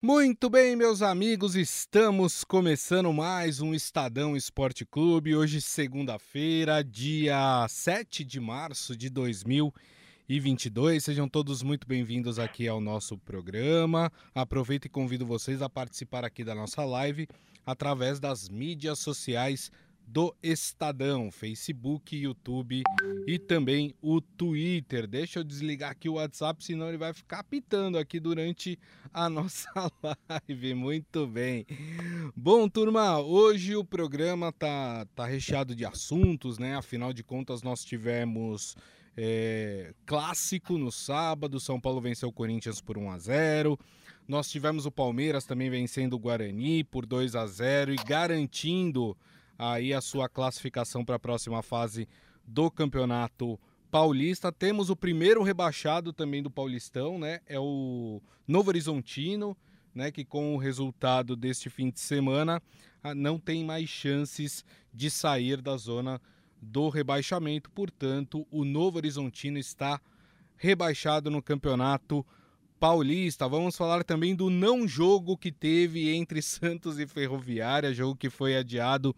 Muito 0.00 0.48
bem, 0.48 0.76
meus 0.76 1.02
amigos, 1.02 1.56
estamos 1.56 2.44
começando 2.44 3.12
mais 3.12 3.60
um 3.60 3.74
Estadão 3.74 4.36
Esporte 4.36 4.86
Clube. 4.86 5.34
Hoje, 5.34 5.60
segunda-feira, 5.60 6.84
dia 6.84 7.66
7 7.68 8.22
de 8.22 8.38
março 8.38 8.96
de 8.96 9.10
2022. 9.10 11.02
Sejam 11.02 11.28
todos 11.28 11.64
muito 11.64 11.84
bem-vindos 11.84 12.38
aqui 12.38 12.68
ao 12.68 12.80
nosso 12.80 13.18
programa. 13.18 14.12
Aproveito 14.32 14.84
e 14.84 14.88
convido 14.88 15.26
vocês 15.26 15.60
a 15.60 15.68
participar 15.68 16.24
aqui 16.24 16.44
da 16.44 16.54
nossa 16.54 16.84
live 16.84 17.26
através 17.66 18.20
das 18.20 18.48
mídias 18.48 19.00
sociais 19.00 19.68
do 20.10 20.34
Estadão, 20.42 21.30
Facebook, 21.30 22.16
YouTube 22.16 22.82
e 23.26 23.38
também 23.38 23.94
o 24.00 24.22
Twitter. 24.22 25.06
Deixa 25.06 25.40
eu 25.40 25.44
desligar 25.44 25.90
aqui 25.90 26.08
o 26.08 26.14
WhatsApp, 26.14 26.64
senão 26.64 26.88
ele 26.88 26.96
vai 26.96 27.12
ficar 27.12 27.44
pitando 27.44 27.98
aqui 27.98 28.18
durante 28.18 28.78
a 29.12 29.28
nossa 29.30 29.70
live. 30.48 30.74
Muito 30.74 31.26
bem. 31.26 31.66
Bom, 32.34 32.68
turma, 32.70 33.20
hoje 33.20 33.76
o 33.76 33.84
programa 33.84 34.50
tá, 34.50 35.06
tá 35.14 35.26
recheado 35.26 35.74
de 35.74 35.84
assuntos, 35.84 36.58
né? 36.58 36.74
Afinal 36.74 37.12
de 37.12 37.22
contas, 37.22 37.62
nós 37.62 37.84
tivemos 37.84 38.74
é, 39.14 39.92
clássico 40.06 40.78
no 40.78 40.90
sábado. 40.90 41.60
São 41.60 41.78
Paulo 41.78 42.00
venceu 42.00 42.30
o 42.30 42.32
Corinthians 42.32 42.80
por 42.80 42.96
1 42.96 43.10
a 43.10 43.18
0. 43.18 43.78
Nós 44.26 44.48
tivemos 44.48 44.86
o 44.86 44.90
Palmeiras 44.90 45.44
também 45.44 45.68
vencendo 45.68 46.14
o 46.14 46.18
Guarani 46.18 46.82
por 46.82 47.04
2 47.04 47.34
a 47.34 47.46
0 47.46 47.92
e 47.92 47.96
garantindo 47.96 49.14
aí 49.58 49.92
a 49.92 50.00
sua 50.00 50.28
classificação 50.28 51.04
para 51.04 51.16
a 51.16 51.18
próxima 51.18 51.62
fase 51.62 52.08
do 52.46 52.70
Campeonato 52.70 53.58
Paulista. 53.90 54.52
Temos 54.52 54.88
o 54.90 54.96
primeiro 54.96 55.42
rebaixado 55.42 56.12
também 56.12 56.42
do 56.42 56.50
Paulistão, 56.50 57.18
né? 57.18 57.40
É 57.46 57.58
o 57.58 58.22
Novo 58.46 58.70
Horizontino, 58.70 59.56
né? 59.94 60.10
Que 60.10 60.24
com 60.24 60.54
o 60.54 60.58
resultado 60.58 61.34
deste 61.34 61.68
fim 61.68 61.90
de 61.90 62.00
semana 62.00 62.62
ah, 63.02 63.14
não 63.14 63.38
tem 63.38 63.64
mais 63.64 63.88
chances 63.88 64.64
de 64.94 65.10
sair 65.10 65.60
da 65.60 65.76
zona 65.76 66.20
do 66.60 66.88
rebaixamento. 66.88 67.70
Portanto, 67.70 68.46
o 68.50 68.64
Novo 68.64 68.98
Horizontino 68.98 69.58
está 69.58 70.00
rebaixado 70.56 71.30
no 71.30 71.42
Campeonato 71.42 72.24
Paulista. 72.78 73.48
Vamos 73.48 73.76
falar 73.76 74.04
também 74.04 74.34
do 74.34 74.50
não 74.50 74.86
jogo 74.86 75.36
que 75.36 75.50
teve 75.50 76.14
entre 76.14 76.40
Santos 76.42 76.98
e 76.98 77.06
Ferroviária, 77.06 77.92
jogo 77.92 78.16
que 78.16 78.30
foi 78.30 78.56
adiado 78.56 79.14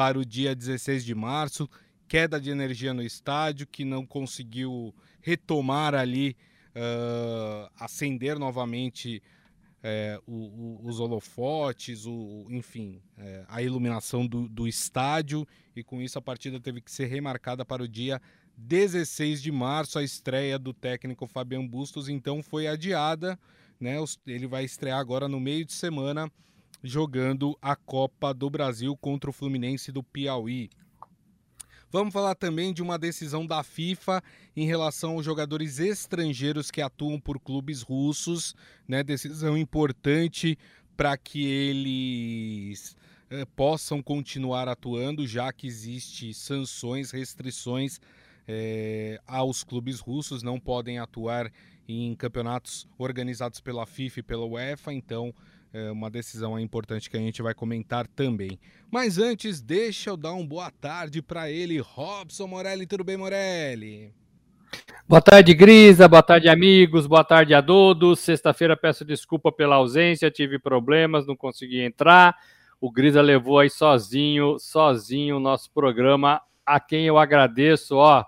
para 0.00 0.18
o 0.18 0.24
dia 0.24 0.54
16 0.54 1.04
de 1.04 1.14
março. 1.14 1.68
Queda 2.08 2.40
de 2.40 2.48
energia 2.48 2.94
no 2.94 3.02
estádio, 3.02 3.66
que 3.66 3.84
não 3.84 4.06
conseguiu 4.06 4.94
retomar 5.20 5.94
ali, 5.94 6.34
uh, 6.74 7.70
acender 7.78 8.38
novamente 8.38 9.22
é, 9.82 10.18
os 10.26 11.00
holofotes, 11.00 12.06
o, 12.06 12.46
enfim, 12.48 13.02
é, 13.18 13.44
a 13.46 13.60
iluminação 13.60 14.26
do, 14.26 14.48
do, 14.48 14.66
estádio, 14.66 15.46
e 15.76 15.84
com 15.84 16.00
isso 16.00 16.18
a 16.18 16.22
partida 16.22 16.58
teve 16.58 16.80
que 16.80 16.90
ser 16.90 17.04
remarcada 17.04 17.62
para 17.62 17.82
o 17.82 17.88
dia 17.88 18.22
16 18.56 19.42
de 19.42 19.52
março. 19.52 19.98
A 19.98 20.02
estreia 20.02 20.58
do 20.58 20.72
técnico 20.72 21.26
Fabian 21.26 21.66
Bustos 21.66 22.08
então 22.08 22.42
foi 22.42 22.66
adiada, 22.66 23.38
né? 23.78 23.96
Ele 24.26 24.46
vai 24.46 24.64
estrear 24.64 24.98
agora 24.98 25.28
no 25.28 25.38
meio 25.38 25.66
de 25.66 25.74
semana 25.74 26.32
jogando 26.82 27.56
a 27.60 27.76
Copa 27.76 28.32
do 28.32 28.48
Brasil 28.48 28.96
contra 28.96 29.30
o 29.30 29.32
Fluminense 29.32 29.92
do 29.92 30.02
Piauí. 30.02 30.70
Vamos 31.92 32.12
falar 32.12 32.36
também 32.36 32.72
de 32.72 32.82
uma 32.82 32.96
decisão 32.96 33.44
da 33.44 33.64
FIFA 33.64 34.22
em 34.56 34.64
relação 34.64 35.14
aos 35.14 35.24
jogadores 35.24 35.80
estrangeiros 35.80 36.70
que 36.70 36.80
atuam 36.80 37.18
por 37.18 37.40
clubes 37.40 37.82
russos, 37.82 38.54
né? 38.86 39.02
Decisão 39.02 39.58
importante 39.58 40.56
para 40.96 41.16
que 41.16 41.44
eles 41.44 42.96
eh, 43.28 43.44
possam 43.56 44.00
continuar 44.00 44.68
atuando, 44.68 45.26
já 45.26 45.52
que 45.52 45.66
existe 45.66 46.32
sanções, 46.32 47.10
restrições 47.10 48.00
eh, 48.46 49.20
aos 49.26 49.64
clubes 49.64 49.98
russos, 49.98 50.44
não 50.44 50.60
podem 50.60 50.98
atuar 51.00 51.50
em 51.88 52.14
campeonatos 52.14 52.86
organizados 52.98 53.60
pela 53.60 53.84
FIFA 53.84 54.20
e 54.20 54.22
pela 54.22 54.44
UEFA, 54.44 54.92
então 54.92 55.34
é 55.72 55.90
uma 55.90 56.10
decisão 56.10 56.58
importante 56.58 57.08
que 57.08 57.16
a 57.16 57.20
gente 57.20 57.42
vai 57.42 57.54
comentar 57.54 58.06
também. 58.08 58.58
Mas 58.90 59.18
antes, 59.18 59.60
deixa 59.60 60.10
eu 60.10 60.16
dar 60.16 60.32
um 60.32 60.46
boa 60.46 60.70
tarde 60.70 61.22
para 61.22 61.50
ele, 61.50 61.78
Robson 61.78 62.46
Morelli. 62.46 62.86
Tudo 62.86 63.04
bem, 63.04 63.16
Morelli? 63.16 64.12
Boa 65.06 65.20
tarde, 65.20 65.54
Grisa. 65.54 66.08
Boa 66.08 66.22
tarde, 66.22 66.48
amigos. 66.48 67.06
Boa 67.06 67.24
tarde 67.24 67.54
a 67.54 67.62
todos. 67.62 68.18
Sexta-feira 68.20 68.76
peço 68.76 69.04
desculpa 69.04 69.52
pela 69.52 69.76
ausência, 69.76 70.30
tive 70.30 70.58
problemas, 70.58 71.26
não 71.26 71.36
consegui 71.36 71.80
entrar. 71.80 72.36
O 72.80 72.90
Grisa 72.90 73.20
levou 73.20 73.58
aí 73.58 73.70
sozinho, 73.70 74.58
sozinho 74.58 75.36
o 75.36 75.40
nosso 75.40 75.70
programa, 75.72 76.40
a 76.64 76.80
quem 76.80 77.06
eu 77.06 77.18
agradeço, 77.18 77.96
ó, 77.96 78.24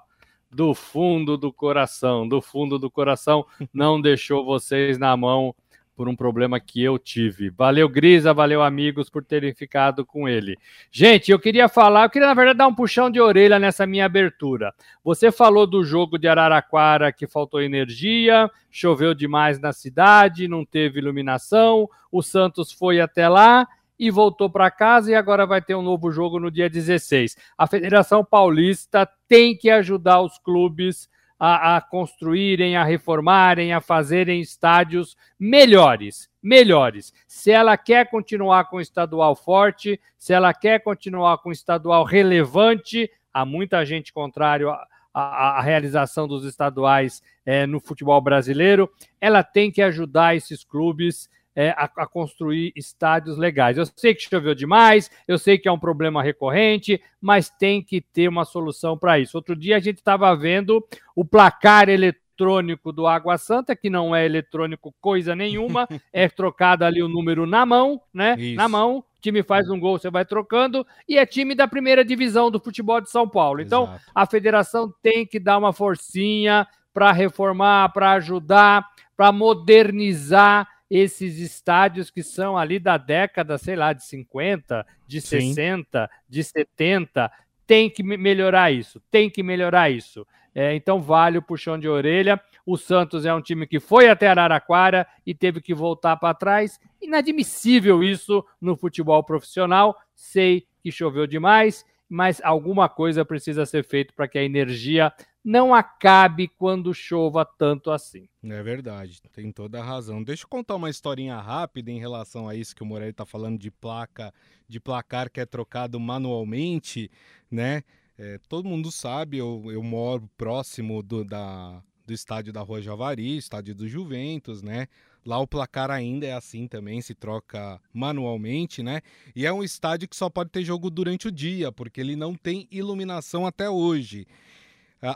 do 0.50 0.74
fundo 0.74 1.38
do 1.38 1.52
coração, 1.52 2.28
do 2.28 2.42
fundo 2.42 2.78
do 2.78 2.90
coração, 2.90 3.46
não 3.72 3.98
deixou 4.02 4.44
vocês 4.44 4.98
na 4.98 5.16
mão 5.16 5.54
por 5.94 6.08
um 6.08 6.16
problema 6.16 6.58
que 6.58 6.82
eu 6.82 6.98
tive. 6.98 7.50
Valeu, 7.50 7.88
Grisa, 7.88 8.32
valeu, 8.32 8.62
amigos, 8.62 9.10
por 9.10 9.24
terem 9.24 9.54
ficado 9.54 10.04
com 10.04 10.28
ele. 10.28 10.56
Gente, 10.90 11.30
eu 11.30 11.38
queria 11.38 11.68
falar, 11.68 12.04
eu 12.04 12.10
queria, 12.10 12.28
na 12.28 12.34
verdade, 12.34 12.58
dar 12.58 12.66
um 12.66 12.74
puxão 12.74 13.10
de 13.10 13.20
orelha 13.20 13.58
nessa 13.58 13.86
minha 13.86 14.06
abertura. 14.06 14.74
Você 15.04 15.30
falou 15.30 15.66
do 15.66 15.84
jogo 15.84 16.18
de 16.18 16.26
Araraquara 16.28 17.12
que 17.12 17.26
faltou 17.26 17.60
energia, 17.60 18.50
choveu 18.70 19.14
demais 19.14 19.60
na 19.60 19.72
cidade, 19.72 20.48
não 20.48 20.64
teve 20.64 20.98
iluminação, 20.98 21.88
o 22.10 22.22
Santos 22.22 22.72
foi 22.72 23.00
até 23.00 23.28
lá 23.28 23.66
e 23.98 24.10
voltou 24.10 24.50
para 24.50 24.70
casa 24.70 25.12
e 25.12 25.14
agora 25.14 25.46
vai 25.46 25.62
ter 25.62 25.74
um 25.74 25.82
novo 25.82 26.10
jogo 26.10 26.40
no 26.40 26.50
dia 26.50 26.68
16. 26.68 27.36
A 27.56 27.66
Federação 27.66 28.24
Paulista 28.24 29.08
tem 29.28 29.56
que 29.56 29.70
ajudar 29.70 30.22
os 30.22 30.38
clubes 30.38 31.08
a, 31.44 31.76
a 31.76 31.80
construírem, 31.80 32.76
a 32.76 32.84
reformarem, 32.84 33.72
a 33.72 33.80
fazerem 33.80 34.40
estádios 34.40 35.16
melhores 35.36 36.30
melhores. 36.40 37.12
Se 37.26 37.50
ela 37.50 37.76
quer 37.76 38.10
continuar 38.10 38.64
com 38.64 38.76
o 38.76 38.80
estadual 38.80 39.34
forte, 39.36 40.00
se 40.18 40.32
ela 40.32 40.52
quer 40.52 40.80
continuar 40.80 41.38
com 41.38 41.48
o 41.48 41.52
estadual 41.52 42.04
relevante, 42.04 43.10
há 43.32 43.44
muita 43.44 43.84
gente 43.84 44.12
contrário 44.12 44.70
à, 44.70 44.86
à, 45.14 45.58
à 45.58 45.62
realização 45.62 46.26
dos 46.26 46.44
estaduais 46.44 47.22
é, 47.46 47.66
no 47.66 47.78
futebol 47.78 48.20
brasileiro, 48.20 48.90
ela 49.20 49.44
tem 49.44 49.70
que 49.70 49.82
ajudar 49.82 50.36
esses 50.36 50.64
clubes 50.64 51.28
é, 51.54 51.70
a, 51.70 51.84
a, 51.96 52.06
construir 52.06 52.72
estádios 52.74 53.36
legais. 53.36 53.76
Eu 53.76 53.86
sei 53.86 54.14
que 54.14 54.22
choveu 54.22 54.54
demais, 54.54 55.10
eu 55.26 55.38
sei 55.38 55.58
que 55.58 55.68
é 55.68 55.72
um 55.72 55.78
problema 55.78 56.22
recorrente, 56.22 57.02
mas 57.20 57.50
tem 57.50 57.82
que 57.82 58.00
ter 58.00 58.28
uma 58.28 58.44
solução 58.44 58.96
para 58.96 59.18
isso. 59.18 59.36
Outro 59.36 59.54
dia 59.54 59.76
a 59.76 59.80
gente 59.80 59.98
estava 59.98 60.34
vendo 60.34 60.84
o 61.14 61.24
placar 61.24 61.88
eletrônico 61.88 62.92
do 62.92 63.06
Água 63.06 63.36
Santa, 63.38 63.76
que 63.76 63.90
não 63.90 64.16
é 64.16 64.24
eletrônico 64.24 64.94
coisa 65.00 65.36
nenhuma, 65.36 65.86
é 66.12 66.28
trocado 66.28 66.84
ali 66.84 67.02
o 67.02 67.08
número 67.08 67.46
na 67.46 67.64
mão, 67.66 68.00
né? 68.12 68.34
Isso. 68.38 68.56
Na 68.56 68.68
mão, 68.68 68.98
o 68.98 69.04
time 69.20 69.42
faz 69.42 69.68
um 69.70 69.78
gol, 69.78 69.98
você 69.98 70.10
vai 70.10 70.24
trocando, 70.24 70.86
e 71.08 71.18
é 71.18 71.26
time 71.26 71.54
da 71.54 71.68
primeira 71.68 72.04
divisão 72.04 72.50
do 72.50 72.58
futebol 72.58 73.00
de 73.00 73.10
São 73.10 73.28
Paulo. 73.28 73.60
Então, 73.60 73.84
Exato. 73.84 74.02
a 74.14 74.26
federação 74.26 74.92
tem 75.02 75.26
que 75.26 75.38
dar 75.38 75.58
uma 75.58 75.72
forcinha 75.72 76.66
para 76.92 77.12
reformar, 77.12 77.90
para 77.92 78.12
ajudar, 78.12 78.86
para 79.16 79.30
modernizar 79.30 80.66
esses 80.94 81.38
estádios 81.38 82.10
que 82.10 82.22
são 82.22 82.58
ali 82.58 82.78
da 82.78 82.98
década, 82.98 83.56
sei 83.56 83.74
lá, 83.74 83.94
de 83.94 84.04
50, 84.04 84.86
de 85.06 85.22
Sim. 85.22 85.54
60, 85.54 86.10
de 86.28 86.44
70, 86.44 87.32
tem 87.66 87.88
que 87.88 88.02
melhorar 88.02 88.70
isso, 88.70 89.00
tem 89.10 89.30
que 89.30 89.42
melhorar 89.42 89.88
isso. 89.88 90.26
É, 90.54 90.74
então 90.74 91.00
vale 91.00 91.38
o 91.38 91.42
puxão 91.42 91.78
de 91.78 91.88
orelha. 91.88 92.38
O 92.66 92.76
Santos 92.76 93.24
é 93.24 93.32
um 93.32 93.40
time 93.40 93.66
que 93.66 93.80
foi 93.80 94.10
até 94.10 94.28
Araraquara 94.28 95.06
e 95.24 95.34
teve 95.34 95.62
que 95.62 95.72
voltar 95.72 96.18
para 96.18 96.34
trás. 96.34 96.78
Inadmissível 97.00 98.04
isso 98.04 98.44
no 98.60 98.76
futebol 98.76 99.24
profissional. 99.24 99.96
Sei 100.14 100.66
que 100.82 100.92
choveu 100.92 101.26
demais, 101.26 101.86
mas 102.12 102.42
alguma 102.44 102.90
coisa 102.90 103.24
precisa 103.24 103.64
ser 103.64 103.82
feita 103.82 104.12
para 104.14 104.28
que 104.28 104.36
a 104.36 104.44
energia 104.44 105.10
não 105.42 105.74
acabe 105.74 106.46
quando 106.46 106.92
chova 106.92 107.42
tanto 107.42 107.90
assim. 107.90 108.28
É 108.44 108.62
verdade, 108.62 109.22
tem 109.32 109.50
toda 109.50 109.80
a 109.80 109.82
razão. 109.82 110.22
Deixa 110.22 110.44
eu 110.44 110.48
contar 110.48 110.76
uma 110.76 110.90
historinha 110.90 111.38
rápida 111.40 111.90
em 111.90 111.98
relação 111.98 112.46
a 112.46 112.54
isso 112.54 112.76
que 112.76 112.82
o 112.82 112.86
Morelli 112.86 113.12
está 113.12 113.24
falando 113.24 113.58
de 113.58 113.70
placa, 113.70 114.30
de 114.68 114.78
placar 114.78 115.30
que 115.30 115.40
é 115.40 115.46
trocado 115.46 115.98
manualmente, 115.98 117.10
né? 117.50 117.82
É, 118.18 118.38
todo 118.46 118.68
mundo 118.68 118.92
sabe, 118.92 119.38
eu, 119.38 119.64
eu 119.72 119.82
moro 119.82 120.28
próximo 120.36 121.02
do, 121.02 121.24
da, 121.24 121.82
do 122.06 122.12
estádio 122.12 122.52
da 122.52 122.60
Rua 122.60 122.82
Javari, 122.82 123.38
estádio 123.38 123.74
do 123.74 123.88
Juventus, 123.88 124.62
né? 124.62 124.86
Lá 125.24 125.38
o 125.38 125.46
placar 125.46 125.90
ainda 125.90 126.26
é 126.26 126.32
assim 126.32 126.66
também, 126.66 127.00
se 127.00 127.14
troca 127.14 127.80
manualmente, 127.92 128.82
né? 128.82 129.00
E 129.36 129.46
é 129.46 129.52
um 129.52 129.62
estádio 129.62 130.08
que 130.08 130.16
só 130.16 130.28
pode 130.28 130.50
ter 130.50 130.64
jogo 130.64 130.90
durante 130.90 131.28
o 131.28 131.32
dia, 131.32 131.70
porque 131.70 132.00
ele 132.00 132.16
não 132.16 132.34
tem 132.34 132.66
iluminação 132.70 133.46
até 133.46 133.70
hoje. 133.70 134.26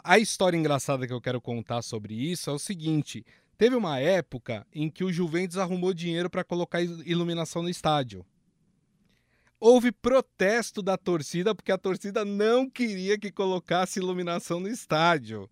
A 0.03 0.19
história 0.19 0.57
engraçada 0.57 1.07
que 1.07 1.13
eu 1.13 1.21
quero 1.21 1.41
contar 1.41 1.83
sobre 1.83 2.15
isso 2.15 2.51
é 2.51 2.53
o 2.53 2.59
seguinte: 2.59 3.25
Teve 3.59 3.75
uma 3.75 3.99
época 3.99 4.67
em 4.75 4.91
que 4.91 5.03
o 5.03 5.13
Juventus 5.13 5.57
arrumou 5.57 5.95
dinheiro 5.95 6.29
para 6.29 6.45
colocar 6.45 6.83
iluminação 6.83 7.63
no 7.63 7.71
estádio. 7.71 8.25
Houve 9.59 9.91
protesto 9.91 10.83
da 10.83 10.99
torcida 10.99 11.55
porque 11.55 11.73
a 11.73 11.79
torcida 11.79 12.25
não 12.25 12.69
queria 12.69 13.19
que 13.19 13.33
colocasse 13.33 13.99
iluminação 13.99 14.61
no 14.61 14.69
estádio. 14.69 15.49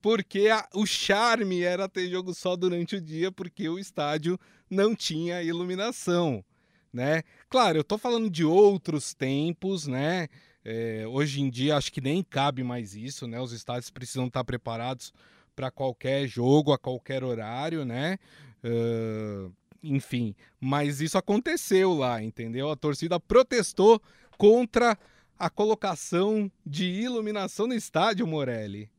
Porque 0.00 0.48
a, 0.48 0.68
o 0.74 0.86
charme 0.86 1.62
era 1.62 1.88
ter 1.88 2.08
jogo 2.08 2.34
só 2.34 2.56
durante 2.56 2.96
o 2.96 3.00
dia, 3.00 3.32
porque 3.32 3.68
o 3.68 3.78
estádio 3.78 4.38
não 4.70 4.94
tinha 4.94 5.42
iluminação, 5.42 6.44
né? 6.92 7.22
Claro, 7.48 7.78
eu 7.78 7.84
tô 7.84 7.98
falando 7.98 8.30
de 8.30 8.44
outros 8.44 9.14
tempos, 9.14 9.86
né? 9.86 10.28
É, 10.64 11.04
hoje 11.06 11.40
em 11.40 11.48
dia 11.48 11.76
acho 11.76 11.92
que 11.92 12.00
nem 12.00 12.22
cabe 12.22 12.62
mais 12.62 12.94
isso, 12.94 13.26
né? 13.26 13.40
Os 13.40 13.52
estádios 13.52 13.90
precisam 13.90 14.26
estar 14.26 14.44
preparados 14.44 15.12
para 15.54 15.70
qualquer 15.70 16.26
jogo, 16.26 16.72
a 16.72 16.78
qualquer 16.78 17.24
horário, 17.24 17.84
né? 17.84 18.18
Uh, 18.62 19.52
enfim, 19.82 20.34
mas 20.60 21.00
isso 21.00 21.16
aconteceu 21.16 21.94
lá, 21.94 22.22
entendeu? 22.22 22.70
A 22.70 22.76
torcida 22.76 23.18
protestou 23.20 24.00
contra 24.36 24.98
a 25.38 25.48
colocação 25.48 26.50
de 26.64 26.84
iluminação 26.84 27.66
no 27.66 27.74
estádio, 27.74 28.26
Morelli. 28.26 28.90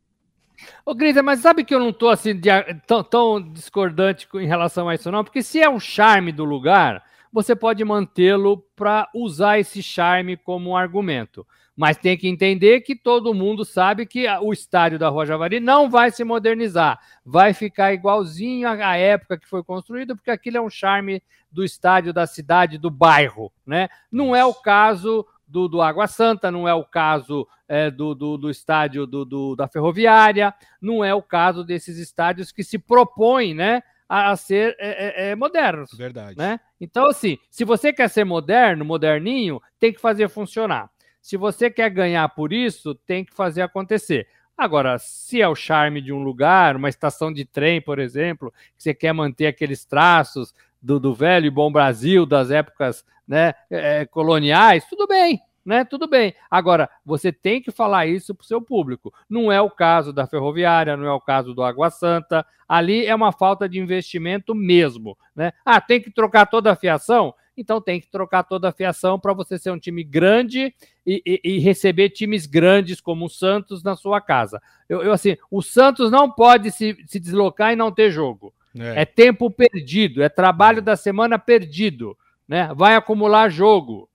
Ô, 0.86 0.96
Grisa, 0.96 1.22
mas 1.22 1.40
sabe 1.40 1.64
que 1.64 1.74
eu 1.74 1.80
não 1.80 1.94
tô 1.94 2.10
assim 2.10 2.36
de, 2.36 2.50
tão, 2.86 3.04
tão 3.04 3.42
discordante 3.42 4.28
em 4.36 4.48
relação 4.48 4.90
a 4.90 4.96
isso, 4.96 5.12
não? 5.12 5.24
Porque 5.24 5.44
se 5.44 5.62
é 5.62 5.70
o 5.70 5.80
charme 5.80 6.32
do 6.32 6.44
lugar, 6.44 7.04
você 7.32 7.56
pode 7.56 7.84
mantê-lo 7.84 8.58
para 8.76 9.10
usar 9.14 9.60
esse 9.60 9.84
charme 9.84 10.38
como 10.38 10.72
um 10.72 10.78
argumento. 10.78 11.46
Mas 11.76 11.98
tem 11.98 12.18
que 12.18 12.28
entender 12.28 12.82
que 12.82 12.96
todo 12.96 13.36
mundo 13.36 13.64
sabe 13.64 14.08
que 14.08 14.28
o 14.42 14.52
estádio 14.52 14.98
da 14.98 15.10
Rua 15.10 15.28
Javari 15.28 15.60
não 15.60 15.88
vai 15.88 16.10
se 16.10 16.24
modernizar, 16.24 17.00
vai 17.24 17.54
ficar 17.54 17.94
igualzinho 17.94 18.68
à 18.68 18.98
época 18.98 19.38
que 19.38 19.48
foi 19.48 19.64
construído, 19.64 20.16
porque 20.16 20.32
aquilo 20.32 20.58
é 20.58 20.62
um 20.62 20.72
charme 20.72 21.22
do 21.52 21.64
estádio 21.64 22.12
da 22.12 22.26
cidade, 22.26 22.80
do 22.80 22.90
bairro, 22.90 23.52
né? 23.64 23.90
Não 24.12 24.36
é 24.36 24.44
o 24.44 24.54
caso 24.56 25.24
do, 25.48 25.68
do 25.68 25.82
Água 25.82 26.08
Santa, 26.08 26.52
não 26.52 26.68
é 26.68 26.74
o 26.74 26.84
caso 26.84 27.48
é, 27.68 27.90
do, 27.90 28.14
do, 28.14 28.38
do, 28.38 28.50
estádio 28.50 29.06
do, 29.08 29.24
do, 29.24 29.56
da 29.56 29.68
Ferroviária, 29.68 30.54
não 30.82 31.04
é 31.04 31.14
o 31.14 31.22
caso 31.22 31.64
desses 31.64 31.98
estádios 31.98 32.52
que 32.52 32.64
se 32.64 32.78
propõem, 32.78 33.54
né? 33.54 33.82
A, 34.10 34.32
a 34.32 34.38
ser 34.38 34.76
é, 34.80 35.28
é, 35.28 35.32
é 35.32 35.36
modernos. 35.36 35.92
Verdade. 35.94 36.38
Né? 36.38 36.60
Então, 36.80 37.08
assim, 37.08 37.38
se 37.50 37.66
você 37.66 37.92
quer 37.92 38.10
ser 38.10 38.24
moderno, 38.24 38.86
moderninho, 38.86 39.62
tem 39.80 39.92
que 39.92 40.00
fazer 40.00 40.30
funcionar. 40.30 40.90
Se 41.22 41.36
você 41.36 41.70
quer 41.70 41.90
ganhar 41.90 42.30
por 42.30 42.54
isso, 42.54 42.96
tem 42.96 43.26
que 43.26 43.34
fazer 43.34 43.62
acontecer. 43.62 44.28
Agora, 44.58 44.98
se 44.98 45.42
é 45.42 45.48
o 45.48 45.54
charme 45.54 46.02
de 46.02 46.14
um 46.14 46.24
lugar, 46.24 46.78
uma 46.78 46.90
estação 46.90 47.32
de 47.32 47.46
trem, 47.46 47.82
por 47.82 48.00
exemplo, 48.00 48.52
que 48.76 48.82
você 48.82 48.94
quer 48.94 49.14
manter 49.14 49.48
aqueles 49.48 49.86
traços 49.86 50.54
do, 50.88 51.02
do 51.02 51.14
velho 51.14 51.46
e 51.46 51.52
bom 51.52 51.70
Brasil, 51.70 52.26
das 52.26 52.50
épocas 52.50 53.06
né, 53.28 53.54
é, 53.70 54.06
coloniais, 54.06 54.86
tudo 54.90 55.06
bem, 55.06 55.42
né? 55.66 55.84
Tudo 55.84 56.08
bem. 56.08 56.34
Agora, 56.50 56.90
você 57.06 57.30
tem 57.30 57.62
que 57.62 57.72
falar 57.72 58.06
isso 58.06 58.34
para 58.34 58.44
o 58.44 58.48
seu 58.48 58.62
público. 58.62 59.14
Não 59.30 59.52
é 59.52 59.60
o 59.60 59.70
caso 59.70 60.14
da 60.14 60.26
Ferroviária, 60.26 60.96
não 60.96 61.06
é 61.06 61.12
o 61.12 61.20
caso 61.20 61.54
do 61.54 61.62
Água 61.62 61.90
Santa. 61.90 62.46
Ali 62.66 63.06
é 63.06 63.14
uma 63.14 63.34
falta 63.34 63.68
de 63.68 63.78
investimento 63.78 64.56
mesmo, 64.56 65.18
né? 65.36 65.52
Ah, 65.66 65.82
tem 65.82 66.02
que 66.02 66.10
trocar 66.10 66.46
toda 66.46 66.72
a 66.72 66.76
fiação? 66.76 67.34
então 67.60 67.82
tem 67.82 68.00
que 68.00 68.08
trocar 68.08 68.44
toda 68.44 68.70
a 68.70 68.72
fiação 68.72 69.20
para 69.20 69.34
você 69.34 69.58
ser 69.58 69.72
um 69.72 69.80
time 69.80 70.04
grande 70.04 70.72
e, 71.04 71.24
e, 71.26 71.42
e, 71.44 71.60
receber 71.60 72.12
times 72.12 72.46
grandes 72.46 73.02
como 73.02 73.26
o 73.26 73.30
Santos 73.30 73.82
na 73.82 73.96
sua 73.96 74.22
casa. 74.22 74.62
Eu, 74.88 75.02
eu 75.02 75.12
assim, 75.12 75.36
o 75.50 75.64
Santos 75.64 76.12
não 76.12 76.30
pode 76.30 76.70
se, 76.70 76.96
se 77.08 77.20
deslocar 77.20 77.74
e 77.74 77.76
não 77.76 77.92
ter 77.92 78.12
jogo. 78.12 78.54
É. 78.80 79.02
é 79.02 79.06
tempo 79.06 79.50
perdido, 79.50 80.22
é 80.22 80.30
trabalho 80.30 80.80
é. 80.80 80.82
da 80.82 80.96
semana 80.96 81.38
perdido, 81.38 82.18
né? 82.48 82.74
Vai 82.76 82.96
acumular 82.96 83.50
jogo, 83.50 84.10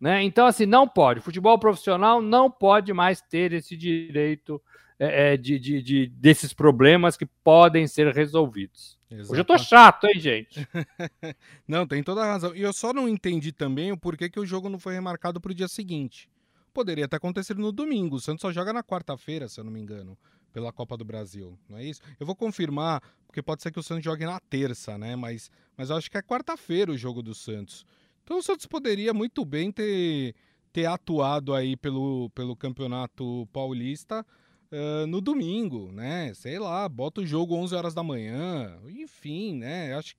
né? 0.00 0.22
Então 0.22 0.46
assim 0.46 0.66
não 0.66 0.86
pode. 0.86 1.20
Futebol 1.20 1.58
profissional 1.58 2.20
não 2.20 2.50
pode 2.50 2.92
mais 2.92 3.20
ter 3.20 3.52
esse 3.52 3.76
direito 3.76 4.60
é, 4.98 5.32
é 5.32 5.36
de, 5.36 5.58
de, 5.58 5.82
de 5.82 6.06
desses 6.06 6.52
problemas 6.52 7.16
que 7.16 7.26
podem 7.26 7.86
ser 7.86 8.12
resolvidos. 8.14 8.98
Exato. 9.10 9.32
Hoje 9.32 9.40
eu 9.40 9.44
tô 9.44 9.58
chato, 9.58 10.06
hein, 10.06 10.20
gente? 10.20 10.68
não, 11.66 11.86
tem 11.86 12.02
toda 12.02 12.22
a 12.22 12.26
razão. 12.26 12.54
E 12.54 12.62
eu 12.62 12.72
só 12.72 12.92
não 12.92 13.08
entendi 13.08 13.50
também 13.50 13.90
o 13.90 13.96
porquê 13.96 14.30
que 14.30 14.38
o 14.38 14.46
jogo 14.46 14.68
não 14.68 14.78
foi 14.78 14.94
remarcado 14.94 15.40
para 15.40 15.50
o 15.50 15.54
dia 15.54 15.66
seguinte. 15.66 16.28
Poderia 16.72 17.08
ter 17.08 17.16
acontecido 17.16 17.60
no 17.60 17.72
domingo. 17.72 18.16
O 18.16 18.20
Santos 18.20 18.42
só 18.42 18.52
joga 18.52 18.72
na 18.72 18.84
quarta-feira, 18.84 19.48
se 19.48 19.58
eu 19.58 19.64
não 19.64 19.72
me 19.72 19.80
engano, 19.80 20.16
pela 20.52 20.72
Copa 20.72 20.96
do 20.96 21.04
Brasil. 21.04 21.58
Não 21.68 21.78
é 21.78 21.84
isso? 21.84 22.00
Eu 22.18 22.26
vou 22.26 22.36
confirmar, 22.36 23.02
porque 23.26 23.42
pode 23.42 23.62
ser 23.62 23.70
que 23.70 23.78
o 23.78 23.82
Santos 23.82 24.04
jogue 24.04 24.24
na 24.24 24.40
terça, 24.40 24.98
né? 24.98 25.16
Mas, 25.16 25.50
mas 25.76 25.90
eu 25.90 25.96
acho 25.96 26.10
que 26.10 26.18
é 26.18 26.22
quarta-feira 26.22 26.92
o 26.92 26.98
jogo 26.98 27.22
do 27.22 27.34
Santos. 27.34 27.84
Então 28.24 28.38
o 28.38 28.42
Santos 28.42 28.66
poderia 28.66 29.12
muito 29.12 29.44
bem 29.44 29.72
ter, 29.72 30.34
ter 30.72 30.86
atuado 30.86 31.54
aí 31.54 31.76
pelo, 31.76 32.30
pelo 32.30 32.54
Campeonato 32.54 33.48
Paulista 33.52 34.24
uh, 34.70 35.06
no 35.06 35.20
domingo, 35.20 35.90
né? 35.92 36.32
Sei 36.34 36.58
lá, 36.58 36.88
bota 36.88 37.20
o 37.20 37.26
jogo 37.26 37.54
11 37.56 37.74
horas 37.74 37.94
da 37.94 38.02
manhã, 38.02 38.78
enfim, 38.88 39.54
né? 39.54 39.94
Acho 39.94 40.14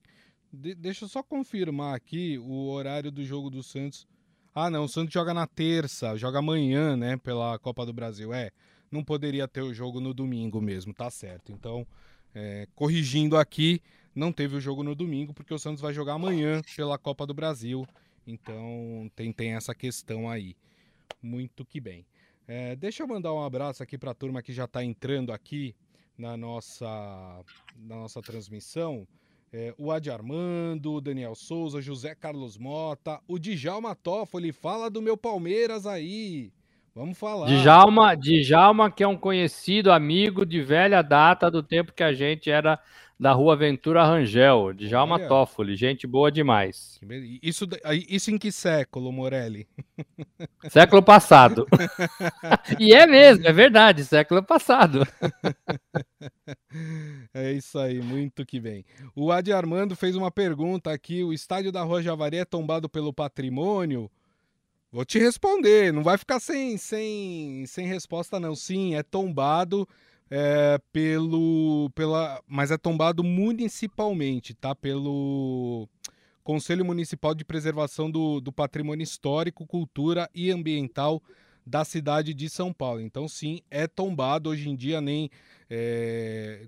de, 0.52 0.76
deixa 0.76 1.06
eu 1.06 1.10
só 1.10 1.24
confirmar 1.24 1.96
aqui 1.96 2.38
o 2.38 2.70
horário 2.70 3.12
do 3.12 3.24
jogo 3.24 3.50
do 3.50 3.64
Santos. 3.64 4.06
Ah, 4.54 4.70
não, 4.70 4.84
o 4.84 4.90
Santos 4.90 5.14
joga 5.14 5.34
na 5.34 5.48
terça, 5.48 6.18
joga 6.18 6.40
amanhã, 6.40 6.98
né, 6.98 7.16
pela 7.16 7.58
Copa 7.58 7.86
do 7.86 7.94
Brasil. 7.94 8.34
É, 8.34 8.52
não 8.92 9.04
poderia 9.04 9.48
ter 9.48 9.62
o 9.62 9.74
jogo 9.74 10.00
no 10.00 10.14
domingo 10.14 10.62
mesmo, 10.62 10.94
tá 10.94 11.10
certo. 11.10 11.52
Então, 11.52 11.88
é, 12.36 12.68
corrigindo 12.76 13.38
aqui, 13.38 13.82
não 14.14 14.32
teve 14.32 14.58
o 14.58 14.62
jogo 14.62 14.84
no 14.84 14.94
domingo, 14.94 15.34
porque 15.34 15.54
o 15.54 15.60
Santos 15.60 15.82
vai 15.82 15.94
jogar 15.94 16.14
amanhã 16.14 16.62
pela 16.76 16.98
Copa 16.98 17.26
do 17.26 17.34
Brasil. 17.34 17.88
Então, 18.28 19.10
tem, 19.16 19.32
tem 19.32 19.54
essa 19.54 19.74
questão 19.74 20.30
aí. 20.30 20.56
Muito 21.22 21.66
que 21.66 21.80
bem. 21.80 22.06
É, 22.48 22.76
deixa 22.76 23.04
eu 23.04 23.08
mandar 23.08 23.34
um 23.34 23.44
abraço 23.44 23.82
aqui 23.82 23.98
para 23.98 24.12
a 24.12 24.16
turma 24.16 24.42
que 24.42 24.52
já 24.52 24.66
está 24.66 24.84
entrando 24.84 25.32
aqui 25.32 25.74
na 26.18 26.36
nossa, 26.36 26.86
na 27.76 27.96
nossa 27.96 28.22
transmissão. 28.22 29.08
É, 29.54 29.74
o 29.78 29.92
Adi 29.92 30.10
Armando, 30.10 30.94
o 30.94 31.02
Daniel 31.02 31.36
Souza, 31.36 31.82
José 31.82 32.16
Carlos 32.16 32.58
Mota, 32.58 33.22
o 33.28 33.38
Djalma 33.38 33.96
Toffoli, 33.96 34.52
fala 34.52 34.90
do 34.90 35.02
meu 35.02 35.18
Palmeiras 35.18 35.86
aí. 35.86 36.52
Vamos 36.94 37.18
falar. 37.18 37.48
Djalma, 37.48 38.16
Djalma, 38.16 38.92
que 38.92 39.04
é 39.04 39.08
um 39.08 39.18
conhecido 39.18 39.92
amigo 39.92 40.46
de 40.46 40.62
velha 40.62 41.02
data 41.02 41.50
do 41.50 41.64
tempo 41.64 41.94
que 41.94 42.04
a 42.04 42.14
gente 42.14 42.52
era 42.52 42.80
da 43.22 43.34
Rua 43.34 43.56
Ventura 43.56 44.04
Rangel, 44.04 44.74
Djalma 44.74 45.14
Olha. 45.14 45.28
Toffoli, 45.28 45.76
gente 45.76 46.08
boa 46.08 46.32
demais. 46.32 47.00
Isso, 47.40 47.68
isso 48.10 48.32
em 48.32 48.38
que 48.40 48.52
século, 48.52 49.12
Morelli? 49.12 49.68
Século 50.72 51.04
passado. 51.04 51.68
e 52.80 52.96
é 52.96 53.06
mesmo, 53.06 53.48
é 53.48 53.54
verdade, 53.54 54.04
século 54.04 54.42
passado. 54.42 55.08
é 57.32 57.52
isso 57.52 57.78
aí, 57.78 58.02
muito 58.02 58.44
que 58.44 58.60
bem. 58.60 58.84
O 59.16 59.32
Adi 59.32 59.54
Armando 59.54 59.96
fez 59.96 60.16
uma 60.16 60.32
pergunta 60.32 60.92
aqui: 60.92 61.24
o 61.24 61.32
estádio 61.32 61.72
da 61.72 61.84
Rua 61.84 62.02
Javari 62.02 62.38
é 62.38 62.46
tombado 62.46 62.90
pelo 62.90 63.14
patrimônio? 63.14 64.10
Vou 64.92 65.06
te 65.06 65.18
responder, 65.18 65.94
não 65.94 66.04
vai 66.04 66.18
ficar 66.18 66.40
sem, 66.40 66.76
sem, 66.76 67.66
sem 67.66 67.88
resposta, 67.88 68.40
não. 68.40 68.54
Sim, 68.54 68.94
é 68.96 69.02
tombado 69.02 69.88
é, 70.30 70.78
pelo, 70.92 71.90
pela, 71.96 72.42
mas 72.46 72.72
é 72.72 72.78
tombado 72.78 73.24
municipalmente, 73.24 74.54
tá? 74.54 74.76
Pelo 74.76 75.88
Conselho 76.44 76.84
Municipal 76.84 77.34
de 77.34 77.46
Preservação 77.46 78.12
do, 78.12 78.42
do 78.42 78.52
Patrimônio 78.52 79.04
Histórico, 79.04 79.66
Cultura 79.66 80.30
e 80.36 80.52
Ambiental 80.52 81.24
da 81.66 81.86
cidade 81.86 82.34
de 82.34 82.50
São 82.50 82.74
Paulo. 82.74 83.00
Então, 83.00 83.30
sim, 83.30 83.62
é 83.72 83.88
tombado. 83.88 84.50
Hoje 84.50 84.70
em 84.70 84.76
dia, 84.76 85.00
nem 85.00 85.30
é, 85.70 86.68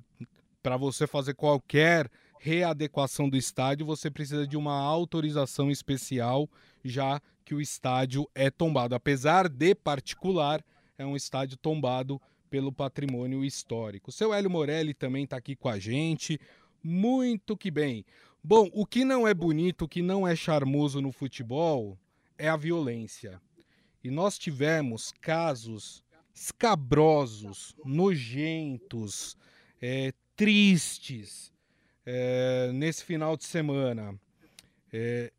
para 0.62 0.78
você 0.78 1.06
fazer 1.06 1.34
qualquer 1.34 2.10
readequação 2.40 3.30
do 3.30 3.38
estádio, 3.38 3.86
você 3.86 4.12
precisa 4.12 4.46
de 4.46 4.58
uma 4.58 4.78
autorização 4.78 5.72
especial, 5.72 6.50
já 6.84 7.22
que 7.46 7.56
o 7.56 7.62
estádio 7.62 8.30
é 8.34 8.50
tombado. 8.50 8.96
Apesar 8.96 9.48
de 9.48 9.76
particular, 9.76 10.64
é 10.98 11.06
um 11.06 11.16
estádio 11.16 11.58
tombado 11.58 12.22
pelo 12.50 12.72
patrimônio 12.72 13.44
histórico. 13.44 14.12
seu 14.12 14.34
Hélio 14.34 14.50
Morelli 14.50 14.94
também 14.94 15.24
está 15.24 15.38
aqui 15.38 15.56
com 15.56 15.70
a 15.70 15.80
gente. 15.80 16.40
Muito 16.84 17.58
que 17.58 17.72
bem. 17.72 18.06
Bom, 18.44 18.70
o 18.74 18.86
que 18.86 19.06
não 19.06 19.28
é 19.28 19.34
bonito, 19.34 19.86
o 19.86 19.88
que 19.88 20.02
não 20.02 20.28
é 20.28 20.36
charmoso 20.36 21.02
no 21.02 21.12
futebol 21.12 21.98
é 22.38 22.50
a 22.50 22.58
violência. 22.58 23.42
E 24.04 24.12
nós 24.12 24.38
tivemos 24.38 25.14
casos 25.22 26.04
escabrosos, 26.36 27.76
nojentos, 27.86 29.38
é, 29.82 30.14
tristes 30.36 31.54
é, 32.06 32.72
nesse 32.74 33.04
final 33.04 33.38
de 33.38 33.46
semana. 33.46 34.20
É, 34.92 35.32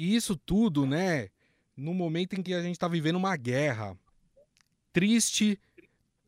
e 0.00 0.16
isso 0.16 0.34
tudo, 0.34 0.86
né, 0.86 1.28
no 1.76 1.92
momento 1.92 2.32
em 2.32 2.42
que 2.42 2.54
a 2.54 2.62
gente 2.62 2.72
está 2.72 2.88
vivendo 2.88 3.16
uma 3.16 3.36
guerra. 3.36 3.94
Triste 4.94 5.60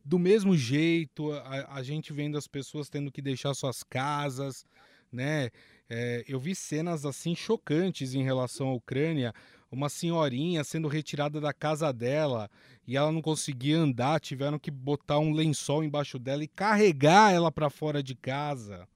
do 0.05 0.19
mesmo 0.19 0.55
jeito, 0.55 1.31
a, 1.31 1.77
a, 1.77 1.81
gente 1.81 2.13
vendo 2.13 2.37
as 2.37 2.45
pessoas 2.45 2.87
tendo 2.87 3.11
que 3.11 3.19
deixar 3.19 3.51
suas 3.55 3.81
casas, 3.81 4.63
né? 5.11 5.49
É, 5.89 6.23
eu 6.27 6.39
vi 6.39 6.53
cenas 6.53 7.03
assim 7.03 7.33
chocantes 7.35 8.13
em 8.13 8.21
relação 8.21 8.67
à 8.67 8.73
Ucrânia. 8.73 9.33
Uma 9.71 9.89
senhorinha 9.89 10.63
sendo 10.63 10.87
retirada 10.87 11.41
da 11.41 11.51
casa 11.51 11.91
dela 11.91 12.51
e 12.85 12.95
ela 12.95 13.11
não 13.11 13.23
conseguia 13.23 13.79
andar, 13.79 14.19
tiveram 14.19 14.59
que 14.59 14.69
botar 14.69 15.17
um 15.17 15.33
lençol 15.33 15.83
embaixo 15.83 16.19
dela 16.19 16.43
e 16.43 16.47
carregar 16.47 17.33
ela 17.33 17.51
para 17.51 17.71
fora 17.71 18.03
de 18.03 18.13
casa. 18.13 18.87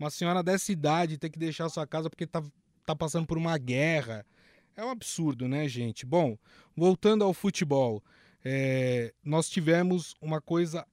Uma 0.00 0.10
senhora 0.10 0.42
dessa 0.42 0.72
idade 0.72 1.16
ter 1.16 1.30
que 1.30 1.38
deixar 1.38 1.68
sua 1.68 1.86
casa 1.86 2.10
porque 2.10 2.26
tá, 2.26 2.42
tá 2.94 2.96
passando 2.96 3.26
por 3.26 3.38
uma 3.38 3.56
guerra. 3.58 4.24
É 4.76 4.84
um 4.84 4.90
absurdo, 4.90 5.48
né, 5.48 5.68
gente? 5.68 6.06
Bom, 6.06 6.38
voltando 6.76 7.24
ao 7.24 7.34
futebol 7.34 8.02
é, 8.44 9.12
nós 9.22 9.48
tivemos 9.48 10.14
uma 10.20 10.40
coisa 10.40 10.86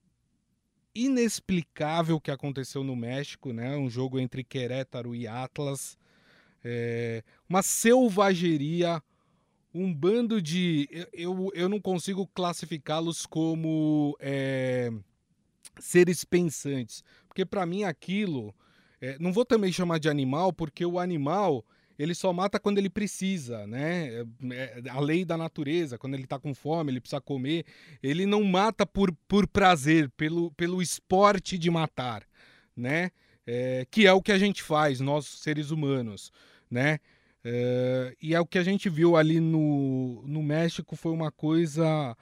inexplicável 0.94 2.20
que 2.20 2.32
aconteceu 2.32 2.84
no 2.84 2.96
México, 2.96 3.52
né? 3.52 3.76
Um 3.76 3.90
jogo 3.90 4.20
entre 4.20 4.44
Querétaro 4.44 5.14
e 5.16 5.28
Atlas, 5.28 5.98
é, 6.64 7.24
uma 7.48 7.62
selvageria, 7.62 9.02
um 9.74 9.94
bando 9.94 10.42
de, 10.42 10.90
eu, 11.12 11.52
eu 11.54 11.68
não 11.68 11.80
consigo 11.80 12.26
classificá-los 12.28 13.26
como 13.26 14.16
é, 14.20 14.90
seres 15.80 16.24
pensantes, 16.24 17.04
porque 17.28 17.46
para 17.46 17.66
mim 17.66 17.84
aquilo, 17.84 18.56
é, 19.02 19.18
não 19.20 19.34
vou 19.34 19.46
também 19.46 19.72
chamar 19.72 20.00
de 20.00 20.10
animal, 20.10 20.54
porque 20.54 20.86
o 20.86 20.98
animal 20.98 21.64
ele 21.98 22.14
só 22.14 22.32
mata 22.34 22.60
quando 22.60 22.78
ele 22.78 22.90
precisa, 22.90 23.66
né? 23.68 24.08
É, 24.08 24.26
é, 24.54 24.90
a 24.90 25.00
lei 25.00 25.24
da 25.24 25.38
natureza, 25.38 25.98
quando 25.98 26.14
ele 26.14 26.24
está 26.24 26.38
com 26.40 26.54
fome, 26.54 26.92
ele 26.92 27.00
precisa 27.00 27.22
comer. 27.22 27.66
Ele 28.02 28.26
não 28.26 28.44
mata 28.44 28.86
por, 28.86 29.12
por 29.28 29.48
prazer, 29.48 30.10
pelo, 30.12 30.52
pelo 30.52 30.82
esporte 30.82 31.58
de 31.58 31.70
matar, 31.70 32.24
né? 32.76 33.12
É, 33.48 33.86
que 33.90 34.08
é 34.08 34.14
o 34.14 34.22
que 34.22 34.32
a 34.32 34.40
gente 34.40 34.64
faz, 34.64 35.00
nós 35.00 35.26
seres 35.26 35.72
humanos, 35.72 36.32
né? 36.70 37.00
É, 37.44 38.16
e 38.22 38.34
é 38.34 38.40
o 38.40 38.46
que 38.46 38.58
a 38.58 38.64
gente 38.64 38.90
viu 38.90 39.16
ali 39.16 39.40
no, 39.40 40.24
no 40.26 40.42
México 40.42 40.96
foi 40.96 41.12
uma 41.12 41.32
coisa 41.32 42.18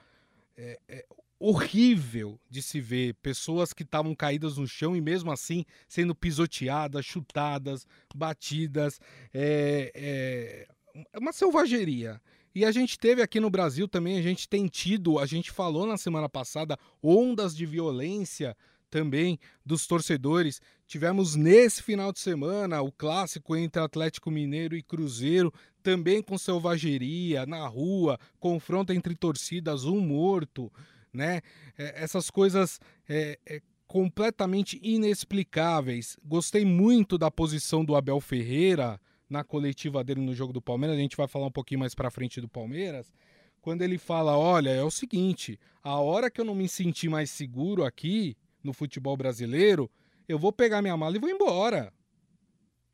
é, 0.58 0.80
é 0.88 1.06
horrível 1.46 2.40
de 2.50 2.62
se 2.62 2.80
ver 2.80 3.16
pessoas 3.16 3.74
que 3.74 3.84
estavam 3.84 4.16
caídas 4.16 4.56
no 4.56 4.66
chão 4.66 4.96
e 4.96 5.02
mesmo 5.02 5.30
assim 5.30 5.66
sendo 5.90 6.16
pisoteadas, 6.16 7.06
chutadas, 7.06 7.86
batidas. 8.16 8.98
É, 9.34 10.66
é 11.12 11.20
uma 11.20 11.34
selvageria. 11.34 12.22
E 12.56 12.64
a 12.64 12.72
gente 12.72 12.98
teve 12.98 13.22
aqui 13.22 13.42
no 13.42 13.50
Brasil 13.50 13.90
também, 13.90 14.18
a 14.18 14.22
gente 14.22 14.48
tem 14.48 14.68
tido, 14.68 15.20
a 15.20 15.26
gente 15.26 15.52
falou 15.52 15.86
na 15.86 15.98
semana 15.98 16.30
passada, 16.30 16.78
ondas 17.02 17.54
de 17.54 17.66
violência 17.66 18.56
também 18.90 19.38
dos 19.66 19.86
torcedores. 19.86 20.62
Tivemos 20.88 21.36
nesse 21.36 21.84
final 21.84 22.14
de 22.14 22.20
semana 22.22 22.82
o 22.82 22.92
clássico 22.92 23.54
entre 23.54 23.82
Atlético 23.82 24.32
Mineiro 24.32 24.78
e 24.78 24.84
Cruzeiro, 24.84 25.52
também 25.82 26.22
com 26.22 26.38
selvageria 26.38 27.46
na 27.46 27.68
rua, 27.68 28.18
confronto 28.40 28.94
entre 28.94 29.14
torcidas, 29.14 29.84
um 29.84 30.00
morto 30.00 30.72
né? 31.14 31.42
É, 31.78 32.04
essas 32.04 32.30
coisas 32.30 32.80
é, 33.08 33.40
é, 33.46 33.62
completamente 33.88 34.80
inexplicáveis. 34.82 36.18
Gostei 36.24 36.66
muito 36.66 37.18
da 37.18 37.30
posição 37.30 37.86
do 37.86 37.96
Abel 37.96 38.20
Ferreira 38.20 39.00
na 39.30 39.44
coletiva 39.44 40.04
dele 40.04 40.22
no 40.22 40.34
jogo 40.34 40.52
do 40.52 40.62
Palmeiras. 40.62 40.98
A 40.98 41.02
gente 41.02 41.18
vai 41.18 41.28
falar 41.28 41.46
um 41.46 41.52
pouquinho 41.52 41.80
mais 41.80 41.94
para 41.94 42.12
frente 42.12 42.42
do 42.42 42.50
Palmeiras. 42.50 43.14
Quando 43.62 43.82
ele 43.82 43.98
fala: 43.98 44.38
Olha, 44.38 44.72
é 44.72 44.84
o 44.84 44.92
seguinte, 44.92 45.60
a 45.82 46.00
hora 46.00 46.30
que 46.30 46.42
eu 46.42 46.46
não 46.46 46.56
me 46.56 46.68
sentir 46.68 47.10
mais 47.10 47.30
seguro 47.30 47.84
aqui 47.84 48.36
no 48.64 48.74
futebol 48.74 49.16
brasileiro, 49.16 49.90
eu 50.28 50.40
vou 50.40 50.52
pegar 50.52 50.82
minha 50.82 50.98
mala 50.98 51.16
e 51.16 51.20
vou 51.20 51.30
embora. 51.30 51.94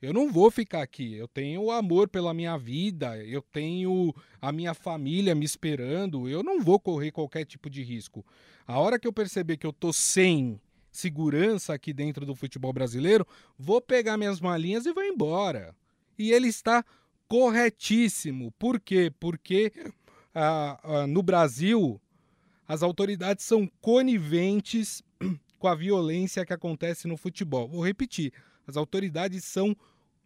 Eu 0.02 0.14
não 0.14 0.32
vou 0.32 0.50
ficar 0.50 0.82
aqui. 0.82 1.16
Eu 1.16 1.28
tenho 1.28 1.70
amor 1.72 2.08
pela 2.08 2.34
minha 2.34 2.58
vida, 2.58 3.18
eu 3.26 3.42
tenho 3.42 4.14
a 4.42 4.52
minha 4.52 4.74
família 4.74 5.36
me 5.36 5.46
esperando. 5.46 6.30
Eu 6.30 6.42
não 6.42 6.62
vou 6.62 6.80
correr 6.80 7.12
qualquer 7.12 7.46
tipo 7.46 7.70
de 7.70 7.84
risco. 7.84 8.26
A 8.66 8.80
hora 8.80 8.98
que 8.98 9.08
eu 9.08 9.14
perceber 9.14 9.58
que 9.58 9.68
eu 9.68 9.74
tô 9.74 9.92
sem 9.92 10.60
segurança 10.92 11.74
aqui 11.74 11.94
dentro 11.94 12.26
do 12.26 12.36
futebol 12.36 12.74
brasileiro, 12.74 13.28
vou 13.58 13.82
pegar 13.82 14.18
minhas 14.18 14.40
malinhas 14.40 14.86
e 14.86 14.94
vou 14.94 15.04
embora. 15.04 15.76
E 16.18 16.32
ele 16.32 16.48
está 16.48 16.84
corretíssimo. 17.28 18.52
Por 18.58 18.80
quê? 18.80 19.12
Porque 19.20 19.72
ah, 20.34 20.80
ah, 20.84 21.08
no 21.08 21.22
Brasil 21.22 22.00
as 22.68 22.84
autoridades 22.84 23.44
são 23.46 23.70
coniventes 23.82 25.04
com 25.60 25.68
a 25.68 25.76
violência 25.76 26.46
que 26.46 26.54
acontece 26.54 27.08
no 27.08 27.18
futebol. 27.18 27.68
Vou 27.68 27.84
repetir 27.84 28.32
as 28.70 28.78
autoridades 28.78 29.44
são 29.44 29.76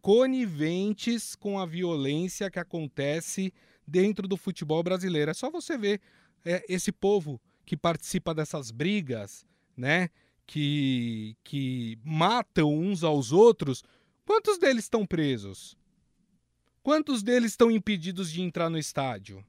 coniventes 0.00 1.34
com 1.34 1.58
a 1.58 1.64
violência 1.64 2.50
que 2.50 2.58
acontece 2.58 3.52
dentro 3.86 4.28
do 4.28 4.36
futebol 4.36 4.82
brasileiro. 4.82 5.30
É 5.30 5.34
só 5.34 5.50
você 5.50 5.78
ver 5.78 6.00
é, 6.44 6.64
esse 6.68 6.92
povo 6.92 7.40
que 7.64 7.76
participa 7.76 8.34
dessas 8.34 8.70
brigas, 8.70 9.46
né? 9.74 10.10
Que, 10.46 11.34
que 11.42 11.98
matam 12.04 12.70
uns 12.70 13.02
aos 13.02 13.32
outros. 13.32 13.82
Quantos 14.26 14.58
deles 14.58 14.84
estão 14.84 15.06
presos? 15.06 15.74
Quantos 16.82 17.22
deles 17.22 17.52
estão 17.52 17.70
impedidos 17.70 18.30
de 18.30 18.42
entrar 18.42 18.68
no 18.68 18.76
estádio? 18.76 19.42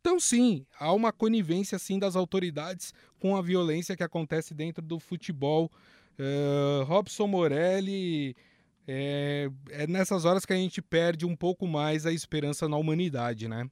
Então, 0.00 0.18
sim, 0.18 0.66
há 0.78 0.90
uma 0.92 1.12
conivência 1.12 1.78
sim 1.78 1.98
das 1.98 2.16
autoridades 2.16 2.94
com 3.18 3.36
a 3.36 3.42
violência 3.42 3.96
que 3.96 4.02
acontece 4.02 4.54
dentro 4.54 4.82
do 4.82 4.98
futebol 4.98 5.70
Uh, 6.18 6.84
Robson 6.84 7.26
Morelli, 7.26 8.36
é, 8.86 9.50
é 9.70 9.86
nessas 9.86 10.24
horas 10.24 10.44
que 10.44 10.52
a 10.52 10.56
gente 10.56 10.80
perde 10.80 11.26
um 11.26 11.34
pouco 11.34 11.66
mais 11.66 12.06
a 12.06 12.12
esperança 12.12 12.68
na 12.68 12.76
humanidade, 12.76 13.48
né? 13.48 13.68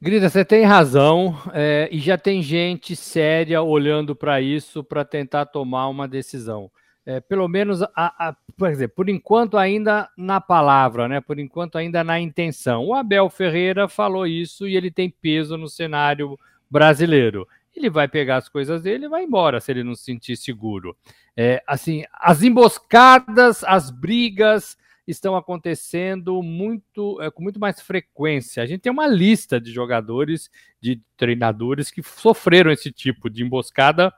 Grita, 0.00 0.28
você 0.28 0.44
tem 0.44 0.64
razão, 0.64 1.38
é, 1.54 1.88
e 1.92 1.98
já 2.00 2.18
tem 2.18 2.42
gente 2.42 2.96
séria 2.96 3.62
olhando 3.62 4.16
para 4.16 4.40
isso 4.40 4.82
para 4.82 5.04
tentar 5.04 5.46
tomar 5.46 5.86
uma 5.86 6.08
decisão. 6.08 6.70
É, 7.06 7.20
pelo 7.20 7.46
menos, 7.48 7.82
a, 7.82 7.88
a, 7.96 8.36
por 8.56 8.88
por 8.94 9.08
enquanto 9.08 9.56
ainda 9.56 10.08
na 10.16 10.40
palavra, 10.40 11.08
né? 11.08 11.20
Por 11.20 11.38
enquanto 11.38 11.78
ainda 11.78 12.02
na 12.02 12.18
intenção. 12.18 12.86
O 12.86 12.94
Abel 12.94 13.30
Ferreira 13.30 13.88
falou 13.88 14.26
isso 14.26 14.66
e 14.66 14.76
ele 14.76 14.90
tem 14.90 15.08
peso 15.08 15.56
no 15.56 15.68
cenário 15.68 16.38
brasileiro 16.68 17.46
ele 17.74 17.90
vai 17.90 18.06
pegar 18.08 18.36
as 18.36 18.48
coisas 18.48 18.82
dele 18.82 19.06
e 19.06 19.08
vai 19.08 19.24
embora 19.24 19.60
se 19.60 19.70
ele 19.70 19.82
não 19.82 19.94
se 19.94 20.04
sentir 20.04 20.36
seguro. 20.36 20.96
É, 21.36 21.62
assim, 21.66 22.04
as 22.12 22.42
emboscadas, 22.42 23.64
as 23.64 23.90
brigas 23.90 24.76
estão 25.06 25.36
acontecendo 25.36 26.42
muito 26.42 27.20
é, 27.20 27.30
com 27.30 27.42
muito 27.42 27.58
mais 27.58 27.80
frequência. 27.80 28.62
A 28.62 28.66
gente 28.66 28.82
tem 28.82 28.92
uma 28.92 29.06
lista 29.06 29.60
de 29.60 29.72
jogadores, 29.72 30.50
de 30.80 31.00
treinadores 31.16 31.90
que 31.90 32.02
sofreram 32.02 32.70
esse 32.70 32.92
tipo 32.92 33.28
de 33.28 33.42
emboscada 33.42 34.12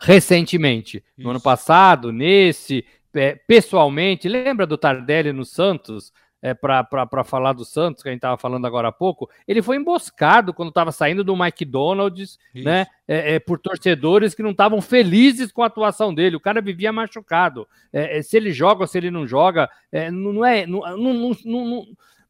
recentemente. 0.00 0.98
Isso. 0.98 1.24
No 1.24 1.30
ano 1.30 1.40
passado, 1.40 2.12
nesse, 2.12 2.84
é, 3.14 3.34
pessoalmente, 3.34 4.28
lembra 4.28 4.66
do 4.66 4.78
Tardelli 4.78 5.32
no 5.32 5.44
Santos? 5.44 6.12
É, 6.42 6.54
para 6.54 7.24
falar 7.24 7.52
do 7.52 7.64
Santos, 7.64 8.02
que 8.02 8.08
a 8.08 8.12
gente 8.12 8.18
estava 8.18 8.38
falando 8.38 8.66
agora 8.66 8.88
há 8.88 8.92
pouco, 8.92 9.28
ele 9.46 9.60
foi 9.60 9.76
emboscado 9.76 10.54
quando 10.54 10.70
estava 10.70 10.90
saindo 10.90 11.22
do 11.22 11.34
McDonald's, 11.34 12.38
Isso. 12.54 12.64
né? 12.64 12.86
É, 13.06 13.34
é, 13.34 13.38
por 13.38 13.58
torcedores 13.58 14.34
que 14.34 14.42
não 14.42 14.52
estavam 14.52 14.80
felizes 14.80 15.52
com 15.52 15.62
a 15.62 15.66
atuação 15.66 16.14
dele. 16.14 16.36
O 16.36 16.40
cara 16.40 16.60
vivia 16.60 16.92
machucado. 16.92 17.66
É, 17.92 18.18
é, 18.18 18.22
se 18.22 18.36
ele 18.36 18.52
joga 18.52 18.82
ou 18.82 18.86
se 18.86 18.96
ele 18.96 19.10
não 19.10 19.26
joga, 19.26 19.68
é, 19.90 20.10
não 20.10 20.44
é. 20.44 20.66
Não, 20.66 20.80
não, 20.96 21.36
não, 21.44 21.86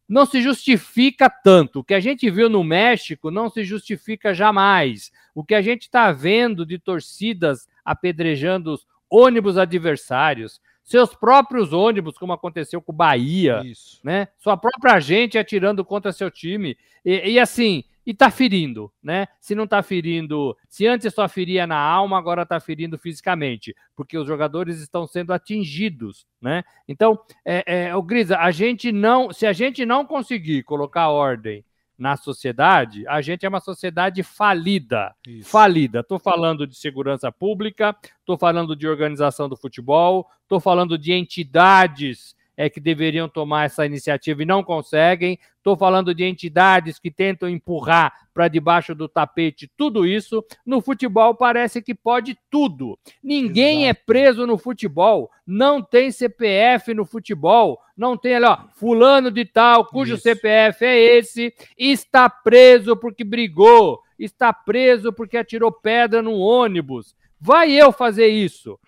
não 0.09 0.27
se 0.27 0.43
justifica 0.43 1.31
tanto. 1.31 1.81
O 1.81 1.85
que 1.85 1.95
a 1.95 2.01
gente 2.01 2.29
viu 2.31 2.49
no 2.49 2.65
México 2.65 3.31
não 3.31 3.49
se 3.49 3.63
justifica 3.63 4.35
jamais. 4.35 5.13
O 5.35 5.45
que 5.45 5.55
a 5.55 5.63
gente 5.63 5.83
está 5.83 6.11
vendo 6.11 6.67
de 6.67 6.79
torcidas 6.79 7.69
apedrejando 7.85 8.73
os 8.73 8.87
ônibus 9.09 9.57
adversários, 9.59 10.61
seus 10.91 11.15
próprios 11.15 11.73
ônibus, 11.73 12.19
como 12.19 12.33
aconteceu 12.33 12.83
com 12.83 12.91
o 12.91 12.95
Bahia, 12.95 13.63
Isso. 13.65 14.01
né? 14.03 14.27
Sua 14.41 14.57
própria 14.57 14.99
gente 14.99 15.39
atirando 15.39 15.85
contra 15.85 16.11
seu 16.11 16.29
time. 16.33 16.77
E, 17.05 17.31
e, 17.31 17.39
assim, 17.39 17.85
e 18.05 18.13
tá 18.13 18.29
ferindo, 18.29 18.93
né? 19.01 19.29
Se 19.41 19.55
não 19.55 19.69
tá 19.69 19.85
ferindo, 19.85 20.57
se 20.69 20.89
antes 20.89 21.15
só 21.15 21.29
feria 21.29 21.65
na 21.65 21.79
alma, 21.79 22.19
agora 22.19 22.45
tá 22.45 22.59
ferindo 22.59 22.99
fisicamente, 22.99 23.73
porque 23.95 24.19
os 24.19 24.27
jogadores 24.27 24.81
estão 24.81 25.07
sendo 25.07 25.33
atingidos, 25.33 26.27
né? 26.43 26.65
Então, 26.89 27.21
é, 27.45 27.85
é, 27.85 27.95
o 27.95 28.03
Grisa, 28.03 28.39
a 28.39 28.51
gente 28.51 28.91
não, 28.91 29.33
se 29.33 29.47
a 29.47 29.53
gente 29.53 29.87
não 29.87 30.05
conseguir 30.05 30.65
colocar 30.65 31.09
ordem 31.11 31.65
na 32.01 32.17
sociedade, 32.17 33.07
a 33.07 33.21
gente 33.21 33.45
é 33.45 33.49
uma 33.49 33.61
sociedade 33.61 34.23
falida. 34.23 35.15
Isso. 35.29 35.51
Falida. 35.51 36.01
Estou 36.01 36.19
falando 36.19 36.67
de 36.67 36.75
segurança 36.75 37.31
pública, 37.31 37.95
estou 38.21 38.39
falando 38.39 38.75
de 38.75 38.89
organização 38.89 39.51
do 39.51 39.57
futebol, 39.57 40.27
estou 40.43 40.59
falando 40.59 40.97
de 40.97 41.13
entidades 41.13 42.35
é 42.61 42.69
que 42.69 42.79
deveriam 42.79 43.27
tomar 43.27 43.65
essa 43.65 43.87
iniciativa 43.87 44.43
e 44.43 44.45
não 44.45 44.63
conseguem. 44.63 45.39
Estou 45.57 45.79
falando 45.79 46.15
de 46.15 46.25
entidades 46.25 46.99
que 46.99 47.11
tentam 47.11 47.49
empurrar 47.49 48.13
para 48.35 48.49
debaixo 48.49 48.95
do 48.95 49.09
tapete 49.09 49.71
tudo 49.79 50.07
isso. 50.07 50.45
No 50.67 50.83
futebol 50.83 51.35
parece 51.35 51.81
que 51.81 51.95
pode 51.95 52.37
tudo. 52.51 52.99
Ninguém 53.25 53.87
é 53.87 53.91
Exato. 53.91 54.01
é 54.01 54.05
preso 54.05 54.47
no 54.47 54.59
futebol. 54.59 55.31
Não 55.47 55.81
tem 55.81 56.11
CPF 56.11 56.93
no 56.93 57.07
futebol. 57.07 57.81
Não 57.97 58.15
tem 58.15 58.35
ali, 58.35 58.45
ó, 58.45 58.59
fulano 58.75 59.31
de 59.31 59.47
tal, 59.47 59.87
cujo 59.87 60.17
isso. 60.17 60.23
CPF 60.23 60.85
é 60.85 60.99
esse, 61.17 61.55
está 61.79 62.29
preso 62.29 62.95
porque 62.95 63.25
brigou, 63.25 64.03
está 64.19 64.53
preso 64.53 65.15
porque 65.15 65.39
atirou 65.39 65.73
pedra 65.73 66.21
no 66.21 66.37
ônibus. 66.39 67.17
Vai 67.41 67.73
eu 67.73 67.91
fazer 67.91 68.27
isso. 68.27 68.79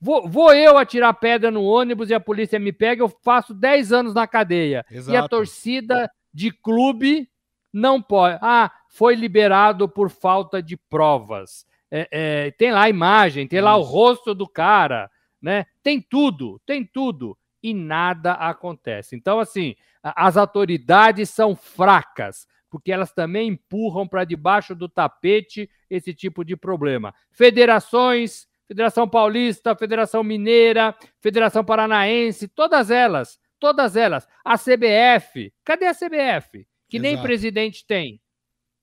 Vou, 0.00 0.28
vou, 0.28 0.52
eu 0.52 0.76
atirar 0.76 1.14
pedra 1.14 1.50
no 1.50 1.64
ônibus 1.64 2.10
e 2.10 2.14
a 2.14 2.20
polícia 2.20 2.58
me 2.58 2.72
pega, 2.72 3.02
eu 3.02 3.08
faço 3.08 3.54
10 3.54 3.92
anos 3.92 4.14
na 4.14 4.26
cadeia. 4.26 4.84
Exato. 4.90 5.12
E 5.12 5.16
a 5.16 5.26
torcida 5.26 6.10
de 6.32 6.50
clube 6.50 7.28
não 7.72 8.00
pode. 8.00 8.38
Ah, 8.42 8.70
foi 8.88 9.14
liberado 9.14 9.88
por 9.88 10.10
falta 10.10 10.62
de 10.62 10.76
provas. 10.76 11.66
É, 11.90 12.08
é, 12.10 12.50
tem 12.52 12.72
lá 12.72 12.82
a 12.82 12.88
imagem, 12.88 13.46
tem 13.46 13.58
Isso. 13.58 13.64
lá 13.64 13.76
o 13.76 13.82
rosto 13.82 14.34
do 14.34 14.46
cara, 14.46 15.10
né? 15.40 15.66
Tem 15.82 16.00
tudo, 16.00 16.60
tem 16.66 16.84
tudo. 16.84 17.36
E 17.62 17.72
nada 17.72 18.32
acontece. 18.32 19.16
Então, 19.16 19.40
assim, 19.40 19.74
as 20.02 20.36
autoridades 20.36 21.30
são 21.30 21.56
fracas, 21.56 22.46
porque 22.70 22.92
elas 22.92 23.12
também 23.12 23.48
empurram 23.48 24.06
para 24.06 24.24
debaixo 24.24 24.74
do 24.74 24.88
tapete 24.88 25.68
esse 25.88 26.14
tipo 26.14 26.44
de 26.44 26.56
problema. 26.56 27.14
Federações 27.30 28.46
Federação 28.66 29.08
Paulista, 29.08 29.76
Federação 29.76 30.22
Mineira, 30.22 30.94
Federação 31.20 31.64
Paranaense, 31.64 32.48
todas 32.48 32.90
elas, 32.90 33.38
todas 33.58 33.96
elas. 33.96 34.26
A 34.44 34.56
CBF, 34.58 35.52
cadê 35.64 35.86
a 35.86 35.94
CBF? 35.94 36.66
Que 36.88 36.96
Exato. 36.98 37.14
nem 37.14 37.22
presidente 37.22 37.86
tem, 37.86 38.20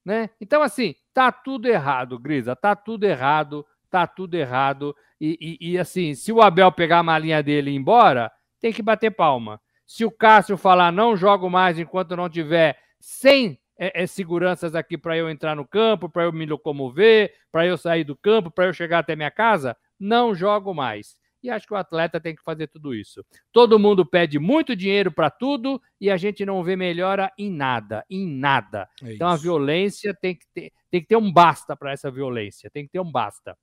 né? 0.04 0.30
Então 0.40 0.62
assim, 0.62 0.94
tá 1.12 1.30
tudo 1.30 1.68
errado, 1.68 2.18
Grisa, 2.18 2.56
tá 2.56 2.74
tudo 2.74 3.04
errado, 3.04 3.64
tá 3.90 4.06
tudo 4.06 4.34
errado. 4.34 4.94
E, 5.20 5.58
e, 5.60 5.72
e 5.72 5.78
assim, 5.78 6.14
se 6.14 6.32
o 6.32 6.42
Abel 6.42 6.72
pegar 6.72 6.98
a 6.98 7.02
malinha 7.02 7.42
dele 7.42 7.70
e 7.70 7.74
ir 7.74 7.76
embora, 7.76 8.30
tem 8.60 8.72
que 8.72 8.82
bater 8.82 9.10
palma. 9.10 9.60
Se 9.86 10.04
o 10.04 10.10
Cássio 10.10 10.56
falar 10.56 10.90
não 10.90 11.16
jogo 11.16 11.50
mais 11.50 11.78
enquanto 11.78 12.16
não 12.16 12.28
tiver 12.28 12.78
100 13.00 13.58
é, 13.78 14.02
é, 14.02 14.06
seguranças 14.06 14.74
aqui 14.74 14.96
para 14.96 15.16
eu 15.16 15.28
entrar 15.28 15.54
no 15.56 15.66
campo, 15.66 16.08
para 16.08 16.24
eu 16.24 16.32
me 16.32 16.46
locomover, 16.46 17.34
para 17.50 17.66
eu 17.66 17.76
sair 17.76 18.04
do 18.04 18.16
campo, 18.16 18.50
para 18.50 18.66
eu 18.66 18.72
chegar 18.72 19.00
até 19.00 19.16
minha 19.16 19.30
casa, 19.30 19.76
não 19.98 20.34
jogo 20.34 20.74
mais. 20.74 21.16
E 21.42 21.50
acho 21.50 21.66
que 21.66 21.74
o 21.74 21.76
atleta 21.76 22.18
tem 22.18 22.34
que 22.34 22.42
fazer 22.42 22.68
tudo 22.68 22.94
isso. 22.94 23.22
Todo 23.52 23.78
mundo 23.78 24.06
pede 24.06 24.38
muito 24.38 24.74
dinheiro 24.74 25.12
para 25.12 25.28
tudo 25.28 25.80
e 26.00 26.10
a 26.10 26.16
gente 26.16 26.44
não 26.46 26.64
vê 26.64 26.74
melhora 26.74 27.30
em 27.36 27.50
nada, 27.50 28.02
em 28.08 28.26
nada. 28.26 28.88
É 29.02 29.12
então 29.12 29.28
a 29.28 29.36
violência 29.36 30.14
tem 30.14 30.34
que 30.34 30.46
ter, 30.54 30.72
tem 30.90 31.02
que 31.02 31.06
ter 31.06 31.16
um 31.16 31.30
basta 31.30 31.76
para 31.76 31.92
essa 31.92 32.10
violência, 32.10 32.70
tem 32.70 32.86
que 32.86 32.92
ter 32.92 33.00
um 33.00 33.12
basta. 33.12 33.54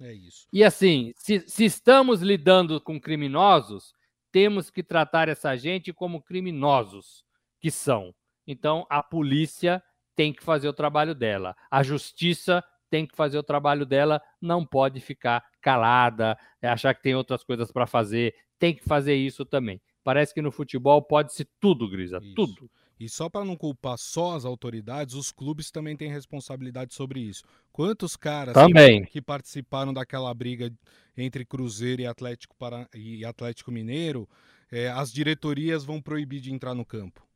É 0.00 0.10
isso. 0.10 0.46
E 0.50 0.64
assim, 0.64 1.12
se, 1.14 1.40
se 1.46 1.66
estamos 1.66 2.22
lidando 2.22 2.80
com 2.80 2.98
criminosos, 2.98 3.92
temos 4.32 4.70
que 4.70 4.82
tratar 4.82 5.28
essa 5.28 5.54
gente 5.54 5.92
como 5.92 6.22
criminosos 6.22 7.24
que 7.60 7.70
são. 7.70 8.14
Então, 8.46 8.86
a 8.90 9.02
polícia 9.02 9.82
tem 10.14 10.32
que 10.32 10.42
fazer 10.42 10.68
o 10.68 10.72
trabalho 10.72 11.14
dela. 11.14 11.56
A 11.70 11.82
justiça 11.82 12.62
tem 12.90 13.06
que 13.06 13.16
fazer 13.16 13.38
o 13.38 13.42
trabalho 13.42 13.86
dela, 13.86 14.20
não 14.40 14.66
pode 14.66 15.00
ficar 15.00 15.42
calada, 15.62 16.36
é, 16.60 16.68
achar 16.68 16.94
que 16.94 17.02
tem 17.02 17.14
outras 17.14 17.42
coisas 17.42 17.72
para 17.72 17.86
fazer, 17.86 18.34
tem 18.58 18.74
que 18.74 18.84
fazer 18.84 19.14
isso 19.14 19.46
também. 19.46 19.80
Parece 20.04 20.34
que 20.34 20.42
no 20.42 20.52
futebol 20.52 21.00
pode 21.00 21.32
ser 21.32 21.48
tudo, 21.58 21.88
Grisa, 21.88 22.18
isso. 22.22 22.34
tudo. 22.34 22.70
E 23.00 23.08
só 23.08 23.28
para 23.28 23.44
não 23.44 23.56
culpar 23.56 23.96
só 23.96 24.36
as 24.36 24.44
autoridades, 24.44 25.14
os 25.14 25.32
clubes 25.32 25.70
também 25.70 25.96
têm 25.96 26.10
responsabilidade 26.10 26.94
sobre 26.94 27.20
isso. 27.20 27.42
Quantos 27.72 28.14
caras 28.14 28.54
que, 28.54 29.06
que, 29.06 29.22
participaram 29.22 29.92
daquela 29.92 30.32
briga 30.34 30.70
entre 31.16 31.44
Cruzeiro 31.44 32.02
e 32.02 32.06
Atlético, 32.06 32.54
para, 32.56 32.88
e 32.94 33.24
Atlético 33.24 33.72
Mineiro, 33.72 34.28
é, 34.70 34.88
as 34.88 35.10
diretorias 35.10 35.82
vão 35.82 36.00
proibir 36.00 36.40
de 36.40 36.52
entrar 36.52 36.74
no 36.74 36.84
campo? 36.84 37.26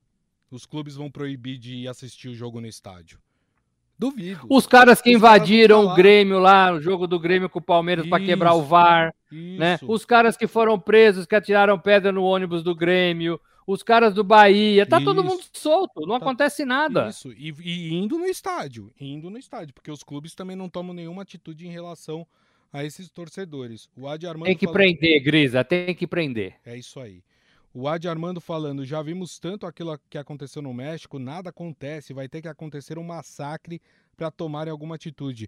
Os 0.51 0.67
clubes 0.67 0.95
vão 0.95 1.11
proibir 1.11 1.59
de 1.59 1.89
assistir 1.89 2.29
o 2.29 2.35
jogo 2.35 2.61
no 2.61 2.67
estádio. 2.67 3.19
Duvido. 3.99 4.47
Os 4.51 4.67
caras 4.67 5.01
que 5.01 5.11
Os 5.11 5.17
invadiram 5.17 5.81
caras 5.81 5.93
o 5.93 5.97
Grêmio 5.97 6.39
lá, 6.39 6.73
o 6.73 6.81
jogo 6.81 7.07
do 7.07 7.19
Grêmio 7.19 7.49
com 7.49 7.59
o 7.59 7.63
Palmeiras 7.63 8.07
para 8.07 8.23
quebrar 8.23 8.55
o 8.55 8.63
VAR, 8.63 9.15
né? 9.31 9.79
Os 9.83 10.05
caras 10.05 10.37
que 10.37 10.47
foram 10.47 10.79
presos, 10.79 11.25
que 11.25 11.35
atiraram 11.35 11.79
pedra 11.79 12.13
no 12.13 12.23
ônibus 12.23 12.63
do 12.63 12.75
Grêmio, 12.75 13.41
os 13.67 13.83
caras 13.83 14.15
do 14.15 14.23
Bahia, 14.23 14.87
tá 14.87 14.99
isso. 14.99 15.05
todo 15.07 15.25
mundo 15.25 15.43
solto, 15.53 16.03
não 16.03 16.19
tá. 16.19 16.25
acontece 16.25 16.65
nada. 16.65 17.09
Isso, 17.09 17.33
e, 17.33 17.53
e, 17.65 17.95
indo 17.95 18.19
no 18.19 18.27
estádio, 18.27 18.93
indo 19.01 19.31
no 19.31 19.39
estádio, 19.39 19.75
porque 19.75 19.91
os 19.91 20.05
clubes 20.05 20.35
também 20.35 20.55
não 20.55 20.69
tomam 20.69 20.95
nenhuma 20.95 21.23
atitude 21.23 21.67
em 21.67 21.71
relação 21.71 22.27
a 22.73 22.85
esses 22.85 23.09
torcedores. 23.09 23.89
O 23.97 24.07
Adi 24.07 24.27
Armando 24.27 24.47
Tem 24.47 24.57
que 24.57 24.67
falou... 24.67 24.75
prender, 24.75 25.23
Grisa, 25.23 25.65
tem 25.65 25.95
que 25.95 26.07
prender. 26.07 26.57
É 26.65 26.77
isso 26.77 27.01
aí. 27.01 27.23
O 27.79 27.87
Adi 27.87 28.09
Armando 28.09 28.41
falando, 28.41 28.87
já 28.87 29.03
vimos 29.03 29.39
tanto 29.39 29.67
aquilo 29.67 30.01
que 30.09 30.17
aconteceu 30.17 30.63
no 30.63 30.73
México, 30.73 31.19
nada 31.19 31.51
acontece, 31.51 32.15
vai 32.15 32.27
ter 32.27 32.41
que 32.41 32.49
acontecer 32.49 32.99
um 32.99 33.05
massacre 33.05 33.83
para 34.17 34.31
tomarem 34.31 34.71
alguma 34.71 34.95
atitude. 34.95 35.47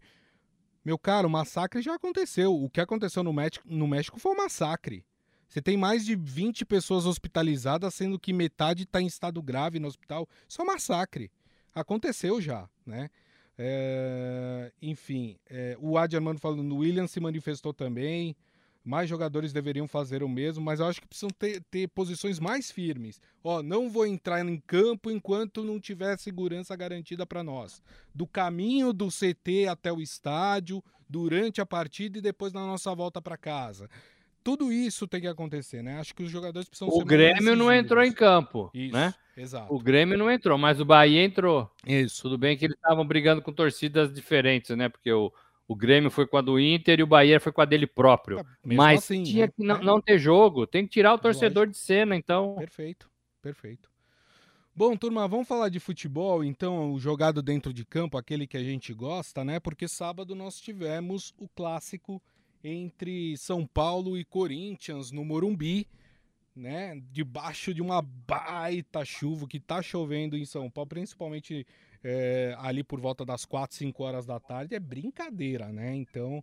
Meu 0.85 0.99
caro, 0.99 1.27
o 1.27 1.31
massacre 1.31 1.81
já 1.81 1.95
aconteceu. 1.95 2.55
O 2.55 2.69
que 2.69 2.83
aconteceu 2.83 3.23
no 3.25 3.33
México, 3.33 3.65
no 3.67 3.89
México 3.89 4.21
foi 4.21 4.33
um 4.33 4.37
massacre. 4.37 5.07
Você 5.49 5.63
tem 5.63 5.79
mais 5.79 6.05
de 6.05 6.15
20 6.15 6.67
pessoas 6.67 7.07
hospitalizadas, 7.07 7.95
sendo 7.95 8.19
que 8.19 8.35
metade 8.35 8.83
está 8.83 9.01
em 9.01 9.07
estado 9.07 9.41
grave 9.41 9.79
no 9.79 9.89
hospital. 9.89 10.29
Isso 10.47 10.61
é 10.61 10.65
um 10.65 10.67
massacre. 10.67 11.33
Aconteceu 11.75 12.43
já, 12.43 12.69
né? 12.85 13.09
É... 13.57 14.71
enfim, 14.83 15.39
é... 15.49 15.79
o 15.81 15.97
Adi 15.97 16.15
Armando 16.15 16.41
falando, 16.41 16.71
o 16.73 16.81
William 16.81 17.07
se 17.07 17.21
manifestou 17.21 17.73
também 17.73 18.37
mais 18.85 19.09
jogadores 19.09 19.53
deveriam 19.53 19.87
fazer 19.87 20.23
o 20.23 20.29
mesmo, 20.29 20.65
mas 20.65 20.81
eu 20.81 20.87
acho 20.87 21.01
que 21.01 21.07
precisam 21.07 21.31
ter, 21.31 21.63
ter 21.71 21.89
posições 21.89 22.39
mais 22.39 22.71
firmes. 22.71 23.21
Ó, 23.45 23.63
não 23.63 23.91
vou 23.91 24.07
entrar 24.07 24.45
em 24.47 24.59
campo 24.59 25.11
enquanto 25.11 25.65
não 25.65 25.79
tiver 25.79 26.19
segurança 26.19 26.75
garantida 26.75 27.27
para 27.27 27.43
nós. 27.43 27.83
Do 28.15 28.27
caminho 28.27 28.93
do 28.93 29.09
CT 29.09 29.67
até 29.69 29.93
o 29.93 30.01
estádio, 30.01 30.83
durante 31.09 31.61
a 31.61 31.67
partida 31.67 32.19
e 32.19 32.23
depois 32.23 32.53
na 32.53 32.67
nossa 32.67 32.95
volta 32.95 33.21
para 33.21 33.37
casa. 33.37 33.89
Tudo 34.45 34.73
isso 34.73 35.07
tem 35.07 35.21
que 35.21 35.27
acontecer, 35.27 35.83
né? 35.83 35.99
Acho 35.99 36.15
que 36.15 36.23
os 36.23 36.31
jogadores 36.31 36.69
precisam 36.69 36.89
o 36.89 37.05
Grêmio 37.05 37.55
não 37.57 37.73
entrou 37.73 38.03
em 38.03 38.13
campo, 38.13 38.71
isso, 38.73 38.95
né? 38.95 39.13
Exato. 39.37 39.73
O 39.73 39.79
Grêmio 39.79 40.17
não 40.17 40.31
entrou, 40.31 40.57
mas 40.57 40.81
o 40.81 40.85
Bahia 40.85 41.23
entrou. 41.23 41.71
Isso. 41.87 42.23
Tudo 42.23 42.39
bem 42.39 42.57
que 42.57 42.65
eles 42.65 42.77
estavam 42.77 43.07
brigando 43.07 43.43
com 43.43 43.53
torcidas 43.53 44.13
diferentes, 44.13 44.75
né? 44.77 44.89
Porque 44.89 45.13
o 45.13 45.33
o 45.69 45.77
Grêmio 45.77 46.11
foi 46.11 46.27
com 46.27 46.39
a 46.39 46.41
do 46.41 46.59
Inter 46.59 46.99
e 46.99 47.03
o 47.03 47.07
Bahia 47.07 47.39
foi 47.39 47.53
com 47.53 47.61
a 47.61 47.67
dele 47.67 47.87
próprio. 47.87 48.41
É, 48.41 48.45
Mas 48.65 49.01
assim, 49.01 49.23
tinha 49.23 49.47
né? 49.47 49.53
que 49.55 49.63
não, 49.63 49.79
não, 49.83 50.01
ter 50.01 50.19
jogo, 50.19 50.67
tem 50.67 50.85
que 50.85 50.91
tirar 50.91 51.13
o 51.13 51.19
torcedor 51.19 51.67
Lógico. 51.67 51.73
de 51.73 51.79
cena, 51.79 52.17
então. 52.17 52.55
Perfeito, 52.55 53.11
perfeito. 53.43 53.91
Bom, 54.75 54.97
turma, 54.97 55.29
vamos 55.29 55.47
falar 55.47 55.69
de 55.69 55.79
futebol, 55.79 56.43
então, 56.43 56.95
o 56.95 56.99
jogado 56.99 57.43
dentro 57.43 57.73
de 57.73 57.85
campo, 57.85 58.17
aquele 58.17 58.47
que 58.47 58.57
a 58.57 58.63
gente 58.63 58.95
gosta, 58.95 59.45
né? 59.45 59.61
Porque 59.61 59.87
sábado 59.87 60.35
nós 60.35 60.59
tivemos 60.59 61.35
o 61.37 61.49
clássico 61.49 62.23
entre 62.65 63.37
São 63.37 63.67
Paulo 63.67 64.17
e 64.17 64.25
Corinthians 64.25 65.11
no 65.11 65.25
Morumbi, 65.25 65.87
né? 66.57 66.99
Debaixo 67.11 67.75
de 67.75 67.83
uma 67.83 68.01
baita 68.01 69.05
chuva 69.05 69.47
que 69.47 69.61
tá 69.61 69.83
chovendo 69.83 70.37
em 70.37 70.47
São 70.47 70.71
Paulo, 70.71 70.89
principalmente 70.89 71.67
é, 72.03 72.55
ali 72.59 72.83
por 72.83 73.01
volta 73.01 73.25
das 73.25 73.45
4, 73.45 73.77
5 73.77 74.03
horas 74.03 74.27
da 74.27 74.39
tarde 74.39 74.75
é 74.75 74.81
brincadeira, 74.81 75.73
né? 75.73 75.95
Então, 75.95 76.43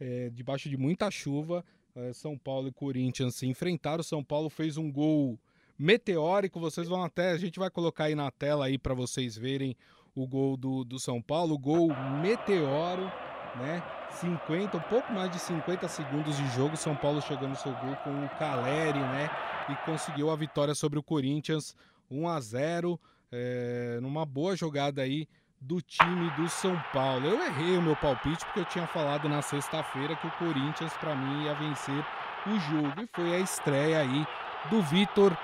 é, 0.00 0.30
debaixo 0.30 0.68
de 0.68 0.76
muita 0.76 1.10
chuva, 1.10 1.64
é, 1.94 2.12
São 2.12 2.36
Paulo 2.36 2.68
e 2.68 2.72
Corinthians 2.72 3.36
se 3.36 3.46
enfrentaram. 3.46 4.02
São 4.02 4.24
Paulo 4.24 4.48
fez 4.48 4.76
um 4.76 4.90
gol 4.90 5.38
meteórico. 5.78 6.60
Vocês 6.60 6.88
vão 6.88 7.02
até, 7.02 7.30
a 7.30 7.38
gente 7.38 7.58
vai 7.58 7.70
colocar 7.70 8.04
aí 8.04 8.14
na 8.14 8.30
tela 8.30 8.66
aí 8.66 8.78
para 8.78 8.94
vocês 8.94 9.36
verem 9.36 9.76
o 10.14 10.26
gol 10.26 10.56
do, 10.56 10.84
do 10.84 10.98
São 10.98 11.20
Paulo, 11.20 11.58
gol 11.58 11.88
meteoro, 12.22 13.10
né? 13.56 13.82
50, 14.20 14.76
um 14.76 14.80
pouco 14.82 15.12
mais 15.12 15.30
de 15.30 15.40
50 15.40 15.88
segundos 15.88 16.36
de 16.36 16.48
jogo, 16.50 16.76
São 16.76 16.94
Paulo 16.94 17.20
chegando 17.20 17.48
no 17.48 17.56
seu 17.56 17.72
gol 17.72 17.96
com 17.96 18.24
o 18.24 18.28
Caleri, 18.38 18.98
né? 18.98 19.28
E 19.68 19.74
conseguiu 19.84 20.30
a 20.30 20.36
vitória 20.36 20.74
sobre 20.74 20.98
o 20.98 21.02
Corinthians, 21.02 21.74
1 22.08 22.28
a 22.28 22.40
0 22.40 23.00
é, 23.34 23.98
numa 24.00 24.24
boa 24.24 24.54
jogada 24.54 25.02
aí 25.02 25.26
do 25.60 25.80
time 25.80 26.30
do 26.32 26.48
São 26.48 26.80
Paulo. 26.92 27.26
Eu 27.26 27.42
errei 27.42 27.76
o 27.76 27.82
meu 27.82 27.96
palpite 27.96 28.44
porque 28.44 28.60
eu 28.60 28.64
tinha 28.66 28.86
falado 28.86 29.28
na 29.28 29.42
sexta-feira 29.42 30.14
que 30.14 30.26
o 30.26 30.32
Corinthians 30.32 30.92
para 30.94 31.16
mim 31.16 31.44
ia 31.44 31.54
vencer 31.54 32.04
o 32.46 32.60
jogo 32.60 33.02
e 33.02 33.08
foi 33.14 33.34
a 33.34 33.40
estreia 33.40 34.00
aí 34.00 34.26
do 34.70 34.82
Vitor 34.82 35.36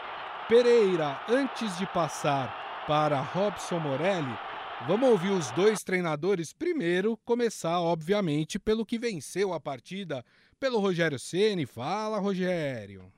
Pereira. 0.49 1.21
Antes 1.29 1.77
de 1.79 1.87
passar 1.87 2.85
para 2.87 3.21
Robson 3.21 3.79
Morelli, 3.79 4.39
vamos 4.87 5.09
ouvir 5.09 5.31
os 5.31 5.51
dois 5.53 5.83
treinadores 5.83 6.53
primeiro, 6.53 7.17
começar 7.25 7.81
obviamente 7.81 8.59
pelo 8.59 8.87
que 8.87 8.99
venceu 8.99 9.53
a 9.53 9.61
partida, 9.61 10.25
pelo 10.59 10.79
Rogério 10.79 11.19
Ceni. 11.19 11.67
Fala, 11.67 12.19
Rogério. 12.19 13.11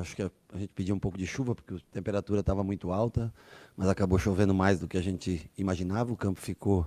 Acho 0.00 0.16
que 0.16 0.22
a, 0.22 0.30
gente 0.56 0.72
pediu 0.74 0.94
um 0.94 0.98
pouco 0.98 1.18
de 1.18 1.26
chuva 1.26 1.54
porque 1.54 1.74
a 1.74 1.78
temperatura 1.92 2.40
estava 2.40 2.62
muito 2.64 2.90
alta, 2.90 3.32
mas 3.76 3.88
acabou 3.88 4.18
chovendo 4.18 4.54
mais 4.54 4.80
do 4.80 4.88
que 4.88 4.98
a 4.98 5.02
gente 5.02 5.50
imaginava. 5.56 6.12
O 6.12 6.16
campo 6.16 6.40
ficou 6.40 6.86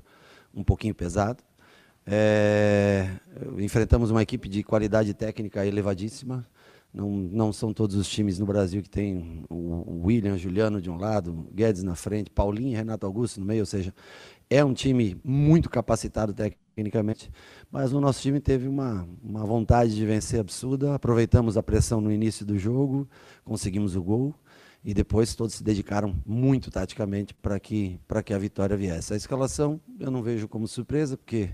um 0.54 0.64
pouquinho 0.64 0.96
pesado. 0.96 1.44
É, 2.06 3.10
enfrentamos 3.60 4.12
uma 4.12 4.22
equipe 4.22 4.50
de 4.50 4.64
qualidade 4.64 5.14
técnica 5.14 5.66
elevadíssima. 5.66 6.46
Não, 6.94 7.10
não 7.10 7.54
são 7.54 7.74
todos 7.74 7.96
os 7.96 8.10
times 8.10 8.38
no 8.38 8.46
Brasil 8.46 8.82
que 8.82 8.90
tem 8.90 9.46
o 9.50 10.04
William, 10.06 10.38
Juliano 10.38 10.82
de 10.82 10.90
um 10.90 10.98
lado, 10.98 11.48
Guedes 11.54 11.84
na 11.84 11.96
frente, 11.96 12.30
Paulinho 12.30 12.74
e 12.74 12.76
Renato 12.76 13.06
Augusto 13.06 13.40
no 13.40 13.46
meio, 13.46 13.62
ou 13.62 13.66
seja, 13.66 13.94
é 14.52 14.66
um 14.66 14.74
time 14.74 15.18
muito 15.24 15.70
capacitado 15.70 16.34
tecnicamente, 16.34 17.32
mas 17.72 17.94
o 17.94 18.02
nosso 18.02 18.22
time 18.22 18.42
teve 18.42 18.68
uma, 18.68 19.08
uma 19.24 19.46
vontade 19.46 19.96
de 19.96 20.06
vencer 20.06 20.42
absurda, 20.42 20.94
aproveitamos 20.94 21.56
a 21.56 21.64
pressão 21.64 22.02
no 22.02 22.12
início 22.12 22.46
do 22.46 22.60
jogo, 22.60 23.08
conseguimos 23.46 23.96
o 23.96 24.04
gol, 24.04 24.36
e 24.84 24.94
depois 24.94 25.34
todos 25.36 25.56
se 25.56 25.64
dedicaram 25.64 26.14
muito 26.26 26.70
taticamente 26.70 27.34
para 27.34 27.58
que, 27.62 27.98
que 28.26 28.34
a 28.34 28.38
vitória 28.38 28.76
viesse. 28.76 29.14
A 29.14 29.16
escalação 29.16 29.80
eu 29.98 30.12
não 30.12 30.22
vejo 30.22 30.50
como 30.50 30.68
surpresa, 30.68 31.16
porque 31.16 31.50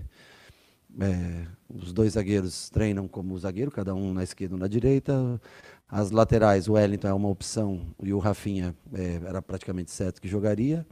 é, 0.98 1.46
os 1.68 1.92
dois 1.92 2.14
zagueiros 2.14 2.68
treinam 2.68 3.06
como 3.06 3.38
zagueiro, 3.38 3.70
cada 3.70 3.94
um 3.94 4.12
na 4.12 4.24
esquerda 4.24 4.56
e 4.56 4.58
na 4.58 4.66
direita. 4.66 5.40
As 5.88 6.10
laterais, 6.10 6.66
o 6.66 6.72
Wellington 6.72 7.06
é 7.06 7.14
uma 7.14 7.28
opção 7.28 7.94
e 8.02 8.12
o 8.12 8.18
Rafinha 8.18 8.74
é, 8.92 9.20
era 9.24 9.40
praticamente 9.40 9.92
certo 9.92 10.20
que 10.20 10.26
jogaria. 10.26 10.84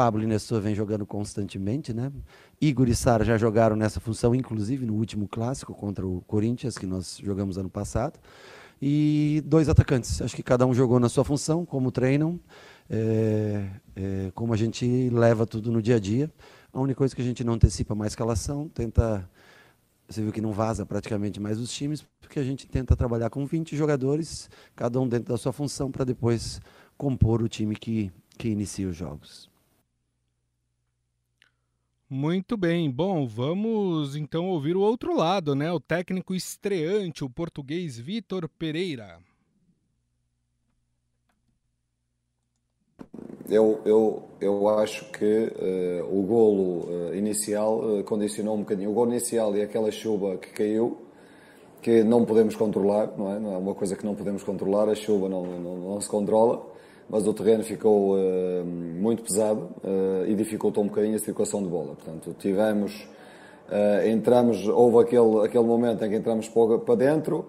Pablo 0.00 0.22
e 0.22 0.26
Nestor 0.26 0.62
vem 0.62 0.74
jogando 0.74 1.04
constantemente, 1.04 1.92
né? 1.92 2.10
Igor 2.58 2.88
e 2.88 2.94
Sara 2.94 3.22
já 3.22 3.36
jogaram 3.36 3.76
nessa 3.76 4.00
função, 4.00 4.34
inclusive 4.34 4.86
no 4.86 4.94
último 4.94 5.28
clássico 5.28 5.74
contra 5.74 6.06
o 6.06 6.22
Corinthians, 6.22 6.78
que 6.78 6.86
nós 6.86 7.20
jogamos 7.22 7.58
ano 7.58 7.68
passado. 7.68 8.18
E 8.80 9.42
dois 9.44 9.68
atacantes. 9.68 10.22
Acho 10.22 10.34
que 10.34 10.42
cada 10.42 10.64
um 10.66 10.72
jogou 10.72 10.98
na 10.98 11.10
sua 11.10 11.22
função, 11.22 11.66
como 11.66 11.92
treinam, 11.92 12.40
é, 12.88 13.68
é, 13.94 14.32
como 14.34 14.54
a 14.54 14.56
gente 14.56 15.10
leva 15.10 15.44
tudo 15.46 15.70
no 15.70 15.82
dia 15.82 15.96
a 15.96 16.00
dia. 16.00 16.32
A 16.72 16.80
única 16.80 16.96
coisa 16.96 17.14
que 17.14 17.20
a 17.20 17.24
gente 17.26 17.44
não 17.44 17.52
antecipa 17.52 17.94
mais 17.94 18.12
escalação, 18.12 18.70
tenta. 18.70 19.28
Você 20.08 20.22
viu 20.22 20.32
que 20.32 20.40
não 20.40 20.52
vaza 20.52 20.86
praticamente 20.86 21.38
mais 21.38 21.60
os 21.60 21.70
times, 21.70 22.06
porque 22.22 22.40
a 22.40 22.42
gente 22.42 22.66
tenta 22.66 22.96
trabalhar 22.96 23.28
com 23.28 23.44
20 23.44 23.76
jogadores, 23.76 24.48
cada 24.74 24.98
um 24.98 25.06
dentro 25.06 25.28
da 25.28 25.36
sua 25.36 25.52
função, 25.52 25.90
para 25.90 26.06
depois 26.06 26.58
compor 26.96 27.42
o 27.42 27.48
time 27.50 27.76
que, 27.76 28.10
que 28.38 28.48
inicia 28.48 28.88
os 28.88 28.96
jogos. 28.96 29.49
Muito 32.12 32.56
bem. 32.56 32.90
Bom, 32.90 33.24
vamos 33.24 34.16
então 34.16 34.48
ouvir 34.48 34.76
o 34.76 34.80
outro 34.80 35.16
lado, 35.16 35.54
né? 35.54 35.70
O 35.70 35.78
técnico 35.78 36.34
estreante, 36.34 37.22
o 37.22 37.30
português 37.30 37.96
Vitor 38.00 38.48
Pereira. 38.48 39.20
Eu, 43.48 43.80
eu, 43.84 44.28
eu 44.40 44.68
acho 44.68 45.04
que 45.12 45.24
uh, 45.24 46.18
o 46.18 46.22
golo 46.22 46.88
uh, 46.88 47.14
inicial 47.14 47.78
uh, 47.78 48.02
condicionou 48.02 48.56
um 48.56 48.60
bocadinho. 48.60 48.90
O 48.90 48.92
golo 48.92 49.12
inicial 49.12 49.56
e 49.56 49.62
aquela 49.62 49.92
chuva 49.92 50.36
que 50.36 50.50
caiu, 50.50 51.06
que 51.80 52.02
não 52.02 52.24
podemos 52.24 52.56
controlar, 52.56 53.16
não 53.16 53.32
é? 53.32 53.38
Não 53.38 53.54
é 53.54 53.56
uma 53.56 53.74
coisa 53.74 53.94
que 53.94 54.04
não 54.04 54.16
podemos 54.16 54.42
controlar, 54.42 54.88
a 54.88 54.96
chuva 54.96 55.28
não, 55.28 55.46
não, 55.46 55.76
não 55.76 56.00
se 56.00 56.08
controla, 56.08 56.60
mas 57.10 57.26
o 57.26 57.34
terreno 57.34 57.64
ficou 57.64 58.16
muito 58.64 59.22
pesado 59.22 59.68
e 60.28 60.34
dificultou 60.34 60.84
um 60.84 60.86
bocadinho 60.86 61.16
a 61.16 61.18
circulação 61.18 61.62
de 61.62 61.68
bola. 61.68 61.96
Portanto, 61.96 62.34
tivemos, 62.38 63.08
entramos, 64.06 64.66
houve 64.68 64.98
aquele, 65.04 65.44
aquele 65.44 65.64
momento 65.64 66.04
em 66.04 66.08
que 66.08 66.16
entramos 66.16 66.48
para 66.48 66.94
dentro, 66.94 67.46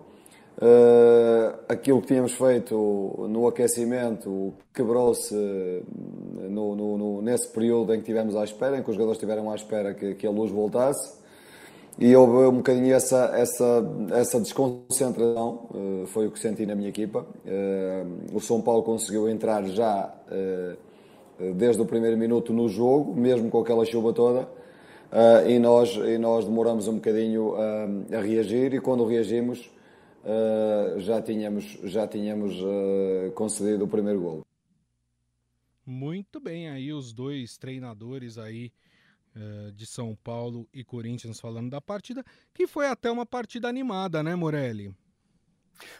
Uh, 0.58 1.58
aquilo 1.68 2.02
que 2.02 2.08
tínhamos 2.08 2.34
feito 2.34 2.76
no 3.28 3.48
aquecimento 3.48 4.54
quebrou-se 4.72 5.34
no, 6.50 6.76
no, 6.76 6.98
no, 6.98 7.22
nesse 7.22 7.48
período 7.48 7.94
em 7.94 7.96
que 7.96 8.02
estivemos 8.02 8.36
à 8.36 8.44
espera, 8.44 8.78
em 8.78 8.84
que 8.84 8.90
os 8.90 8.96
jogadores 8.96 9.18
estiveram 9.18 9.50
à 9.50 9.56
espera 9.56 9.94
que, 9.96 10.14
que 10.14 10.28
a 10.28 10.30
luz 10.30 10.52
voltasse. 10.52 11.21
E 12.00 12.16
houve 12.16 12.48
um 12.48 12.58
bocadinho 12.58 12.94
essa, 12.94 13.32
essa, 13.36 13.84
essa 14.14 14.40
desconcentração, 14.40 15.70
uh, 15.70 16.08
foi 16.08 16.28
o 16.28 16.32
que 16.32 16.40
senti 16.40 16.66
na 16.66 16.74
minha 16.74 16.90
equipa. 16.90 17.28
Uh, 17.46 18.36
o 18.36 18.40
São 18.40 18.62
Paulo 18.62 18.82
conseguiu 18.82 19.30
entrar 19.30 19.64
já 19.66 20.14
desde 21.56 21.82
o 21.82 21.86
primeiro 21.86 22.18
minuto 22.18 22.54
no 22.54 22.70
jogo, 22.70 23.16
mesmo 23.16 23.50
com 23.50 23.60
aquela 23.60 23.84
chuva 23.84 24.14
toda, 24.14 24.48
e, 25.48 25.58
nós, 25.58 25.96
e 25.96 26.18
nós 26.20 26.46
demoramos 26.46 26.88
um 26.88 26.96
bocadinho 26.96 27.56
a 27.56 28.22
reagir, 28.22 28.76
e 28.76 28.80
quando 28.80 29.04
reagimos 29.06 29.68
já 30.98 31.20
tínhamos, 31.20 31.80
já 31.84 32.08
tínhamos 32.08 32.56
concedido 33.34 33.86
o 33.86 33.88
primeiro 33.88 34.22
gol. 34.22 34.46
Muito 35.84 36.40
bem, 36.40 36.70
aí 36.70 36.94
os 36.94 37.12
dois 37.12 37.58
treinadores 37.58 38.38
aí 38.38 38.72
uh, 39.36 39.72
de 39.72 39.86
São 39.86 40.16
Paulo 40.24 40.68
e 40.74 40.84
Corinthians 40.84 41.40
falando 41.40 41.70
da 41.70 41.82
partida, 41.82 42.24
que 42.54 42.68
foi 42.68 42.88
até 42.88 43.10
uma 43.12 43.26
partida 43.26 43.68
animada, 43.68 44.22
né, 44.24 44.36
Morelli? 44.36 44.94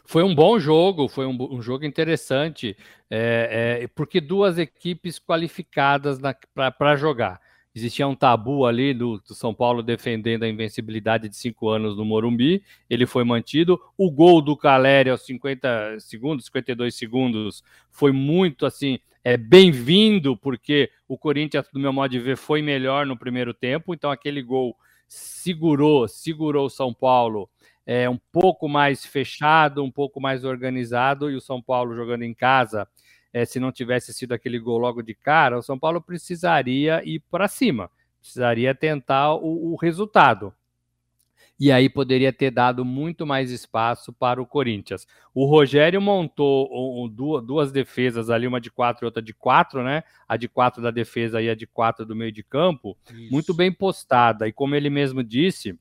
Foi 0.04 0.22
um 0.22 0.34
bom 0.34 0.58
jogo, 0.58 1.08
foi 1.08 1.26
um, 1.26 1.36
um 1.54 1.60
jogo 1.60 1.84
interessante, 1.84 2.76
é, 3.10 3.80
é, 3.82 3.88
porque 3.88 4.20
duas 4.20 4.58
equipes 4.58 5.18
qualificadas 5.18 6.18
para 6.54 6.96
jogar. 6.96 7.40
Existia 7.74 8.06
um 8.06 8.14
tabu 8.14 8.66
ali 8.66 8.92
do, 8.92 9.18
do, 9.18 9.34
São 9.34 9.54
Paulo 9.54 9.82
defendendo 9.82 10.42
a 10.42 10.48
invencibilidade 10.48 11.26
de 11.26 11.36
cinco 11.36 11.70
anos 11.70 11.96
no 11.96 12.04
Morumbi. 12.04 12.62
Ele 12.88 13.06
foi 13.06 13.24
mantido. 13.24 13.80
O 13.96 14.10
gol 14.10 14.42
do 14.42 14.54
Caleri 14.54 15.08
aos 15.08 15.22
50 15.22 15.98
segundos, 16.00 16.44
52 16.46 16.94
segundos, 16.94 17.64
foi 17.90 18.12
muito 18.12 18.66
assim, 18.66 18.98
é 19.24 19.36
bem-vindo, 19.36 20.36
porque 20.36 20.90
o 21.06 21.16
Corinthians, 21.16 21.66
do 21.72 21.78
meu 21.78 21.92
modo 21.92 22.10
de 22.10 22.18
ver, 22.18 22.36
foi 22.36 22.60
melhor 22.60 23.06
no 23.06 23.16
primeiro 23.16 23.54
tempo. 23.54 23.94
Então 23.94 24.10
aquele 24.10 24.42
gol 24.42 24.76
segurou, 25.06 26.08
segurou 26.08 26.66
o 26.66 26.70
São 26.70 26.92
Paulo 26.92 27.48
é, 27.86 28.08
um 28.08 28.18
pouco 28.30 28.68
mais 28.68 29.04
fechado, 29.04 29.82
um 29.82 29.90
pouco 29.90 30.20
mais 30.20 30.44
organizado, 30.44 31.30
e 31.30 31.36
o 31.36 31.40
São 31.40 31.60
Paulo 31.60 31.94
jogando 31.94 32.22
em 32.22 32.34
casa 32.34 32.86
é, 33.32 33.44
se 33.44 33.58
não 33.58 33.72
tivesse 33.72 34.12
sido 34.12 34.32
aquele 34.32 34.58
gol 34.58 34.78
logo 34.78 35.02
de 35.02 35.14
cara, 35.14 35.58
o 35.58 35.62
São 35.62 35.78
Paulo 35.78 36.00
precisaria 36.00 37.02
ir 37.04 37.20
para 37.30 37.48
cima, 37.48 37.90
precisaria 38.20 38.74
tentar 38.74 39.34
o, 39.34 39.72
o 39.72 39.76
resultado. 39.76 40.52
E 41.64 41.70
aí 41.70 41.88
poderia 41.88 42.32
ter 42.32 42.50
dado 42.50 42.84
muito 42.84 43.24
mais 43.24 43.52
espaço 43.52 44.12
para 44.12 44.42
o 44.42 44.44
Corinthians. 44.44 45.06
O 45.32 45.46
Rogério 45.46 46.02
montou 46.02 46.68
um, 46.72 47.08
duas, 47.08 47.70
defesas 47.70 48.30
ali, 48.30 48.48
uma 48.48 48.60
de 48.60 48.68
quatro 48.68 49.04
e 49.04 49.06
outra 49.06 49.22
de 49.22 49.32
quatro, 49.32 49.80
né? 49.80 50.02
A 50.26 50.36
de 50.36 50.48
quatro 50.48 50.82
da 50.82 50.90
defesa 50.90 51.40
e 51.40 51.48
a 51.48 51.54
de 51.54 51.64
quatro 51.64 52.04
do 52.04 52.16
meio 52.16 52.32
de 52.32 52.42
campo, 52.42 52.98
Isso. 53.08 53.30
muito 53.32 53.54
bem 53.54 53.70
postada. 53.70 54.48
E 54.48 54.52
como 54.52 54.74
ele 54.74 54.90
mesmo 54.90 55.22
disse, 55.22 55.78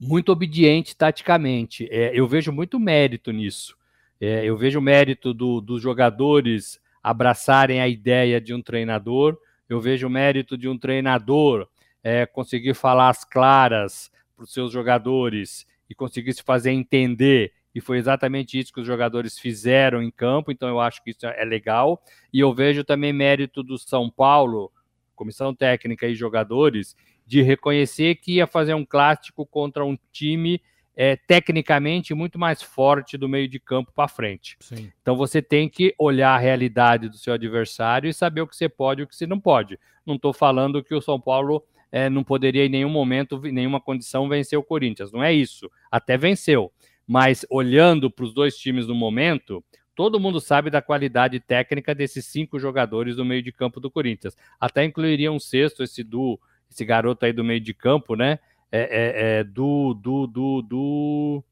muito 0.00 0.30
obediente 0.30 0.96
taticamente. 0.96 1.88
É, 1.90 2.12
eu 2.14 2.28
vejo 2.28 2.52
muito 2.52 2.78
mérito 2.78 3.32
nisso. 3.32 3.76
É, 4.20 4.44
eu 4.44 4.56
vejo 4.56 4.78
o 4.78 4.82
mérito 4.82 5.34
do, 5.34 5.60
dos 5.60 5.82
jogadores 5.82 6.80
abraçarem 7.02 7.80
a 7.80 7.88
ideia 7.88 8.40
de 8.40 8.54
um 8.54 8.62
treinador, 8.62 9.36
eu 9.68 9.80
vejo 9.80 10.06
o 10.06 10.10
mérito 10.10 10.56
de 10.56 10.68
um 10.68 10.78
treinador 10.78 11.66
é, 12.04 12.24
conseguir 12.24 12.74
falar 12.74 13.08
as 13.08 13.24
claras 13.24 14.12
para 14.40 14.44
os 14.44 14.52
seus 14.52 14.72
jogadores 14.72 15.66
e 15.88 15.94
conseguir 15.94 16.32
se 16.32 16.42
fazer 16.42 16.70
entender. 16.70 17.52
E 17.74 17.80
foi 17.80 17.98
exatamente 17.98 18.58
isso 18.58 18.72
que 18.72 18.80
os 18.80 18.86
jogadores 18.86 19.38
fizeram 19.38 20.02
em 20.02 20.10
campo, 20.10 20.50
então 20.50 20.68
eu 20.68 20.80
acho 20.80 21.02
que 21.04 21.10
isso 21.10 21.26
é 21.26 21.44
legal. 21.44 22.02
E 22.32 22.40
eu 22.40 22.52
vejo 22.54 22.82
também 22.82 23.12
mérito 23.12 23.62
do 23.62 23.78
São 23.78 24.10
Paulo, 24.10 24.72
comissão 25.14 25.54
técnica 25.54 26.06
e 26.06 26.14
jogadores, 26.14 26.96
de 27.26 27.42
reconhecer 27.42 28.16
que 28.16 28.36
ia 28.36 28.46
fazer 28.46 28.74
um 28.74 28.84
clássico 28.84 29.44
contra 29.44 29.84
um 29.84 29.96
time 30.10 30.60
é, 30.96 31.16
tecnicamente 31.16 32.14
muito 32.14 32.38
mais 32.38 32.62
forte 32.62 33.16
do 33.16 33.28
meio 33.28 33.46
de 33.46 33.60
campo 33.60 33.92
para 33.94 34.08
frente. 34.08 34.56
Sim. 34.58 34.90
Então 35.00 35.16
você 35.16 35.40
tem 35.40 35.68
que 35.68 35.94
olhar 35.98 36.34
a 36.34 36.38
realidade 36.38 37.08
do 37.08 37.16
seu 37.16 37.34
adversário 37.34 38.08
e 38.08 38.14
saber 38.14 38.40
o 38.40 38.46
que 38.46 38.56
você 38.56 38.68
pode 38.68 39.02
e 39.02 39.04
o 39.04 39.06
que 39.06 39.14
você 39.14 39.26
não 39.26 39.38
pode. 39.38 39.78
Não 40.04 40.16
estou 40.16 40.32
falando 40.32 40.82
que 40.82 40.94
o 40.94 41.00
São 41.00 41.20
Paulo 41.20 41.62
é, 41.90 42.08
não 42.08 42.22
poderia 42.24 42.64
em 42.66 42.68
nenhum 42.68 42.88
momento, 42.88 43.40
em 43.46 43.52
nenhuma 43.52 43.80
condição, 43.80 44.28
vencer 44.28 44.58
o 44.58 44.62
Corinthians. 44.62 45.12
Não 45.12 45.22
é 45.22 45.32
isso. 45.32 45.70
Até 45.90 46.16
venceu. 46.16 46.72
Mas 47.06 47.44
olhando 47.50 48.10
para 48.10 48.24
os 48.24 48.32
dois 48.32 48.56
times 48.56 48.86
no 48.86 48.94
momento, 48.94 49.64
todo 49.94 50.20
mundo 50.20 50.40
sabe 50.40 50.70
da 50.70 50.80
qualidade 50.80 51.40
técnica 51.40 51.94
desses 51.94 52.26
cinco 52.26 52.58
jogadores 52.58 53.16
do 53.16 53.24
meio 53.24 53.42
de 53.42 53.50
campo 53.50 53.80
do 53.80 53.90
Corinthians. 53.90 54.36
Até 54.60 54.84
incluiria 54.84 55.32
um 55.32 55.40
sexto, 55.40 55.82
esse 55.82 56.04
do 56.04 56.38
esse 56.70 56.84
garoto 56.84 57.26
aí 57.26 57.32
do 57.32 57.42
meio 57.42 57.60
de 57.60 57.74
campo, 57.74 58.14
né? 58.14 58.38
é, 58.72 58.80
é, 58.80 59.38
é, 59.40 59.44
do, 59.44 59.94
do, 59.94 60.26
do, 60.26 60.62
do, 60.62 61.44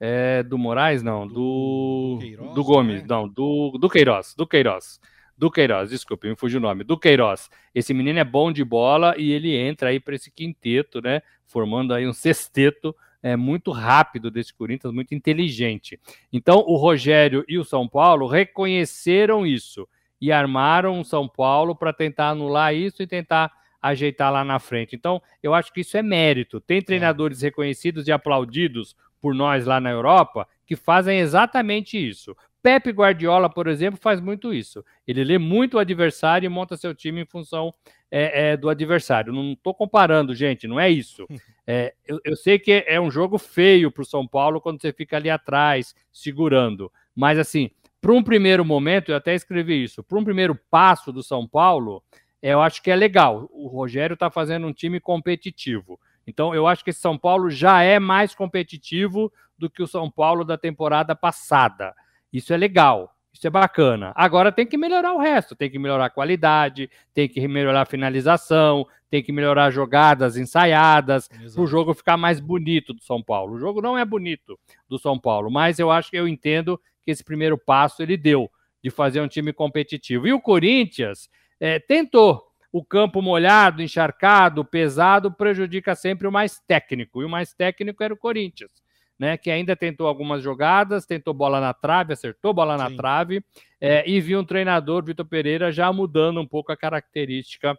é, 0.00 0.42
do 0.42 0.58
Moraes, 0.58 1.02
não, 1.02 1.26
do, 1.26 1.34
do, 1.34 2.18
Queiroz, 2.20 2.54
do 2.54 2.64
Gomes, 2.64 3.00
né? 3.02 3.06
não, 3.08 3.28
do, 3.28 3.78
do 3.78 3.88
Queiroz, 3.88 4.34
do 4.36 4.46
Queiroz. 4.46 5.00
Do 5.38 5.52
Queiroz, 5.52 5.90
desculpe, 5.90 6.28
me 6.28 6.34
fugiu 6.34 6.58
o 6.58 6.62
nome. 6.62 6.82
Do 6.82 6.98
Queiroz. 6.98 7.48
Esse 7.72 7.94
menino 7.94 8.18
é 8.18 8.24
bom 8.24 8.50
de 8.50 8.64
bola 8.64 9.14
e 9.16 9.30
ele 9.30 9.54
entra 9.56 9.90
aí 9.90 10.00
para 10.00 10.16
esse 10.16 10.32
quinteto, 10.32 11.00
né? 11.00 11.22
Formando 11.46 11.94
aí 11.94 12.08
um 12.08 12.12
sexteto 12.12 12.94
é, 13.22 13.36
muito 13.36 13.70
rápido 13.70 14.32
desse 14.32 14.52
Corinthians, 14.52 14.92
muito 14.92 15.14
inteligente. 15.14 16.00
Então, 16.32 16.64
o 16.66 16.74
Rogério 16.74 17.44
e 17.46 17.56
o 17.56 17.64
São 17.64 17.86
Paulo 17.86 18.26
reconheceram 18.26 19.46
isso 19.46 19.88
e 20.20 20.32
armaram 20.32 21.00
o 21.00 21.04
São 21.04 21.28
Paulo 21.28 21.76
para 21.76 21.92
tentar 21.92 22.30
anular 22.30 22.74
isso 22.74 23.00
e 23.00 23.06
tentar 23.06 23.52
ajeitar 23.80 24.32
lá 24.32 24.44
na 24.44 24.58
frente. 24.58 24.96
Então, 24.96 25.22
eu 25.40 25.54
acho 25.54 25.72
que 25.72 25.82
isso 25.82 25.96
é 25.96 26.02
mérito. 26.02 26.60
Tem 26.60 26.82
treinadores 26.82 27.42
reconhecidos 27.42 28.08
e 28.08 28.12
aplaudidos 28.12 28.96
por 29.20 29.34
nós 29.34 29.66
lá 29.66 29.80
na 29.80 29.90
Europa 29.90 30.48
que 30.66 30.76
fazem 30.76 31.18
exatamente 31.18 31.96
isso. 31.96 32.36
Pepe 32.62 32.90
Guardiola, 32.90 33.48
por 33.48 33.66
exemplo, 33.66 33.98
faz 34.00 34.20
muito 34.20 34.52
isso. 34.52 34.84
Ele 35.06 35.22
lê 35.22 35.38
muito 35.38 35.74
o 35.74 35.78
adversário 35.78 36.46
e 36.46 36.48
monta 36.48 36.76
seu 36.76 36.94
time 36.94 37.22
em 37.22 37.26
função 37.26 37.72
é, 38.10 38.50
é, 38.50 38.56
do 38.56 38.68
adversário. 38.68 39.32
Não 39.32 39.52
estou 39.52 39.74
comparando, 39.74 40.34
gente, 40.34 40.66
não 40.66 40.78
é 40.78 40.90
isso. 40.90 41.26
É, 41.70 41.92
eu, 42.06 42.18
eu, 42.24 42.34
sei 42.34 42.58
que 42.58 42.82
é 42.86 42.98
um 42.98 43.10
jogo 43.10 43.36
feio 43.36 43.92
para 43.92 44.00
o 44.00 44.06
São 44.06 44.26
Paulo 44.26 44.58
quando 44.58 44.80
você 44.80 44.90
fica 44.90 45.18
ali 45.18 45.28
atrás, 45.28 45.94
segurando. 46.10 46.90
Mas, 47.14 47.38
assim, 47.38 47.70
para 48.00 48.10
um 48.10 48.22
primeiro 48.22 48.64
momento, 48.64 49.10
eu 49.10 49.16
até 49.16 49.34
escrevi 49.34 49.84
isso, 49.84 50.02
para 50.02 50.18
um 50.18 50.24
primeiro 50.24 50.54
passo 50.70 51.12
do 51.12 51.22
São 51.22 51.46
Paulo, 51.46 52.02
eu 52.40 52.62
acho 52.62 52.82
que 52.82 52.90
é 52.90 52.96
legal. 52.96 53.50
O 53.52 53.66
Rogério 53.66 54.14
está 54.14 54.30
fazendo 54.30 54.66
um 54.66 54.72
time 54.72 54.98
competitivo. 54.98 56.00
Então, 56.26 56.54
eu 56.54 56.66
acho 56.66 56.82
que 56.82 56.88
esse 56.88 57.00
São 57.00 57.18
Paulo 57.18 57.50
já 57.50 57.82
é 57.82 57.98
mais 57.98 58.34
competitivo 58.34 59.30
do 59.58 59.68
que 59.68 59.82
o 59.82 59.86
São 59.86 60.10
Paulo 60.10 60.44
da 60.44 60.56
temporada 60.56 61.14
passada. 61.14 61.94
Isso 62.32 62.52
é 62.52 62.56
legal, 62.56 63.14
isso 63.32 63.46
é 63.46 63.50
bacana. 63.50 64.12
Agora 64.14 64.52
tem 64.52 64.66
que 64.66 64.76
melhorar 64.76 65.12
o 65.14 65.18
resto, 65.18 65.54
tem 65.54 65.70
que 65.70 65.78
melhorar 65.78 66.06
a 66.06 66.10
qualidade, 66.10 66.90
tem 67.14 67.28
que 67.28 67.46
melhorar 67.46 67.82
a 67.82 67.86
finalização, 67.86 68.86
tem 69.10 69.22
que 69.22 69.32
melhorar 69.32 69.70
jogadas 69.70 70.36
ensaiadas, 70.36 71.28
para 71.28 71.62
o 71.62 71.66
jogo 71.66 71.94
ficar 71.94 72.16
mais 72.16 72.40
bonito 72.40 72.92
do 72.92 73.02
São 73.02 73.22
Paulo. 73.22 73.54
O 73.54 73.58
jogo 73.58 73.80
não 73.80 73.96
é 73.96 74.04
bonito 74.04 74.58
do 74.88 74.98
São 74.98 75.18
Paulo, 75.18 75.50
mas 75.50 75.78
eu 75.78 75.90
acho 75.90 76.10
que 76.10 76.16
eu 76.16 76.28
entendo 76.28 76.80
que 77.04 77.10
esse 77.10 77.24
primeiro 77.24 77.56
passo 77.56 78.02
ele 78.02 78.16
deu 78.16 78.50
de 78.82 78.90
fazer 78.90 79.20
um 79.20 79.28
time 79.28 79.52
competitivo. 79.52 80.26
E 80.26 80.32
o 80.32 80.40
Corinthians 80.40 81.30
é, 81.58 81.78
tentou. 81.78 82.46
O 82.70 82.84
campo 82.84 83.22
molhado, 83.22 83.82
encharcado, 83.82 84.62
pesado, 84.62 85.32
prejudica 85.32 85.94
sempre 85.94 86.28
o 86.28 86.32
mais 86.32 86.60
técnico. 86.60 87.22
E 87.22 87.24
o 87.24 87.28
mais 87.28 87.54
técnico 87.54 88.04
era 88.04 88.12
o 88.12 88.16
Corinthians 88.16 88.70
né, 89.18 89.36
que 89.36 89.50
ainda 89.50 89.74
tentou 89.74 90.06
algumas 90.06 90.42
jogadas, 90.42 91.04
tentou 91.04 91.34
bola 91.34 91.60
na 91.60 91.74
trave, 91.74 92.12
acertou 92.12 92.54
bola 92.54 92.76
na 92.76 92.88
Sim. 92.88 92.96
trave, 92.96 93.44
é, 93.80 94.08
e 94.08 94.20
viu 94.20 94.40
um 94.40 94.44
treinador, 94.44 95.04
Vitor 95.04 95.26
Pereira, 95.26 95.72
já 95.72 95.92
mudando 95.92 96.40
um 96.40 96.46
pouco 96.46 96.70
a 96.70 96.76
característica 96.76 97.76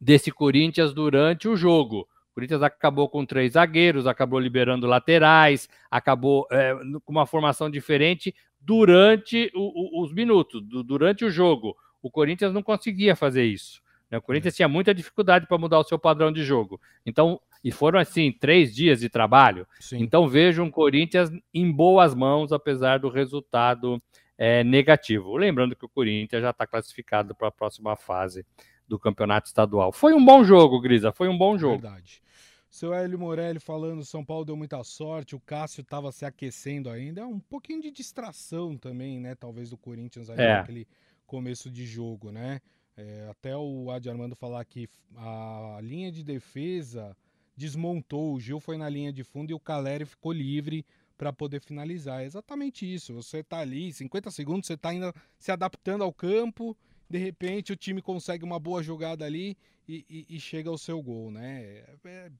desse 0.00 0.30
Corinthians 0.32 0.92
durante 0.92 1.48
o 1.48 1.56
jogo. 1.56 2.08
O 2.32 2.34
Corinthians 2.34 2.62
acabou 2.62 3.08
com 3.08 3.26
três 3.26 3.52
zagueiros, 3.52 4.06
acabou 4.06 4.40
liberando 4.40 4.86
laterais, 4.86 5.68
acabou 5.90 6.46
é, 6.50 6.74
com 7.04 7.12
uma 7.12 7.26
formação 7.26 7.70
diferente 7.70 8.34
durante 8.58 9.50
o, 9.54 10.00
o, 10.00 10.04
os 10.04 10.12
minutos, 10.12 10.62
do, 10.62 10.82
durante 10.82 11.24
o 11.24 11.30
jogo. 11.30 11.76
O 12.00 12.10
Corinthians 12.10 12.54
não 12.54 12.62
conseguia 12.62 13.14
fazer 13.14 13.44
isso. 13.44 13.81
Né? 14.12 14.18
O 14.18 14.22
Corinthians 14.22 14.54
tinha 14.54 14.68
muita 14.68 14.94
dificuldade 14.94 15.46
para 15.46 15.56
mudar 15.56 15.78
o 15.78 15.84
seu 15.84 15.98
padrão 15.98 16.30
de 16.30 16.44
jogo. 16.44 16.78
Então, 17.06 17.40
e 17.64 17.72
foram 17.72 17.98
assim, 17.98 18.30
três 18.30 18.74
dias 18.74 19.00
de 19.00 19.08
trabalho. 19.08 19.66
Sim. 19.80 20.02
Então 20.02 20.28
vejo 20.28 20.62
um 20.62 20.70
Corinthians 20.70 21.30
em 21.54 21.72
boas 21.72 22.14
mãos, 22.14 22.52
apesar 22.52 22.98
do 22.98 23.08
resultado 23.08 24.02
é, 24.36 24.62
negativo. 24.62 25.34
Lembrando 25.36 25.74
que 25.74 25.86
o 25.86 25.88
Corinthians 25.88 26.42
já 26.42 26.50
está 26.50 26.66
classificado 26.66 27.34
para 27.34 27.48
a 27.48 27.52
próxima 27.52 27.96
fase 27.96 28.44
do 28.86 28.98
campeonato 28.98 29.46
estadual. 29.46 29.92
Foi 29.92 30.12
um 30.12 30.22
bom 30.22 30.44
jogo, 30.44 30.78
Grisa, 30.80 31.10
foi 31.10 31.28
um 31.28 31.38
bom 31.38 31.56
jogo. 31.56 31.80
Verdade. 31.80 32.20
Seu 32.68 32.92
Hélio 32.92 33.18
Morelli 33.18 33.60
falando, 33.60 34.04
São 34.04 34.24
Paulo 34.24 34.46
deu 34.46 34.56
muita 34.56 34.82
sorte, 34.82 35.36
o 35.36 35.40
Cássio 35.40 35.82
estava 35.82 36.10
se 36.10 36.24
aquecendo 36.24 36.88
ainda, 36.88 37.20
é 37.20 37.24
um 37.24 37.38
pouquinho 37.38 37.82
de 37.82 37.90
distração 37.90 38.78
também, 38.78 39.20
né? 39.20 39.34
Talvez 39.34 39.70
do 39.70 39.76
Corinthians 39.76 40.30
ali 40.30 40.40
é. 40.42 40.56
naquele 40.56 40.88
começo 41.26 41.70
de 41.70 41.84
jogo, 41.84 42.32
né? 42.32 42.60
É, 42.96 43.28
até 43.30 43.56
o 43.56 43.90
Adi 43.90 44.10
Armando 44.10 44.36
falar 44.36 44.64
que 44.64 44.88
a 45.16 45.78
linha 45.82 46.12
de 46.12 46.22
defesa 46.22 47.16
desmontou, 47.56 48.34
o 48.34 48.40
Gil 48.40 48.60
foi 48.60 48.76
na 48.76 48.88
linha 48.88 49.12
de 49.12 49.24
fundo 49.24 49.50
e 49.50 49.54
o 49.54 49.60
Caleri 49.60 50.04
ficou 50.04 50.32
livre 50.32 50.84
para 51.16 51.32
poder 51.32 51.60
finalizar. 51.60 52.22
É 52.22 52.26
exatamente 52.26 52.92
isso. 52.92 53.14
Você 53.14 53.38
está 53.38 53.58
ali, 53.58 53.92
50 53.92 54.30
segundos, 54.30 54.66
você 54.66 54.74
está 54.74 54.90
ainda 54.90 55.14
se 55.38 55.52
adaptando 55.52 56.02
ao 56.02 56.12
campo, 56.12 56.76
de 57.08 57.18
repente 57.18 57.72
o 57.72 57.76
time 57.76 58.02
consegue 58.02 58.44
uma 58.44 58.58
boa 58.58 58.82
jogada 58.82 59.24
ali 59.24 59.56
e, 59.88 60.04
e, 60.08 60.36
e 60.36 60.40
chega 60.40 60.68
ao 60.68 60.78
seu 60.78 61.00
gol, 61.02 61.30
né? 61.30 61.62
É, 61.62 61.94
é, 62.04 62.32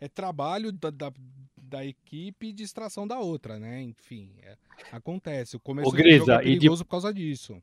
é 0.00 0.08
trabalho 0.08 0.72
da, 0.72 0.90
da, 0.90 1.12
da, 1.56 1.84
equipe 1.84 2.48
e 2.48 2.52
distração 2.52 3.06
da 3.06 3.18
outra, 3.18 3.58
né? 3.58 3.82
Enfim, 3.82 4.32
é, 4.42 4.56
acontece. 4.92 5.56
O 5.56 5.60
começo 5.60 5.90
do 5.90 5.96
jogo 5.96 6.30
é 6.32 6.38
perigoso 6.38 6.82
de... 6.82 6.84
por 6.84 6.90
causa 6.90 7.12
disso. 7.12 7.62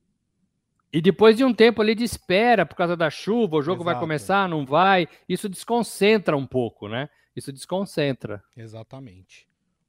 E 0.93 1.01
depois 1.01 1.37
de 1.37 1.43
um 1.43 1.53
tempo 1.53 1.81
ali 1.81 1.95
de 1.95 2.03
espera 2.03 2.65
por 2.65 2.75
causa 2.75 2.97
da 2.97 3.09
chuva, 3.09 3.57
o 3.57 3.61
jogo 3.61 3.81
Exato. 3.81 3.93
vai 3.93 3.99
começar, 3.99 4.49
não 4.49 4.65
vai, 4.65 5.07
isso 5.27 5.47
desconcentra 5.47 6.35
um 6.35 6.45
pouco, 6.45 6.89
né? 6.89 7.09
Isso 7.35 7.51
desconcentra. 7.53 8.43
Exatamente. 8.57 9.47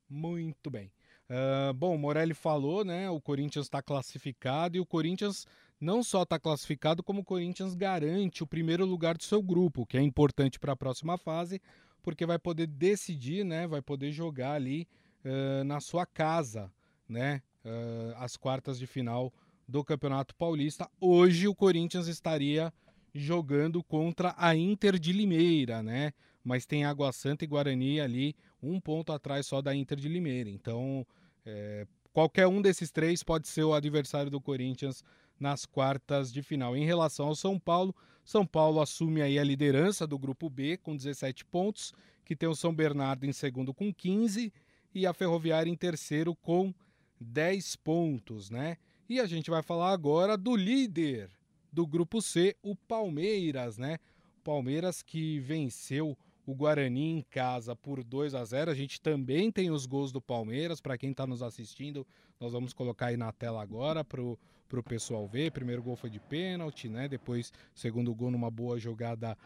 Muito 0.08 0.70
bem. 0.70 0.92
Uh, 1.28 1.72
bom, 1.74 1.94
o 1.94 1.98
Morelli 1.98 2.34
falou, 2.34 2.84
né? 2.84 3.10
O 3.10 3.20
Corinthians 3.20 3.66
está 3.66 3.82
classificado 3.82 4.76
e 4.76 4.80
o 4.80 4.86
Corinthians 4.86 5.46
não 5.80 6.02
só 6.02 6.22
está 6.22 6.38
classificado, 6.38 7.02
como 7.02 7.22
o 7.22 7.24
Corinthians 7.24 7.74
garante 7.74 8.42
o 8.44 8.46
primeiro 8.46 8.84
lugar 8.84 9.16
do 9.16 9.24
seu 9.24 9.42
grupo, 9.42 9.84
que 9.84 9.96
é 9.96 10.00
importante 10.00 10.60
para 10.60 10.72
a 10.72 10.76
próxima 10.76 11.18
fase, 11.18 11.60
porque 12.02 12.24
vai 12.24 12.38
poder 12.38 12.68
decidir, 12.68 13.44
né? 13.44 13.66
Vai 13.66 13.82
poder 13.82 14.12
jogar 14.12 14.52
ali 14.52 14.86
uh, 15.24 15.64
na 15.64 15.80
sua 15.80 16.06
casa, 16.06 16.70
né? 17.08 17.42
Uh, 17.64 18.14
as 18.18 18.36
quartas 18.36 18.78
de 18.78 18.86
final 18.86 19.32
do 19.72 19.82
Campeonato 19.82 20.36
Paulista. 20.36 20.86
Hoje 21.00 21.48
o 21.48 21.54
Corinthians 21.54 22.06
estaria 22.06 22.70
jogando 23.14 23.82
contra 23.82 24.34
a 24.36 24.54
Inter 24.54 24.98
de 24.98 25.14
Limeira, 25.14 25.82
né? 25.82 26.12
Mas 26.44 26.66
tem 26.66 26.84
Água 26.84 27.10
Santa 27.10 27.44
e 27.44 27.48
Guarani 27.48 27.98
ali, 27.98 28.36
um 28.62 28.78
ponto 28.78 29.12
atrás 29.12 29.46
só 29.46 29.62
da 29.62 29.74
Inter 29.74 29.98
de 29.98 30.08
Limeira. 30.08 30.50
Então, 30.50 31.06
é, 31.46 31.86
qualquer 32.12 32.46
um 32.46 32.60
desses 32.60 32.90
três 32.90 33.22
pode 33.22 33.48
ser 33.48 33.64
o 33.64 33.72
adversário 33.72 34.30
do 34.30 34.42
Corinthians 34.42 35.02
nas 35.40 35.64
quartas 35.64 36.30
de 36.30 36.42
final. 36.42 36.76
Em 36.76 36.84
relação 36.84 37.28
ao 37.28 37.34
São 37.34 37.58
Paulo, 37.58 37.96
São 38.22 38.46
Paulo 38.46 38.78
assume 38.78 39.22
aí 39.22 39.38
a 39.38 39.44
liderança 39.44 40.06
do 40.06 40.18
grupo 40.18 40.50
B 40.50 40.76
com 40.76 40.94
17 40.94 41.46
pontos, 41.46 41.94
que 42.26 42.36
tem 42.36 42.46
o 42.46 42.54
São 42.54 42.74
Bernardo 42.74 43.24
em 43.24 43.32
segundo 43.32 43.72
com 43.72 43.90
15 43.92 44.52
e 44.94 45.06
a 45.06 45.14
Ferroviária 45.14 45.70
em 45.70 45.76
terceiro 45.76 46.36
com 46.36 46.74
10 47.18 47.76
pontos, 47.76 48.50
né? 48.50 48.76
E 49.12 49.20
a 49.20 49.26
gente 49.26 49.50
vai 49.50 49.62
falar 49.62 49.92
agora 49.92 50.38
do 50.38 50.56
líder 50.56 51.28
do 51.70 51.86
grupo 51.86 52.22
C, 52.22 52.56
o 52.62 52.74
Palmeiras, 52.74 53.76
né? 53.76 53.98
Palmeiras 54.42 55.02
que 55.02 55.38
venceu 55.38 56.16
o 56.46 56.54
Guarani 56.54 57.18
em 57.18 57.22
casa 57.28 57.76
por 57.76 58.02
2 58.02 58.34
a 58.34 58.42
0. 58.42 58.70
A 58.70 58.74
gente 58.74 59.02
também 59.02 59.52
tem 59.52 59.70
os 59.70 59.84
gols 59.84 60.12
do 60.12 60.20
Palmeiras, 60.22 60.80
para 60.80 60.96
quem 60.96 61.10
está 61.10 61.26
nos 61.26 61.42
assistindo, 61.42 62.06
nós 62.40 62.54
vamos 62.54 62.72
colocar 62.72 63.08
aí 63.08 63.18
na 63.18 63.30
tela 63.32 63.60
agora 63.60 64.02
para 64.02 64.22
o 64.22 64.82
pessoal 64.82 65.28
ver. 65.28 65.52
Primeiro 65.52 65.82
gol 65.82 65.94
foi 65.94 66.08
de 66.08 66.18
pênalti, 66.18 66.88
né? 66.88 67.06
Depois, 67.06 67.52
segundo 67.74 68.14
gol 68.14 68.30
numa 68.30 68.50
boa 68.50 68.78
jogada 68.78 69.36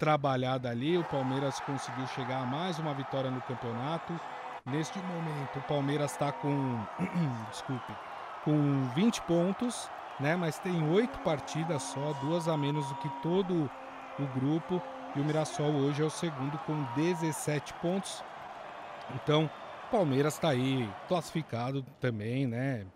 trabalhada 0.00 0.68
ali. 0.68 0.98
O 0.98 1.04
Palmeiras 1.04 1.60
conseguiu 1.60 2.08
chegar 2.08 2.42
a 2.42 2.46
mais 2.46 2.76
uma 2.80 2.92
vitória 2.92 3.30
no 3.30 3.40
campeonato. 3.42 4.18
Neste 4.66 4.98
momento, 4.98 5.60
o 5.60 5.68
Palmeiras 5.68 6.10
está 6.10 6.32
com. 6.32 6.50
Desculpe 7.52 8.11
com 8.44 8.84
20 8.94 9.22
pontos, 9.22 9.88
né? 10.20 10.36
Mas 10.36 10.58
tem 10.58 10.88
oito 10.90 11.18
partidas 11.20 11.82
só, 11.82 12.12
duas 12.20 12.48
a 12.48 12.56
menos 12.56 12.86
do 12.88 12.94
que 12.96 13.08
todo 13.22 13.70
o 14.18 14.26
grupo. 14.38 14.82
E 15.14 15.20
o 15.20 15.24
Mirassol 15.24 15.72
hoje 15.72 16.02
é 16.02 16.04
o 16.04 16.10
segundo 16.10 16.58
com 16.58 16.82
17 16.94 17.74
pontos. 17.74 18.24
Então, 19.14 19.50
o 19.88 19.90
Palmeiras 19.90 20.34
está 20.34 20.50
aí 20.50 20.88
classificado 21.08 21.84
também, 22.00 22.46
né? 22.46 22.86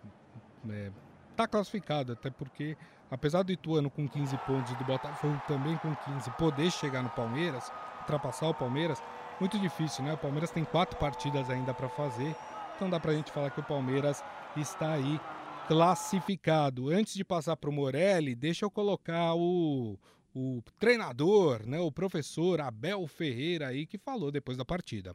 É, 0.71 0.91
tá 1.37 1.47
classificado, 1.47 2.13
até 2.13 2.31
porque, 2.31 2.77
apesar 3.11 3.43
do 3.43 3.53
Ituano 3.53 3.91
com 3.91 4.09
15 4.09 4.37
pontos 4.39 4.73
e 4.73 4.77
do 4.77 4.85
Botafogo 4.85 5.41
também 5.47 5.77
com 5.77 5.95
15 5.95 6.31
poder 6.33 6.71
chegar 6.71 7.03
no 7.03 7.11
Palmeiras, 7.11 7.71
ultrapassar 8.01 8.49
o 8.49 8.55
Palmeiras, 8.55 9.03
muito 9.39 9.59
difícil, 9.59 10.05
né? 10.05 10.15
O 10.15 10.19
Palmeiras 10.19 10.51
tem 10.51 10.65
quatro 10.65 10.97
partidas 10.97 11.51
ainda 11.51 11.75
para 11.75 11.89
fazer, 11.89 12.35
então 12.77 12.91
dá 12.91 13.01
para 13.01 13.13
a 13.13 13.15
gente 13.15 13.33
falar 13.33 13.51
que 13.51 13.59
o 13.61 13.65
Palmeiras 13.65 14.23
está 14.57 14.93
aí 14.93 15.19
classificado. 15.67 16.91
Antes 16.91 17.15
de 17.15 17.25
passar 17.25 17.57
para 17.57 17.71
o 17.71 17.73
Morelli, 17.73 18.35
deixa 18.35 18.65
eu 18.65 18.71
colocar 18.71 19.35
o, 19.35 19.99
o 20.35 20.63
treinador, 20.79 21.67
né, 21.67 21.81
o 21.81 21.91
professor 21.91 22.61
Abel 22.61 23.07
Ferreira 23.07 23.69
aí, 23.69 23.87
que 23.87 23.99
falou 23.99 24.31
depois 24.31 24.57
da 24.57 24.65
partida. 24.65 25.15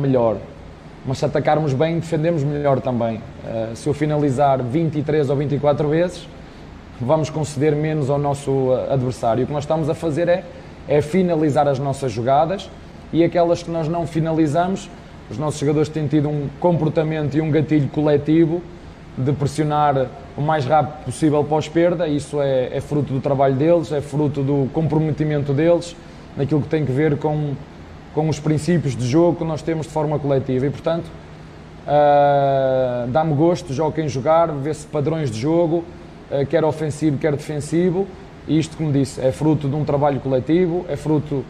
Melhor, 0.00 0.40
mas 1.06 1.18
se 1.18 1.24
atacarmos 1.24 1.72
bem, 1.72 1.98
defendemos 1.98 2.42
melhor 2.42 2.80
também. 2.80 3.18
Uh, 3.18 3.76
se 3.76 3.88
eu 3.88 3.94
finalizar 3.94 4.62
23 4.62 5.30
ou 5.30 5.36
24 5.36 5.88
vezes, 5.88 6.28
vamos 7.00 7.30
conceder 7.30 7.74
menos 7.74 8.10
ao 8.10 8.18
nosso 8.18 8.72
adversário. 8.90 9.44
O 9.44 9.46
que 9.46 9.52
nós 9.52 9.64
estamos 9.64 9.88
a 9.88 9.94
fazer 9.94 10.28
é 10.28 10.44
é 10.88 11.02
finalizar 11.02 11.68
as 11.68 11.78
nossas 11.78 12.10
jogadas 12.10 12.68
e 13.12 13.24
aquelas 13.24 13.62
que 13.62 13.70
nós 13.70 13.88
não 13.88 14.06
finalizamos, 14.06 14.88
os 15.30 15.38
nossos 15.38 15.60
jogadores 15.60 15.88
têm 15.88 16.06
tido 16.06 16.28
um 16.28 16.48
comportamento 16.58 17.36
e 17.36 17.40
um 17.40 17.50
gatilho 17.50 17.88
coletivo 17.88 18.62
de 19.16 19.32
pressionar 19.32 20.06
o 20.36 20.40
mais 20.40 20.64
rápido 20.64 21.04
possível 21.04 21.42
pós-perda. 21.44 22.06
Isso 22.06 22.40
é, 22.40 22.76
é, 22.76 22.80
fruto 22.80 23.12
do 23.12 23.20
trabalho 23.20 23.54
deles, 23.54 23.90
é 23.92 24.00
fruto 24.00 24.42
do 24.42 24.70
comprometimento 24.72 25.52
deles, 25.52 25.96
naquilo 26.36 26.62
que 26.62 26.68
tem 26.68 26.86
que 26.86 26.92
ver 26.92 27.18
com, 27.18 27.54
com 28.14 28.28
os 28.28 28.38
princípios 28.38 28.96
de 28.96 29.06
jogo 29.06 29.38
que 29.38 29.44
nós 29.44 29.60
temos 29.60 29.86
de 29.86 29.92
forma 29.92 30.18
coletiva. 30.18 30.66
E, 30.66 30.70
portanto, 30.70 31.06
uh, 31.84 33.08
dá-me 33.08 33.34
gosto, 33.34 33.72
jogo 33.72 33.92
quem 33.92 34.08
jogar, 34.08 34.52
ver-se 34.52 34.86
padrões 34.86 35.30
de 35.30 35.40
jogo, 35.40 35.84
uh, 36.30 36.46
quer 36.46 36.64
ofensivo, 36.64 37.18
quer 37.18 37.32
defensivo. 37.32 38.06
E 38.46 38.58
isto, 38.58 38.76
como 38.76 38.92
disse, 38.92 39.20
é 39.20 39.32
fruto 39.32 39.68
de 39.68 39.74
um 39.74 39.84
trabalho 39.84 40.20
coletivo, 40.20 40.86
é 40.88 40.96
fruto 40.96 41.44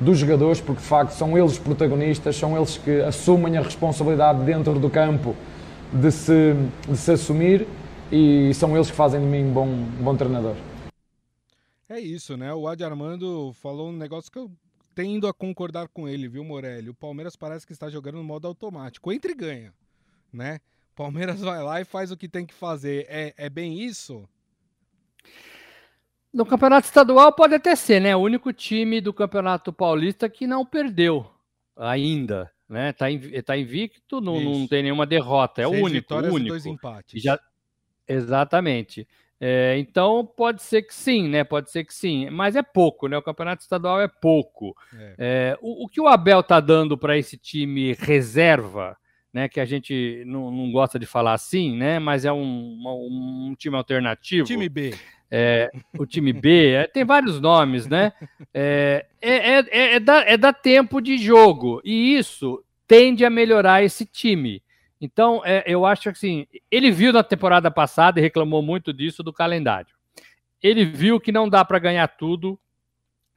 dos 0.00 0.18
jogadores, 0.18 0.60
porque 0.60 0.80
de 0.80 0.88
facto 0.88 1.12
são 1.12 1.36
eles 1.36 1.58
protagonistas, 1.58 2.34
são 2.34 2.56
eles 2.56 2.78
que 2.78 3.00
assumem 3.02 3.58
a 3.58 3.62
responsabilidade 3.62 4.42
dentro 4.44 4.78
do 4.78 4.88
campo 4.88 5.36
de 5.92 6.10
se, 6.10 6.54
de 6.88 6.96
se 6.96 7.12
assumir 7.12 7.68
e 8.10 8.52
são 8.54 8.74
eles 8.74 8.90
que 8.90 8.96
fazem 8.96 9.20
de 9.20 9.26
mim 9.26 9.44
um 9.44 9.52
bom, 9.52 9.68
bom 10.00 10.16
treinador. 10.16 10.56
É 11.88 12.00
isso, 12.00 12.36
né? 12.36 12.54
O 12.54 12.66
Adi 12.66 12.84
Armando 12.84 13.52
falou 13.54 13.90
um 13.90 13.92
negócio 13.92 14.30
que 14.30 14.38
eu 14.38 14.50
tendo 14.94 15.26
a 15.26 15.34
concordar 15.34 15.88
com 15.88 16.08
ele, 16.08 16.28
viu, 16.28 16.44
Morelli? 16.44 16.90
O 16.90 16.94
Palmeiras 16.94 17.36
parece 17.36 17.66
que 17.66 17.72
está 17.72 17.88
jogando 17.90 18.16
no 18.16 18.24
modo 18.24 18.46
automático. 18.46 19.12
Entra 19.12 19.30
e 19.30 19.34
ganha, 19.34 19.74
né? 20.32 20.60
Palmeiras 20.94 21.40
vai 21.42 21.62
lá 21.62 21.80
e 21.80 21.84
faz 21.84 22.10
o 22.10 22.16
que 22.16 22.28
tem 22.28 22.46
que 22.46 22.54
fazer. 22.54 23.06
É, 23.08 23.34
é 23.36 23.50
bem 23.50 23.80
isso? 23.80 24.28
No 26.32 26.46
campeonato 26.46 26.86
estadual 26.86 27.32
pode 27.32 27.54
até 27.54 27.74
ser, 27.74 28.00
né? 28.00 28.14
O 28.14 28.20
único 28.20 28.52
time 28.52 29.00
do 29.00 29.12
campeonato 29.12 29.72
paulista 29.72 30.28
que 30.28 30.46
não 30.46 30.64
perdeu 30.64 31.26
ainda, 31.76 32.50
né? 32.68 32.92
Tá, 32.92 33.06
tá 33.44 33.56
invicto, 33.56 34.20
não, 34.20 34.40
não 34.40 34.66
tem 34.66 34.82
nenhuma 34.82 35.06
derrota. 35.06 35.62
É 35.62 35.68
Seis 35.68 35.80
o 35.80 35.84
único. 35.84 36.00
Vitórias 36.00 36.32
único. 36.32 36.48
Dois 36.50 36.66
empates. 36.66 37.22
Já... 37.22 37.38
Exatamente. 38.06 39.08
É, 39.42 39.78
então 39.78 40.24
pode 40.36 40.62
ser 40.62 40.82
que 40.82 40.94
sim, 40.94 41.26
né? 41.26 41.42
Pode 41.42 41.70
ser 41.70 41.84
que 41.84 41.94
sim, 41.94 42.28
mas 42.28 42.54
é 42.54 42.62
pouco, 42.62 43.08
né? 43.08 43.16
O 43.16 43.22
campeonato 43.22 43.62
estadual 43.62 44.00
é 44.00 44.06
pouco. 44.06 44.76
É. 44.94 45.14
É, 45.18 45.58
o, 45.62 45.84
o, 45.84 45.88
que 45.88 46.00
o 46.00 46.06
Abel 46.06 46.42
tá 46.42 46.60
dando 46.60 46.98
para 46.98 47.16
esse 47.16 47.38
time 47.38 47.94
reserva, 47.94 48.98
né? 49.32 49.48
Que 49.48 49.58
a 49.58 49.64
gente 49.64 50.22
não, 50.26 50.50
não, 50.50 50.70
gosta 50.70 50.98
de 50.98 51.06
falar 51.06 51.32
assim, 51.32 51.74
né? 51.74 51.98
Mas 51.98 52.26
é 52.26 52.32
um, 52.32 52.38
um, 52.38 53.48
um 53.48 53.54
time 53.54 53.76
alternativo. 53.76 54.46
Time 54.46 54.68
B. 54.68 54.94
É, 55.30 55.70
o 55.96 56.04
time 56.04 56.32
B, 56.32 56.72
é, 56.72 56.86
tem 56.88 57.04
vários 57.04 57.40
nomes, 57.40 57.86
né? 57.86 58.12
É, 58.52 59.06
é, 59.22 59.36
é, 59.36 59.94
é, 59.94 60.00
da, 60.00 60.20
é 60.22 60.36
da 60.36 60.52
tempo 60.52 61.00
de 61.00 61.16
jogo, 61.16 61.80
e 61.84 62.16
isso 62.16 62.64
tende 62.86 63.24
a 63.24 63.30
melhorar 63.30 63.84
esse 63.84 64.04
time. 64.04 64.62
Então, 65.00 65.40
é, 65.44 65.62
eu 65.66 65.86
acho 65.86 66.02
que 66.02 66.08
assim, 66.08 66.46
ele 66.70 66.90
viu 66.90 67.12
na 67.12 67.22
temporada 67.22 67.70
passada 67.70 68.18
e 68.18 68.22
reclamou 68.22 68.60
muito 68.60 68.92
disso 68.92 69.22
do 69.22 69.32
calendário. 69.32 69.94
Ele 70.62 70.84
viu 70.84 71.20
que 71.20 71.32
não 71.32 71.48
dá 71.48 71.64
para 71.64 71.78
ganhar 71.78 72.08
tudo 72.08 72.58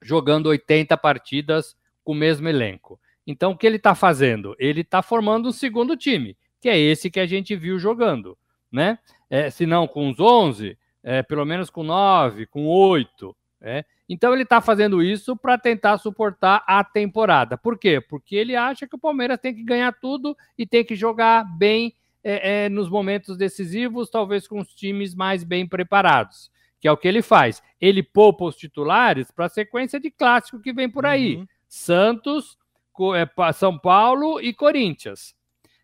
jogando 0.02 0.48
80 0.48 0.98
partidas 0.98 1.78
com 2.04 2.12
o 2.12 2.16
mesmo 2.16 2.50
elenco. 2.50 3.00
Então, 3.26 3.52
o 3.52 3.58
que 3.58 3.66
ele 3.66 3.78
está 3.78 3.96
fazendo? 3.96 4.56
Ele 4.60 4.82
está 4.82 5.02
formando 5.02 5.48
um 5.48 5.54
segundo 5.54 5.96
time, 5.96 6.36
que 6.60 6.68
é 6.68 6.78
esse 6.78 7.10
que 7.10 7.20
a 7.20 7.26
gente 7.26 7.56
viu 7.56 7.80
jogando, 7.80 8.38
né? 8.72 9.00
É, 9.30 9.50
se 9.50 9.66
não 9.66 9.88
com 9.88 10.10
os 10.10 10.20
11, 10.20 10.78
é, 11.04 11.22
pelo 11.22 11.46
menos 11.46 11.70
com 11.70 11.84
nove, 11.84 12.46
com 12.46 12.66
oito. 12.66 13.36
É. 13.62 13.86
Então 14.10 14.34
ele 14.34 14.44
está 14.44 14.60
fazendo 14.60 15.02
isso 15.02 15.38
para 15.38 15.58
tentar 15.58 15.98
suportar 15.98 16.64
a 16.68 16.84
temporada. 16.84 17.58
Por 17.58 17.78
quê? 17.78 18.02
Porque 18.02 18.36
ele 18.36 18.56
acha 18.56 18.88
que 18.88 18.96
o 18.96 19.00
Palmeiras 19.00 19.40
tem 19.40 19.56
que 19.56 19.64
ganhar 19.64 19.94
tudo 19.94 20.36
e 20.58 20.66
tem 20.66 20.84
que 20.84 20.96
jogar 20.96 21.46
bem 21.58 21.96
é, 22.24 22.66
é, 22.66 22.70
nos 22.70 22.90
momentos 22.90 23.38
decisivos, 23.38 24.10
talvez 24.10 24.48
com 24.48 24.60
os 24.60 24.74
times 24.74 25.14
mais 25.14 25.44
bem 25.44 25.68
preparados, 25.68 26.52
que 26.80 26.88
é 26.88 26.92
o 26.92 26.98
que 26.98 27.08
ele 27.08 27.22
faz. 27.22 27.62
Ele 27.80 28.04
poupa 28.04 28.46
os 28.46 28.56
titulares 28.56 29.32
para 29.32 29.46
a 29.46 29.50
sequência 29.50 30.00
de 30.00 30.12
clássico 30.12 30.62
que 30.62 30.74
vem 30.74 30.90
por 30.90 31.06
aí: 31.06 31.38
uhum. 31.38 31.48
Santos, 31.68 32.58
é, 33.16 33.54
São 33.54 33.78
Paulo 33.78 34.42
e 34.42 34.54
Corinthians. 34.54 35.36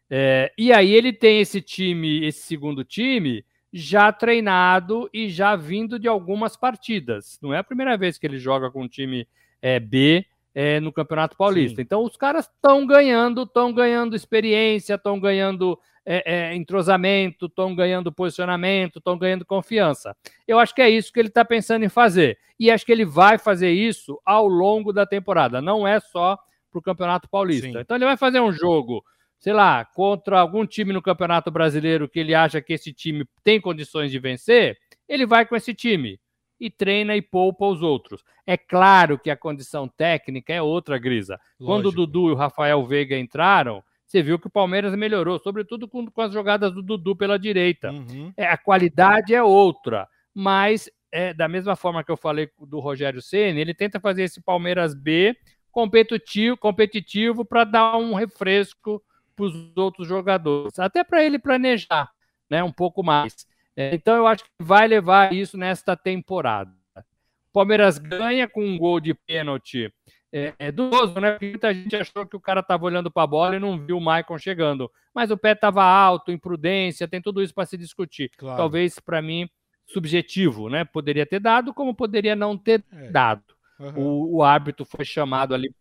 É, 0.10 0.52
e 0.58 0.74
aí 0.74 0.92
ele 0.92 1.14
tem 1.14 1.40
esse 1.40 1.62
time, 1.62 2.26
esse 2.26 2.42
segundo 2.42 2.84
time, 2.84 3.46
já 3.72 4.12
treinado 4.12 5.10
e 5.14 5.30
já 5.30 5.56
vindo 5.56 6.00
de 6.00 6.08
algumas 6.08 6.56
partidas. 6.56 7.38
Não 7.42 7.54
é 7.54 7.60
a 7.60 7.64
primeira 7.64 7.98
vez 7.98 8.18
que 8.18 8.26
ele 8.26 8.40
joga 8.40 8.72
com 8.72 8.84
um 8.84 8.88
time 8.88 9.28
é, 9.62 9.80
B 9.80 10.26
é, 10.54 10.80
no 10.80 10.92
Campeonato 10.92 11.38
Paulista. 11.38 11.76
Sim. 11.78 11.82
Então 11.82 12.04
os 12.04 12.18
caras 12.18 12.46
estão 12.46 12.86
ganhando, 12.86 13.44
estão 13.44 13.72
ganhando 13.72 14.16
experiência, 14.16 14.96
estão 14.96 15.20
ganhando 15.20 15.80
é, 16.06 16.56
entrosamento, 16.56 17.46
estão 17.46 17.76
ganhando 17.76 18.12
posicionamento, 18.12 18.98
estão 18.98 19.18
ganhando 19.18 19.46
confiança. 19.46 20.16
Eu 20.48 20.58
acho 20.58 20.74
que 20.74 20.82
é 20.82 20.90
isso 20.90 21.14
que 21.14 21.20
ele 21.20 21.28
está 21.28 21.46
pensando 21.46 21.86
em 21.86 21.90
fazer. 21.90 22.38
E 22.60 22.72
acho 22.72 22.86
que 22.86 22.92
ele 22.92 23.06
vai 23.06 23.38
fazer 23.38 23.72
isso 23.72 24.20
ao 24.26 24.48
longo 24.48 24.92
da 24.92 25.06
temporada. 25.06 25.62
Não 25.62 25.88
é 25.88 26.00
só 26.00 26.38
para 26.72 26.80
o 26.80 26.82
Campeonato 26.82 27.30
Paulista. 27.30 27.68
Sim. 27.68 27.80
Então 27.80 27.96
ele 27.96 28.06
vai 28.06 28.18
fazer 28.18 28.40
um 28.40 28.52
jogo 28.52 29.04
sei 29.40 29.54
lá, 29.54 29.86
contra 29.86 30.40
algum 30.40 30.66
time 30.66 30.92
no 30.92 31.02
Campeonato 31.02 31.50
Brasileiro 31.50 32.10
que 32.10 32.20
ele 32.20 32.36
acha 32.36 32.62
que 32.62 32.74
esse 32.74 32.94
time 32.94 33.26
tem 33.44 33.60
condições 33.60 34.12
de 34.12 34.20
vencer, 34.20 34.78
ele 35.08 35.26
vai 35.26 35.46
com 35.46 35.56
esse 35.56 35.74
time 35.74 36.20
e 36.60 36.70
treina 36.70 37.16
e 37.16 37.22
poupa 37.22 37.66
os 37.66 37.82
outros. 37.82 38.24
É 38.46 38.58
claro 38.58 39.18
que 39.18 39.30
a 39.30 39.38
condição 39.38 39.88
técnica 39.88 40.54
é 40.54 40.62
outra, 40.62 40.98
Grisa. 40.98 41.40
Lógico. 41.60 41.66
Quando 41.66 41.86
o 41.88 41.92
Dudu 41.92 42.30
e 42.30 42.32
o 42.34 42.36
Rafael 42.36 42.86
Veiga 42.86 43.18
entraram, 43.18 43.82
você 44.06 44.22
viu 44.22 44.38
que 44.38 44.48
o 44.48 44.52
Palmeiras 44.52 44.94
melhorou, 44.96 45.40
sobretudo 45.40 45.88
com, 45.88 46.06
com 46.08 46.22
as 46.22 46.34
jogadas 46.34 46.74
do 46.74 46.82
Dudu 46.82 47.16
pela 47.16 47.40
direita. 47.40 47.92
Uhum. 47.92 48.34
É, 48.36 48.46
a 48.46 48.58
qualidade 48.58 49.34
é 49.34 49.42
outra, 49.42 50.08
mas 50.34 50.90
é, 51.12 51.34
da 51.34 51.48
mesma 51.48 51.76
forma 51.76 52.04
que 52.04 52.12
eu 52.12 52.18
falei 52.18 52.50
do 52.60 52.80
Rogério 52.80 53.22
Ceni, 53.22 53.62
ele 53.62 53.74
tenta 53.74 54.00
fazer 54.00 54.24
esse 54.24 54.42
Palmeiras 54.42 54.94
B 54.94 55.36
competitivo, 55.72 56.58
competitivo 56.58 57.46
para 57.46 57.64
dar 57.64 57.98
um 57.98 58.14
refresco 58.14 59.02
para 59.40 59.46
os 59.46 59.78
outros 59.78 60.08
jogadores, 60.08 60.78
até 60.78 61.04
para 61.04 61.24
ele 61.24 61.40
planejar 61.40 62.12
né, 62.50 62.62
um 62.62 62.72
pouco 62.72 63.02
mais. 63.02 63.48
É, 63.76 63.96
então 63.96 64.16
eu 64.18 64.28
acho 64.28 64.44
que 64.44 64.50
vai 64.60 64.88
levar 64.88 65.34
isso 65.34 65.58
nesta 65.58 65.96
temporada. 65.96 66.72
O 66.98 67.54
Palmeiras 67.54 67.98
ganha 67.98 68.48
com 68.48 68.64
um 68.64 68.78
gol 68.78 69.00
de 69.00 69.14
pênalti 69.14 69.92
é, 70.32 70.54
é 70.60 70.72
né? 70.72 71.32
Porque 71.32 71.48
muita 71.48 71.74
gente 71.74 71.96
achou 71.96 72.26
que 72.26 72.36
o 72.36 72.40
cara 72.40 72.60
estava 72.60 72.86
olhando 72.86 73.10
para 73.10 73.24
a 73.24 73.28
bola 73.28 73.56
e 73.56 73.60
não 73.60 73.80
viu 73.80 73.98
o 73.98 74.02
Maicon 74.02 74.38
chegando. 74.38 74.92
Mas 75.14 75.32
o 75.32 75.38
pé 75.38 75.54
estava 75.54 75.84
alto, 75.84 76.32
imprudência, 76.32 77.08
tem 77.08 77.22
tudo 77.22 77.42
isso 77.42 77.54
para 77.54 77.66
se 77.66 77.78
discutir. 77.78 78.30
Claro. 78.38 78.58
Talvez, 78.58 79.00
para 79.00 79.22
mim, 79.22 79.50
subjetivo, 79.88 80.70
né? 80.70 80.86
Poderia 80.86 81.26
ter 81.26 81.40
dado, 81.40 81.74
como 81.74 81.96
poderia 81.96 82.36
não 82.36 82.56
ter 82.58 82.84
é. 82.92 83.10
dado. 83.10 83.44
Uhum. 83.80 83.94
O, 83.98 84.36
o 84.38 84.44
árbitro 84.44 84.86
foi 84.86 85.04
chamado 85.04 85.56
ali 85.56 85.74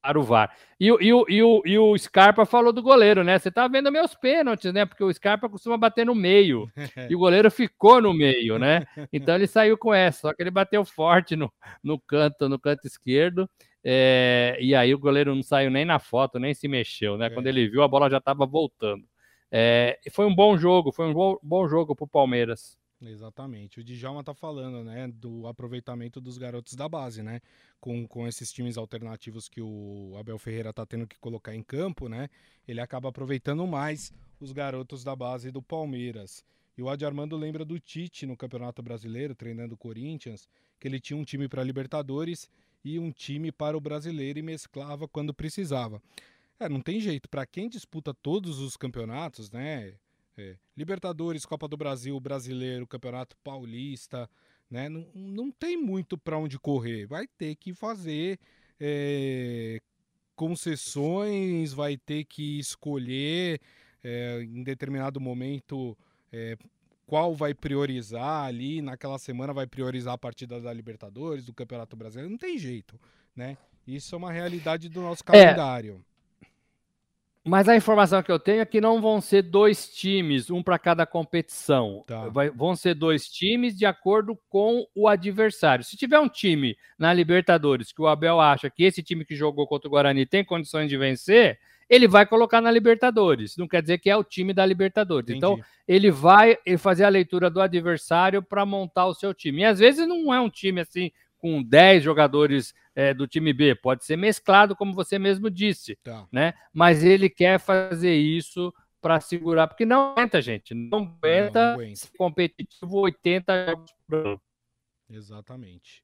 para 0.00 0.18
o 0.18 0.22
VAR. 0.22 0.54
E, 0.78 0.88
e, 0.88 0.90
e, 0.90 1.06
e, 1.08 1.42
o, 1.42 1.62
e 1.64 1.78
o 1.78 1.96
Scarpa 1.98 2.46
falou 2.46 2.72
do 2.72 2.82
goleiro, 2.82 3.24
né? 3.24 3.38
Você 3.38 3.50
tá 3.50 3.66
vendo 3.68 3.90
meus 3.92 4.14
pênaltis, 4.14 4.72
né? 4.72 4.86
Porque 4.86 5.02
o 5.02 5.12
Scarpa 5.12 5.48
costuma 5.48 5.76
bater 5.76 6.06
no 6.06 6.14
meio. 6.14 6.70
e 7.10 7.14
o 7.14 7.18
goleiro 7.18 7.50
ficou 7.50 8.00
no 8.00 8.14
meio, 8.14 8.58
né? 8.58 8.86
Então 9.12 9.34
ele 9.34 9.46
saiu 9.46 9.76
com 9.76 9.92
essa, 9.92 10.20
só 10.20 10.34
que 10.34 10.42
ele 10.42 10.50
bateu 10.50 10.84
forte 10.84 11.36
no, 11.36 11.52
no 11.82 11.98
canto, 11.98 12.48
no 12.48 12.58
canto 12.58 12.86
esquerdo. 12.86 13.48
É, 13.84 14.56
e 14.60 14.74
aí 14.74 14.94
o 14.94 14.98
goleiro 14.98 15.34
não 15.34 15.42
saiu 15.42 15.70
nem 15.70 15.84
na 15.84 15.98
foto, 15.98 16.38
nem 16.38 16.54
se 16.54 16.68
mexeu, 16.68 17.16
né? 17.16 17.26
É. 17.26 17.30
Quando 17.30 17.46
ele 17.46 17.68
viu, 17.68 17.82
a 17.82 17.88
bola 17.88 18.10
já 18.10 18.18
estava 18.18 18.46
voltando. 18.46 19.04
É, 19.50 19.98
foi 20.12 20.26
um 20.26 20.34
bom 20.34 20.56
jogo, 20.58 20.92
foi 20.92 21.06
um 21.06 21.14
bom, 21.14 21.38
bom 21.42 21.68
jogo 21.68 21.94
para 21.94 22.04
o 22.04 22.08
Palmeiras. 22.08 22.76
Exatamente. 23.00 23.78
O 23.78 23.84
Djalma 23.84 24.24
tá 24.24 24.34
falando, 24.34 24.82
né, 24.82 25.06
do 25.06 25.46
aproveitamento 25.46 26.20
dos 26.20 26.36
garotos 26.36 26.74
da 26.74 26.88
base, 26.88 27.22
né? 27.22 27.40
Com, 27.80 28.06
com 28.08 28.26
esses 28.26 28.52
times 28.52 28.76
alternativos 28.76 29.48
que 29.48 29.60
o 29.60 30.16
Abel 30.18 30.38
Ferreira 30.38 30.72
tá 30.72 30.84
tendo 30.84 31.06
que 31.06 31.16
colocar 31.18 31.54
em 31.54 31.62
campo, 31.62 32.08
né? 32.08 32.28
Ele 32.66 32.80
acaba 32.80 33.08
aproveitando 33.08 33.64
mais 33.66 34.12
os 34.40 34.50
garotos 34.52 35.04
da 35.04 35.14
base 35.14 35.52
do 35.52 35.62
Palmeiras. 35.62 36.44
E 36.76 36.82
o 36.82 36.88
Adi 36.88 37.04
Armando 37.04 37.36
lembra 37.36 37.64
do 37.64 37.78
Tite 37.78 38.26
no 38.26 38.36
Campeonato 38.36 38.82
Brasileiro, 38.82 39.34
treinando 39.34 39.74
o 39.74 39.78
Corinthians, 39.78 40.48
que 40.78 40.88
ele 40.88 41.00
tinha 41.00 41.16
um 41.16 41.24
time 41.24 41.48
para 41.48 41.62
Libertadores 41.62 42.50
e 42.84 42.98
um 42.98 43.12
time 43.12 43.52
para 43.52 43.76
o 43.76 43.80
Brasileiro 43.80 44.40
e 44.40 44.42
mesclava 44.42 45.06
quando 45.06 45.32
precisava. 45.32 46.02
É, 46.58 46.68
não 46.68 46.80
tem 46.80 47.00
jeito. 47.00 47.28
Para 47.28 47.46
quem 47.46 47.68
disputa 47.68 48.12
todos 48.12 48.58
os 48.58 48.76
campeonatos, 48.76 49.50
né? 49.50 49.94
É. 50.38 50.56
Libertadores, 50.76 51.44
Copa 51.44 51.66
do 51.66 51.76
Brasil, 51.76 52.18
Brasileiro, 52.20 52.86
Campeonato 52.86 53.36
Paulista, 53.42 54.30
né? 54.70 54.88
Não, 54.88 55.04
não 55.12 55.50
tem 55.50 55.76
muito 55.76 56.16
para 56.16 56.38
onde 56.38 56.58
correr. 56.58 57.06
Vai 57.06 57.26
ter 57.26 57.56
que 57.56 57.74
fazer 57.74 58.38
é, 58.78 59.80
concessões, 60.36 61.72
vai 61.72 61.96
ter 61.96 62.24
que 62.24 62.60
escolher 62.60 63.60
é, 64.04 64.40
em 64.42 64.62
determinado 64.62 65.20
momento 65.20 65.98
é, 66.32 66.56
qual 67.04 67.34
vai 67.34 67.52
priorizar 67.52 68.44
ali. 68.46 68.80
Naquela 68.80 69.18
semana 69.18 69.52
vai 69.52 69.66
priorizar 69.66 70.14
a 70.14 70.18
partida 70.18 70.60
da 70.60 70.72
Libertadores, 70.72 71.44
do 71.44 71.52
Campeonato 71.52 71.96
Brasileiro. 71.96 72.30
Não 72.30 72.38
tem 72.38 72.56
jeito. 72.56 72.98
né? 73.34 73.56
Isso 73.86 74.14
é 74.14 74.18
uma 74.18 74.30
realidade 74.30 74.88
do 74.88 75.00
nosso 75.00 75.24
calendário. 75.24 76.04
Mas 77.44 77.68
a 77.68 77.76
informação 77.76 78.22
que 78.22 78.30
eu 78.30 78.38
tenho 78.38 78.60
é 78.60 78.64
que 78.66 78.80
não 78.80 79.00
vão 79.00 79.20
ser 79.20 79.42
dois 79.42 79.88
times, 79.88 80.50
um 80.50 80.62
para 80.62 80.78
cada 80.78 81.06
competição. 81.06 82.04
Tá. 82.06 82.28
Vai, 82.28 82.50
vão 82.50 82.76
ser 82.76 82.94
dois 82.94 83.26
times 83.26 83.76
de 83.76 83.86
acordo 83.86 84.38
com 84.48 84.86
o 84.94 85.08
adversário. 85.08 85.84
Se 85.84 85.96
tiver 85.96 86.18
um 86.18 86.28
time 86.28 86.76
na 86.98 87.12
Libertadores 87.12 87.92
que 87.92 88.02
o 88.02 88.06
Abel 88.06 88.40
acha 88.40 88.68
que 88.68 88.84
esse 88.84 89.02
time 89.02 89.24
que 89.24 89.34
jogou 89.34 89.66
contra 89.66 89.88
o 89.88 89.90
Guarani 89.90 90.26
tem 90.26 90.44
condições 90.44 90.88
de 90.88 90.96
vencer, 90.96 91.58
ele 91.88 92.06
vai 92.06 92.26
colocar 92.26 92.60
na 92.60 92.70
Libertadores. 92.70 93.56
Não 93.56 93.66
quer 93.66 93.80
dizer 93.80 93.98
que 93.98 94.10
é 94.10 94.16
o 94.16 94.24
time 94.24 94.52
da 94.52 94.66
Libertadores. 94.66 95.30
Entendi. 95.30 95.38
Então, 95.38 95.58
ele 95.86 96.10
vai 96.10 96.58
fazer 96.76 97.04
a 97.04 97.08
leitura 97.08 97.48
do 97.48 97.62
adversário 97.62 98.42
para 98.42 98.66
montar 98.66 99.06
o 99.06 99.14
seu 99.14 99.32
time. 99.32 99.62
E 99.62 99.64
às 99.64 99.78
vezes 99.78 100.06
não 100.06 100.34
é 100.34 100.40
um 100.40 100.50
time 100.50 100.82
assim 100.82 101.10
com 101.38 101.62
10 101.62 102.02
jogadores 102.02 102.74
é, 102.94 103.14
do 103.14 103.26
time 103.26 103.52
B, 103.52 103.74
pode 103.74 104.04
ser 104.04 104.16
mesclado, 104.16 104.76
como 104.76 104.92
você 104.92 105.18
mesmo 105.18 105.48
disse, 105.48 105.96
tá. 106.02 106.26
né? 106.32 106.54
Mas 106.72 107.04
ele 107.04 107.30
quer 107.30 107.58
fazer 107.58 108.14
isso 108.14 108.74
para 109.00 109.20
segurar, 109.20 109.68
porque 109.68 109.86
não 109.86 110.12
aguenta, 110.12 110.42
gente, 110.42 110.74
não 110.74 111.16
aguenta, 111.16 111.66
não 111.66 111.74
aguenta. 111.74 112.08
competitivo 112.16 112.98
80 112.98 113.66
jogos 113.66 113.94
por 114.06 114.26
ano. 114.26 114.40
Exatamente. 115.08 116.02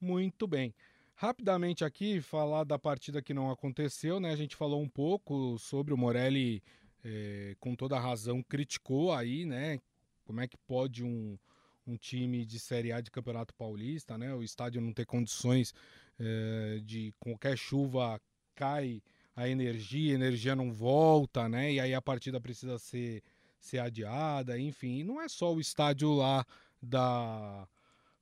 Muito 0.00 0.46
bem. 0.46 0.74
Rapidamente 1.14 1.84
aqui, 1.84 2.20
falar 2.20 2.64
da 2.64 2.78
partida 2.78 3.22
que 3.22 3.32
não 3.32 3.50
aconteceu, 3.50 4.18
né? 4.18 4.32
A 4.32 4.36
gente 4.36 4.56
falou 4.56 4.82
um 4.82 4.88
pouco 4.88 5.56
sobre 5.58 5.94
o 5.94 5.96
Morelli, 5.96 6.62
é, 7.04 7.54
com 7.60 7.76
toda 7.76 7.96
a 7.96 8.00
razão, 8.00 8.42
criticou 8.42 9.12
aí, 9.12 9.44
né? 9.44 9.78
Como 10.24 10.40
é 10.40 10.48
que 10.48 10.56
pode 10.66 11.04
um, 11.04 11.38
um 11.86 11.96
time 11.96 12.44
de 12.44 12.58
Série 12.58 12.92
A 12.92 13.00
de 13.00 13.10
Campeonato 13.10 13.54
Paulista, 13.54 14.16
né? 14.16 14.34
O 14.34 14.42
estádio 14.42 14.80
não 14.80 14.92
ter 14.92 15.04
condições 15.04 15.74
é, 16.18 16.80
de 16.84 17.14
qualquer 17.18 17.56
chuva 17.56 18.20
cai 18.54 19.02
a 19.34 19.48
energia, 19.48 20.12
a 20.12 20.14
energia 20.14 20.54
não 20.54 20.72
volta, 20.72 21.48
né? 21.48 21.72
E 21.72 21.80
aí 21.80 21.94
a 21.94 22.02
partida 22.02 22.40
precisa 22.40 22.78
ser, 22.78 23.22
ser 23.58 23.78
adiada, 23.78 24.58
enfim. 24.58 24.98
E 24.98 25.04
não 25.04 25.20
é 25.20 25.28
só 25.28 25.52
o 25.52 25.60
estádio 25.60 26.12
lá 26.12 26.46
da, 26.80 27.66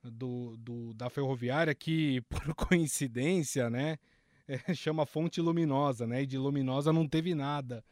do, 0.02 0.56
do 0.56 0.94
da 0.94 1.10
Ferroviária 1.10 1.74
que, 1.74 2.20
por 2.28 2.54
coincidência, 2.54 3.68
né? 3.68 3.98
É, 4.48 4.74
chama 4.74 5.06
Fonte 5.06 5.40
Luminosa, 5.40 6.06
né? 6.06 6.22
E 6.22 6.26
de 6.26 6.38
Luminosa 6.38 6.92
não 6.92 7.06
teve 7.06 7.34
nada 7.34 7.84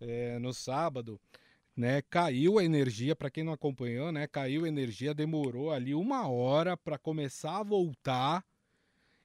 é, 0.00 0.38
no 0.38 0.52
sábado 0.52 1.20
né? 1.76 2.02
Caiu 2.02 2.58
a 2.58 2.64
energia, 2.64 3.16
para 3.16 3.30
quem 3.30 3.42
não 3.42 3.52
acompanhou, 3.52 4.12
né? 4.12 4.26
Caiu 4.26 4.64
a 4.64 4.68
energia, 4.68 5.14
demorou 5.14 5.72
ali 5.72 5.94
uma 5.94 6.28
hora 6.28 6.76
para 6.76 6.98
começar 6.98 7.58
a 7.58 7.62
voltar. 7.62 8.44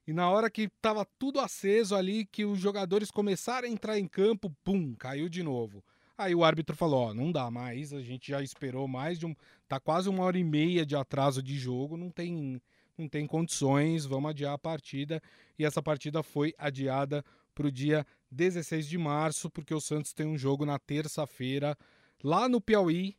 E 0.07 0.13
na 0.13 0.29
hora 0.29 0.49
que 0.49 0.67
tava 0.81 1.05
tudo 1.19 1.39
aceso 1.39 1.95
ali, 1.95 2.25
que 2.25 2.43
os 2.43 2.59
jogadores 2.59 3.11
começaram 3.11 3.67
a 3.67 3.71
entrar 3.71 3.99
em 3.99 4.07
campo, 4.07 4.51
pum, 4.63 4.95
caiu 4.95 5.29
de 5.29 5.43
novo. 5.43 5.83
Aí 6.17 6.33
o 6.33 6.43
árbitro 6.43 6.75
falou: 6.75 7.09
Ó, 7.09 7.13
não 7.13 7.31
dá 7.31 7.51
mais, 7.51 7.93
a 7.93 8.01
gente 8.01 8.31
já 8.31 8.41
esperou 8.41 8.87
mais 8.87 9.19
de 9.19 9.25
um. 9.25 9.35
Tá 9.67 9.79
quase 9.79 10.09
uma 10.09 10.23
hora 10.23 10.37
e 10.37 10.43
meia 10.43 10.85
de 10.85 10.95
atraso 10.95 11.43
de 11.43 11.57
jogo, 11.57 11.95
não 11.95 12.09
tem, 12.09 12.59
não 12.97 13.07
tem 13.07 13.27
condições, 13.27 14.05
vamos 14.05 14.31
adiar 14.31 14.53
a 14.53 14.57
partida. 14.57 15.21
E 15.57 15.63
essa 15.63 15.81
partida 15.81 16.23
foi 16.23 16.55
adiada 16.57 17.23
para 17.53 17.67
o 17.67 17.71
dia 17.71 18.05
16 18.31 18.87
de 18.87 18.97
março, 18.97 19.49
porque 19.49 19.73
o 19.73 19.79
Santos 19.79 20.11
tem 20.11 20.25
um 20.25 20.37
jogo 20.37 20.65
na 20.65 20.79
terça-feira 20.79 21.77
lá 22.23 22.49
no 22.49 22.59
Piauí, 22.61 23.15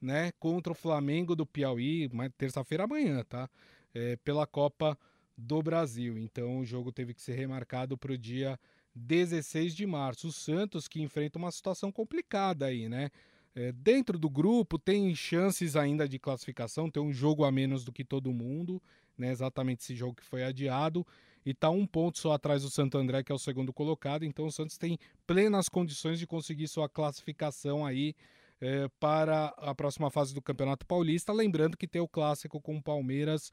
né, 0.00 0.32
contra 0.38 0.72
o 0.72 0.76
Flamengo 0.76 1.34
do 1.34 1.44
Piauí, 1.44 2.08
terça-feira 2.36 2.84
amanhã, 2.84 3.24
tá? 3.24 3.48
É, 3.94 4.16
pela 4.16 4.46
Copa 4.46 4.96
do 5.36 5.62
Brasil. 5.62 6.18
Então 6.18 6.60
o 6.60 6.64
jogo 6.64 6.92
teve 6.92 7.14
que 7.14 7.22
ser 7.22 7.34
remarcado 7.34 7.96
para 7.96 8.12
o 8.12 8.18
dia 8.18 8.58
16 8.94 9.74
de 9.74 9.86
março. 9.86 10.28
O 10.28 10.32
Santos 10.32 10.88
que 10.88 11.00
enfrenta 11.00 11.38
uma 11.38 11.50
situação 11.50 11.92
complicada 11.92 12.66
aí, 12.66 12.88
né? 12.88 13.10
É, 13.54 13.72
dentro 13.72 14.18
do 14.18 14.28
grupo 14.28 14.78
tem 14.78 15.14
chances 15.14 15.74
ainda 15.74 16.08
de 16.08 16.18
classificação, 16.18 16.90
tem 16.90 17.02
um 17.02 17.12
jogo 17.12 17.44
a 17.44 17.50
menos 17.50 17.84
do 17.84 17.92
que 17.92 18.04
todo 18.04 18.32
mundo, 18.32 18.80
né? 19.16 19.30
Exatamente 19.30 19.82
esse 19.82 19.94
jogo 19.94 20.14
que 20.14 20.24
foi 20.24 20.44
adiado 20.44 21.06
e 21.46 21.50
está 21.50 21.70
um 21.70 21.86
ponto 21.86 22.18
só 22.18 22.32
atrás 22.32 22.62
do 22.62 22.70
Santo 22.70 22.98
André, 22.98 23.22
que 23.22 23.32
é 23.32 23.34
o 23.34 23.38
segundo 23.38 23.72
colocado. 23.72 24.24
Então 24.24 24.46
o 24.46 24.52
Santos 24.52 24.76
tem 24.76 24.98
plenas 25.26 25.68
condições 25.68 26.18
de 26.18 26.26
conseguir 26.26 26.68
sua 26.68 26.88
classificação 26.88 27.86
aí 27.86 28.14
é, 28.60 28.88
para 29.00 29.46
a 29.58 29.74
próxima 29.74 30.10
fase 30.10 30.34
do 30.34 30.42
Campeonato 30.42 30.86
Paulista. 30.86 31.32
Lembrando 31.32 31.76
que 31.76 31.88
tem 31.88 32.00
o 32.00 32.08
clássico 32.08 32.60
com 32.60 32.76
o 32.76 32.82
Palmeiras 32.82 33.50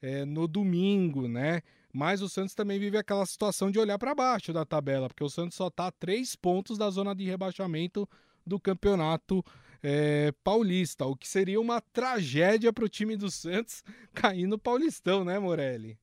é, 0.00 0.24
no 0.24 0.46
domingo, 0.46 1.28
né? 1.28 1.62
Mas 1.92 2.22
o 2.22 2.28
Santos 2.28 2.54
também 2.54 2.78
vive 2.78 2.96
aquela 2.96 3.26
situação 3.26 3.70
de 3.70 3.78
olhar 3.78 3.98
para 3.98 4.14
baixo 4.14 4.52
da 4.52 4.64
tabela, 4.64 5.08
porque 5.08 5.24
o 5.24 5.28
Santos 5.28 5.56
só 5.56 5.68
está 5.68 5.88
a 5.88 5.92
três 5.92 6.34
pontos 6.34 6.78
da 6.78 6.88
zona 6.90 7.14
de 7.14 7.24
rebaixamento 7.24 8.08
do 8.46 8.58
Campeonato 8.58 9.44
é, 9.82 10.32
Paulista, 10.44 11.04
o 11.04 11.16
que 11.16 11.28
seria 11.28 11.60
uma 11.60 11.80
tragédia 11.80 12.72
para 12.72 12.84
o 12.84 12.88
time 12.88 13.16
do 13.16 13.30
Santos 13.30 13.82
cair 14.14 14.46
no 14.46 14.58
Paulistão, 14.58 15.24
né, 15.24 15.38
Morelli? 15.38 15.98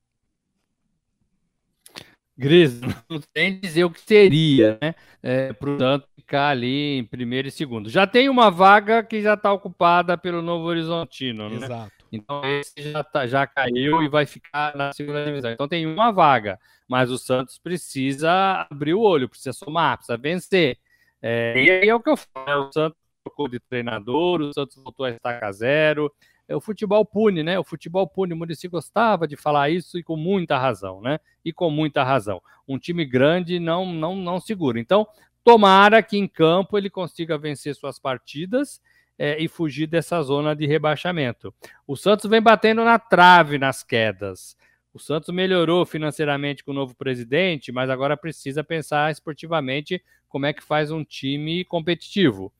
Gris, 2.39 2.79
não 3.09 3.19
tem 3.33 3.59
dizer 3.59 3.83
o 3.83 3.91
que 3.91 3.99
seria, 3.99 4.77
né? 4.81 4.95
É, 5.21 5.53
Santos 5.77 6.07
ficar 6.15 6.49
ali 6.49 6.97
em 6.97 7.03
primeiro 7.03 7.49
e 7.49 7.51
segundo. 7.51 7.89
Já 7.89 8.07
tem 8.07 8.29
uma 8.29 8.49
vaga 8.49 9.03
que 9.03 9.21
já 9.21 9.33
está 9.33 9.51
ocupada 9.51 10.17
pelo 10.17 10.41
Novo 10.41 10.65
Horizontino, 10.65 11.49
né? 11.49 11.65
Exato. 11.65 11.91
Então 12.11 12.41
esse 12.45 12.91
já, 12.91 13.03
tá, 13.03 13.27
já 13.27 13.45
caiu 13.45 14.01
e 14.01 14.07
vai 14.07 14.25
ficar 14.25 14.75
na 14.75 14.93
segunda 14.93 15.25
divisão. 15.25 15.51
Então 15.51 15.67
tem 15.67 15.85
uma 15.85 16.11
vaga, 16.11 16.57
mas 16.87 17.11
o 17.11 17.17
Santos 17.17 17.59
precisa 17.59 18.67
abrir 18.71 18.93
o 18.93 19.01
olho, 19.01 19.27
precisa 19.27 19.51
somar, 19.51 19.97
precisa 19.97 20.17
vencer. 20.17 20.77
É, 21.21 21.53
e 21.57 21.69
aí 21.69 21.89
é 21.89 21.93
o 21.93 21.99
que 21.99 22.09
eu 22.09 22.15
falo, 22.15 22.63
né? 22.63 22.67
o 22.69 22.71
Santos 22.71 22.97
trocou 23.23 23.49
de 23.49 23.59
treinador, 23.59 24.41
o 24.41 24.53
Santos 24.53 24.75
voltou 24.81 25.05
a 25.05 25.09
estaca 25.09 25.51
zero, 25.51 26.11
o 26.55 26.61
futebol 26.61 27.05
pune, 27.05 27.43
né? 27.43 27.59
O 27.59 27.63
futebol 27.63 28.07
pune. 28.07 28.33
O 28.33 28.37
Murici 28.37 28.67
gostava 28.67 29.27
de 29.27 29.35
falar 29.35 29.69
isso 29.69 29.97
e 29.97 30.03
com 30.03 30.15
muita 30.15 30.57
razão, 30.57 31.01
né? 31.01 31.19
E 31.43 31.53
com 31.53 31.69
muita 31.69 32.03
razão. 32.03 32.41
Um 32.67 32.77
time 32.77 33.05
grande 33.05 33.59
não, 33.59 33.85
não, 33.85 34.15
não 34.15 34.39
segura. 34.39 34.79
Então, 34.79 35.07
tomara 35.43 36.01
que 36.01 36.17
em 36.17 36.27
campo 36.27 36.77
ele 36.77 36.89
consiga 36.89 37.37
vencer 37.37 37.75
suas 37.75 37.99
partidas 37.99 38.81
é, 39.17 39.41
e 39.41 39.47
fugir 39.47 39.85
dessa 39.85 40.21
zona 40.21 40.55
de 40.55 40.65
rebaixamento. 40.65 41.53
O 41.85 41.95
Santos 41.95 42.29
vem 42.29 42.41
batendo 42.41 42.83
na 42.83 42.97
trave 42.97 43.57
nas 43.57 43.83
quedas. 43.83 44.55
O 44.93 44.97
Santos 44.97 45.33
melhorou 45.33 45.85
financeiramente 45.85 46.63
com 46.63 46.71
o 46.71 46.73
novo 46.73 46.95
presidente, 46.95 47.71
mas 47.71 47.89
agora 47.89 48.17
precisa 48.17 48.63
pensar 48.63 49.11
esportivamente 49.11 50.03
como 50.27 50.45
é 50.45 50.53
que 50.53 50.63
faz 50.63 50.89
um 50.89 51.03
time 51.03 51.63
competitivo. 51.65 52.51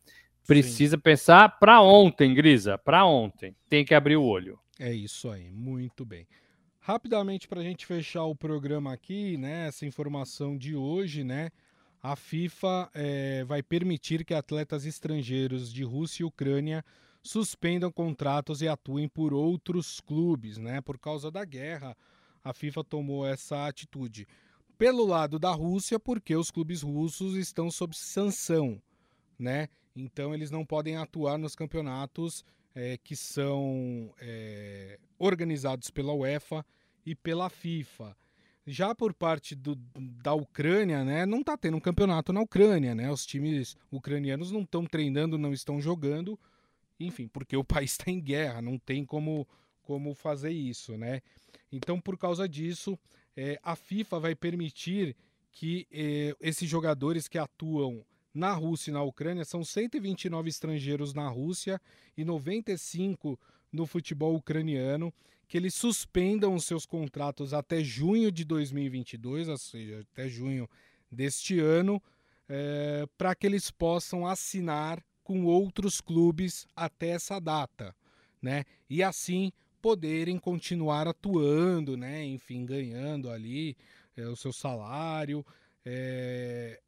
Precisa 0.50 0.97
Sim. 0.97 1.02
pensar 1.02 1.60
para 1.60 1.80
ontem, 1.80 2.34
Grisa, 2.34 2.76
para 2.76 3.06
ontem. 3.06 3.56
Tem 3.70 3.86
que 3.86 3.93
abrir 3.93 4.18
o 4.18 4.24
olho. 4.24 4.60
É 4.80 4.91
isso 4.91 5.30
aí, 5.30 5.52
muito 5.52 6.04
bem. 6.04 6.28
Rapidamente 6.80 7.47
para 7.47 7.60
a 7.60 7.64
gente 7.64 7.86
fechar 7.86 8.24
o 8.24 8.36
programa 8.36 8.91
aqui, 8.91 9.38
né? 9.38 9.68
Essa 9.68 9.86
informação 9.86 10.58
de 10.58 10.76
hoje, 10.76 11.24
né? 11.24 11.52
A 12.02 12.16
FIFA 12.16 12.89
é, 12.95 13.43
vai 13.43 13.62
permitir 13.62 14.26
que 14.26 14.34
atletas 14.34 14.88
estrangeiros 14.88 15.72
de 15.72 15.84
Rússia 15.84 16.24
e 16.24 16.26
Ucrânia 16.26 16.84
suspendam 17.22 17.91
contratos 17.91 18.64
e 18.64 18.68
atuem 18.68 19.08
por 19.08 19.36
outros 19.36 20.02
clubes, 20.02 20.58
né? 20.58 20.82
Por 20.82 20.97
causa 20.97 21.30
da 21.30 21.45
guerra, 21.45 21.95
a 22.43 22.56
FIFA 22.56 22.84
tomou 22.84 23.24
essa 23.24 23.68
atitude. 23.68 24.28
Pelo 24.80 25.06
lado 25.06 25.38
da 25.38 25.52
Rússia, 25.52 26.00
porque 26.00 26.36
os 26.36 26.50
clubes 26.50 26.82
russos 26.82 27.36
estão 27.36 27.70
sob 27.70 27.95
sanção, 27.95 28.82
né? 29.38 29.70
Então 30.00 30.34
eles 30.34 30.50
não 30.50 30.66
podem 30.66 30.95
atuar 30.95 31.38
nos 31.38 31.56
campeonatos 31.56 32.43
é, 32.74 32.97
que 32.97 33.16
são 33.16 34.14
é, 34.20 34.97
organizados 35.18 35.89
pela 35.89 36.14
UEFA 36.14 36.66
e 37.06 37.14
pela 37.14 37.50
FIFA. 37.50 38.16
Já 38.66 38.93
por 38.93 39.14
parte 39.14 39.56
do, 39.56 39.76
da 40.24 40.34
Ucrânia, 40.34 41.04
né, 41.04 41.26
não 41.26 41.41
está 41.41 41.58
tendo 41.58 41.78
um 41.78 41.82
campeonato 41.82 42.32
na 42.32 42.39
Ucrânia, 42.39 42.93
né? 42.93 43.12
Os 43.12 43.26
times 43.26 43.76
ucranianos 43.91 44.52
não 44.52 44.62
estão 44.62 44.86
treinando, 44.86 45.38
não 45.38 45.52
estão 45.52 45.82
jogando, 45.82 46.39
enfim, 47.00 47.28
porque 47.28 47.58
o 47.58 47.64
país 47.66 47.91
está 47.91 48.12
em 48.12 48.22
guerra, 48.22 48.62
não 48.62 48.78
tem 48.78 49.04
como, 49.04 49.47
como 49.82 50.14
fazer 50.14 50.52
isso, 50.52 50.95
né? 50.97 51.22
Então, 51.72 52.00
por 52.00 52.18
causa 52.18 52.47
disso, 52.47 52.97
é, 53.36 53.60
a 53.64 53.76
FIFA 53.76 54.20
vai 54.20 54.36
permitir 54.36 55.16
que 55.52 55.88
é, 55.91 56.36
esses 56.39 56.70
jogadores 56.70 57.28
que 57.28 57.39
atuam 57.39 58.06
na 58.34 58.53
Rússia 58.53 58.91
e 58.91 58.93
na 58.93 59.01
Ucrânia, 59.03 59.43
são 59.43 59.63
129 59.63 60.49
estrangeiros 60.49 61.13
na 61.13 61.27
Rússia 61.27 61.82
e 62.17 62.23
95 62.23 63.39
no 63.71 63.86
futebol 63.86 64.36
ucraniano, 64.36 65.13
que 65.47 65.57
eles 65.57 65.73
suspendam 65.73 66.53
os 66.53 66.65
seus 66.65 66.86
contratos 66.86 67.53
até 67.53 67.84
junho 67.84 68.32
de 68.32 68.43
2022, 68.45 69.47
ou 69.49 69.57
seja, 69.57 70.05
até 70.11 70.27
junho 70.27 70.69
deste 71.11 71.59
ano, 71.59 72.01
é, 72.47 73.07
para 73.17 73.34
que 73.34 73.47
eles 73.47 73.71
possam 73.71 74.27
assinar 74.27 75.03
com 75.23 75.45
outros 75.45 76.01
clubes 76.01 76.67
até 76.75 77.09
essa 77.09 77.39
data, 77.39 77.95
né? 78.41 78.63
E 78.89 79.03
assim 79.03 79.51
poderem 79.82 80.38
continuar 80.38 81.07
atuando, 81.07 81.95
né? 81.95 82.23
Enfim, 82.25 82.65
ganhando 82.65 83.30
ali 83.30 83.77
é, 84.15 84.27
o 84.27 84.36
seu 84.36 84.51
salário. 84.51 85.45
É, 85.86 86.80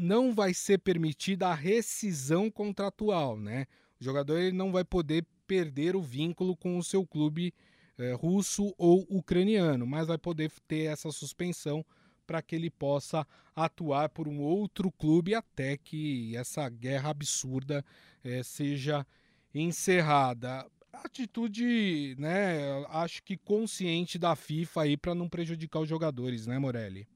não 0.00 0.34
vai 0.34 0.54
ser 0.54 0.78
permitida 0.78 1.48
a 1.48 1.54
rescisão 1.54 2.50
contratual, 2.50 3.38
né? 3.38 3.66
O 4.00 4.04
jogador 4.04 4.38
ele 4.38 4.56
não 4.56 4.72
vai 4.72 4.84
poder 4.84 5.26
perder 5.46 5.94
o 5.94 6.02
vínculo 6.02 6.56
com 6.56 6.78
o 6.78 6.82
seu 6.82 7.06
clube 7.06 7.52
é, 7.98 8.12
russo 8.14 8.74
ou 8.78 9.06
ucraniano, 9.10 9.86
mas 9.86 10.06
vai 10.06 10.16
poder 10.16 10.50
ter 10.66 10.84
essa 10.84 11.10
suspensão 11.12 11.84
para 12.26 12.40
que 12.40 12.54
ele 12.54 12.70
possa 12.70 13.26
atuar 13.54 14.08
por 14.08 14.28
um 14.28 14.40
outro 14.40 14.90
clube 14.90 15.34
até 15.34 15.76
que 15.76 16.34
essa 16.36 16.68
guerra 16.68 17.10
absurda 17.10 17.84
é, 18.22 18.42
seja 18.42 19.06
encerrada. 19.54 20.66
Atitude, 20.92 22.14
né, 22.18 22.84
acho 22.88 23.22
que 23.22 23.36
consciente 23.36 24.18
da 24.18 24.34
FIFA 24.34 24.82
aí 24.82 24.96
para 24.96 25.14
não 25.14 25.28
prejudicar 25.28 25.80
os 25.80 25.88
jogadores, 25.88 26.46
né, 26.46 26.58
Morelli? 26.58 27.06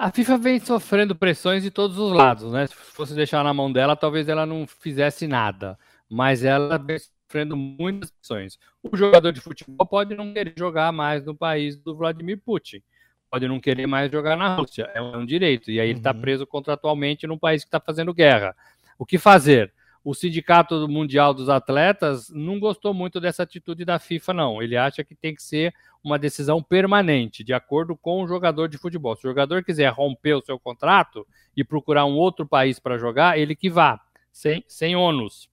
A 0.00 0.10
FIFA 0.10 0.38
vem 0.38 0.58
sofrendo 0.58 1.14
pressões 1.14 1.62
de 1.62 1.70
todos 1.70 1.98
os 1.98 2.10
lados, 2.10 2.50
né? 2.50 2.66
Se 2.66 2.74
fosse 2.74 3.14
deixar 3.14 3.44
na 3.44 3.52
mão 3.52 3.70
dela, 3.70 3.94
talvez 3.94 4.30
ela 4.30 4.46
não 4.46 4.66
fizesse 4.66 5.26
nada. 5.26 5.78
Mas 6.08 6.42
ela 6.42 6.78
vem 6.78 6.96
sofrendo 6.98 7.54
muitas 7.54 8.10
pressões. 8.10 8.58
O 8.82 8.96
jogador 8.96 9.30
de 9.30 9.42
futebol 9.42 9.86
pode 9.86 10.14
não 10.14 10.32
querer 10.32 10.54
jogar 10.56 10.90
mais 10.90 11.26
no 11.26 11.36
país 11.36 11.76
do 11.76 11.94
Vladimir 11.94 12.40
Putin. 12.42 12.82
Pode 13.30 13.46
não 13.46 13.60
querer 13.60 13.86
mais 13.86 14.10
jogar 14.10 14.38
na 14.38 14.54
Rússia. 14.54 14.90
É 14.94 15.02
um 15.02 15.26
direito. 15.26 15.70
E 15.70 15.78
aí 15.78 15.90
ele 15.90 15.98
está 15.98 16.14
uhum. 16.14 16.20
preso 16.22 16.46
contratualmente 16.46 17.26
num 17.26 17.36
país 17.36 17.62
que 17.62 17.68
está 17.68 17.78
fazendo 17.78 18.14
guerra. 18.14 18.56
O 18.98 19.04
que 19.04 19.18
fazer? 19.18 19.70
O 20.02 20.14
Sindicato 20.14 20.88
Mundial 20.88 21.34
dos 21.34 21.50
Atletas 21.50 22.30
não 22.30 22.58
gostou 22.58 22.94
muito 22.94 23.20
dessa 23.20 23.42
atitude 23.42 23.84
da 23.84 23.98
FIFA, 23.98 24.32
não. 24.32 24.62
Ele 24.62 24.78
acha 24.78 25.04
que 25.04 25.14
tem 25.14 25.34
que 25.34 25.42
ser 25.42 25.74
uma 26.02 26.18
decisão 26.18 26.62
permanente, 26.62 27.44
de 27.44 27.52
acordo 27.52 27.96
com 27.96 28.22
o 28.22 28.26
jogador 28.26 28.68
de 28.68 28.78
futebol. 28.78 29.14
Se 29.16 29.26
o 29.26 29.30
jogador 29.30 29.62
quiser 29.62 29.92
romper 29.92 30.34
o 30.34 30.42
seu 30.42 30.58
contrato 30.58 31.26
e 31.56 31.62
procurar 31.62 32.06
um 32.06 32.16
outro 32.16 32.46
país 32.46 32.78
para 32.78 32.98
jogar, 32.98 33.38
ele 33.38 33.54
que 33.54 33.68
vá, 33.68 34.00
sem, 34.32 34.64
sem 34.66 34.96
ônus, 34.96 35.50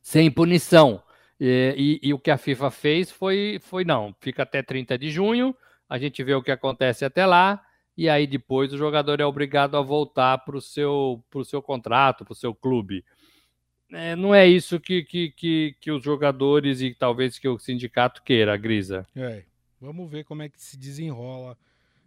sem 0.00 0.30
punição. 0.30 1.02
E, 1.38 2.00
e, 2.02 2.08
e, 2.08 2.14
o 2.14 2.18
que 2.18 2.30
a 2.30 2.38
FIFA 2.38 2.70
fez 2.70 3.10
foi, 3.10 3.58
foi 3.62 3.84
não, 3.84 4.14
fica 4.20 4.44
até 4.44 4.62
30 4.62 4.96
de 4.96 5.10
junho, 5.10 5.54
a 5.88 5.98
gente 5.98 6.22
vê 6.22 6.34
o 6.34 6.42
que 6.42 6.52
acontece 6.52 7.04
até 7.04 7.26
lá, 7.26 7.60
e 7.96 8.08
aí 8.08 8.26
depois 8.26 8.72
o 8.72 8.78
jogador 8.78 9.20
é 9.20 9.26
obrigado 9.26 9.76
a 9.76 9.82
voltar 9.82 10.38
para 10.38 10.56
o 10.56 10.60
seu, 10.60 11.22
seu 11.44 11.60
contrato, 11.60 12.24
para 12.24 12.32
o 12.32 12.36
seu 12.36 12.54
clube 12.54 13.04
é, 13.92 14.16
não 14.16 14.34
é 14.34 14.46
isso 14.46 14.80
que, 14.80 15.02
que, 15.04 15.30
que, 15.30 15.76
que, 15.80 15.90
os 15.90 16.02
jogadores 16.02 16.80
e 16.80 16.94
talvez 16.94 17.38
que 17.38 17.48
o 17.48 17.58
sindicato 17.58 18.22
queira, 18.22 18.56
Grisa. 18.56 19.06
É, 19.14 19.44
vamos 19.80 20.10
ver 20.10 20.24
como 20.24 20.42
é 20.42 20.48
que 20.48 20.60
se 20.60 20.76
desenrola 20.76 21.56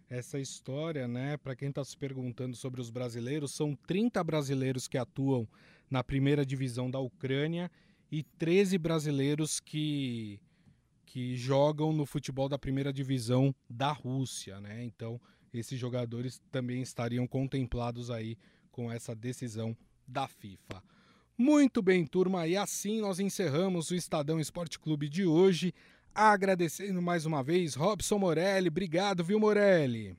essa 0.08 0.38
história, 0.38 1.06
né? 1.08 1.36
Para 1.36 1.56
quem 1.56 1.68
está 1.68 1.84
se 1.84 1.96
perguntando 1.96 2.56
sobre 2.56 2.80
os 2.80 2.90
brasileiros, 2.90 3.52
são 3.52 3.74
30 3.86 4.22
brasileiros 4.22 4.86
que 4.86 4.98
atuam 4.98 5.48
na 5.90 6.02
primeira 6.02 6.44
divisão 6.44 6.90
da 6.90 6.98
Ucrânia 6.98 7.70
e 8.10 8.22
13 8.22 8.78
brasileiros 8.78 9.60
que, 9.60 10.40
que 11.04 11.36
jogam 11.36 11.92
no 11.92 12.06
futebol 12.06 12.48
da 12.48 12.58
primeira 12.58 12.92
divisão 12.92 13.54
da 13.68 13.92
Rússia, 13.92 14.60
né? 14.60 14.84
Então, 14.84 15.20
esses 15.52 15.78
jogadores 15.78 16.40
também 16.50 16.82
estariam 16.82 17.26
contemplados 17.26 18.10
aí 18.10 18.36
com 18.70 18.90
essa 18.92 19.14
decisão 19.14 19.76
da 20.06 20.28
FIFA. 20.28 20.82
Muito 21.38 21.82
bem, 21.82 22.06
turma, 22.06 22.46
e 22.46 22.56
assim 22.56 23.00
nós 23.00 23.20
encerramos 23.20 23.90
o 23.90 23.94
Estadão 23.94 24.40
Esporte 24.40 24.78
Clube 24.78 25.06
de 25.06 25.26
hoje. 25.26 25.74
Agradecendo 26.14 27.02
mais 27.02 27.26
uma 27.26 27.42
vez, 27.42 27.74
Robson 27.74 28.18
Morelli. 28.18 28.68
Obrigado, 28.68 29.22
viu, 29.22 29.38
Morelli? 29.38 30.16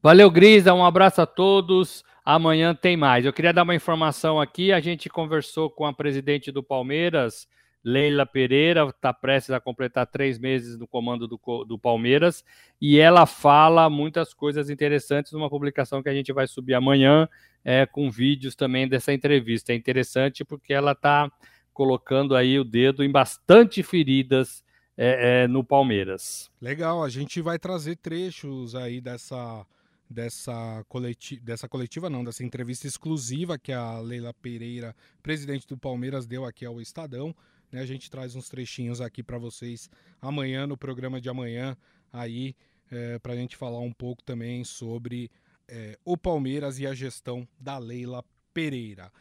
Valeu, 0.00 0.30
Grisa. 0.30 0.72
Um 0.72 0.84
abraço 0.84 1.20
a 1.20 1.26
todos. 1.26 2.04
Amanhã 2.24 2.72
tem 2.72 2.96
mais. 2.96 3.24
Eu 3.24 3.32
queria 3.32 3.52
dar 3.52 3.64
uma 3.64 3.74
informação 3.74 4.40
aqui. 4.40 4.72
A 4.72 4.78
gente 4.78 5.08
conversou 5.08 5.68
com 5.68 5.84
a 5.84 5.92
presidente 5.92 6.52
do 6.52 6.62
Palmeiras, 6.62 7.48
Leila 7.86 8.26
Pereira, 8.26 8.88
está 8.88 9.14
prestes 9.14 9.52
a 9.52 9.60
completar 9.60 10.08
três 10.08 10.40
meses 10.40 10.76
no 10.76 10.88
comando 10.88 11.28
do, 11.28 11.38
do, 11.64 11.78
Palmeiras, 11.78 12.44
e 12.80 12.98
ela 12.98 13.26
fala 13.26 13.88
muitas 13.88 14.34
coisas 14.34 14.68
interessantes 14.68 15.30
numa 15.30 15.48
publicação 15.48 16.02
que 16.02 16.08
a 16.08 16.12
gente 16.12 16.32
vai 16.32 16.48
subir 16.48 16.74
amanhã, 16.74 17.28
é, 17.64 17.86
com 17.86 18.10
vídeos 18.10 18.56
também 18.56 18.88
dessa 18.88 19.12
entrevista. 19.12 19.72
É 19.72 19.76
interessante 19.76 20.44
porque 20.44 20.74
ela 20.74 20.92
está 20.92 21.30
colocando 21.72 22.34
aí 22.34 22.58
o 22.58 22.64
dedo 22.64 23.04
em 23.04 23.10
bastante 23.10 23.84
feridas 23.84 24.64
é, 24.96 25.44
é, 25.44 25.46
no 25.46 25.62
Palmeiras. 25.62 26.50
Legal, 26.60 27.04
a 27.04 27.08
gente 27.08 27.40
vai 27.40 27.56
trazer 27.56 27.94
trechos 27.98 28.74
aí 28.74 29.00
dessa 29.00 29.64
dessa 30.08 30.84
coletiva, 30.88 31.42
dessa 31.44 31.68
coletiva 31.68 32.08
não, 32.08 32.22
dessa 32.22 32.44
entrevista 32.44 32.86
exclusiva 32.86 33.58
que 33.58 33.72
a 33.72 33.98
Leila 33.98 34.32
Pereira, 34.34 34.94
presidente 35.22 35.66
do 35.66 35.76
Palmeiras, 35.76 36.26
deu 36.26 36.44
aqui 36.44 36.64
ao 36.64 36.80
Estadão. 36.80 37.34
Né? 37.70 37.80
A 37.80 37.86
gente 37.86 38.10
traz 38.10 38.34
uns 38.34 38.48
trechinhos 38.48 39.00
aqui 39.00 39.22
para 39.22 39.38
vocês 39.38 39.88
amanhã, 40.20 40.66
no 40.66 40.76
programa 40.76 41.20
de 41.20 41.28
amanhã, 41.28 41.76
aí, 42.12 42.54
é, 42.90 43.18
para 43.18 43.32
a 43.32 43.36
gente 43.36 43.56
falar 43.56 43.80
um 43.80 43.92
pouco 43.92 44.22
também 44.22 44.64
sobre 44.64 45.30
é, 45.68 45.98
o 46.04 46.16
Palmeiras 46.16 46.78
e 46.78 46.86
a 46.86 46.94
gestão 46.94 47.46
da 47.58 47.78
Leila 47.78 48.24
Pereira. 48.54 49.12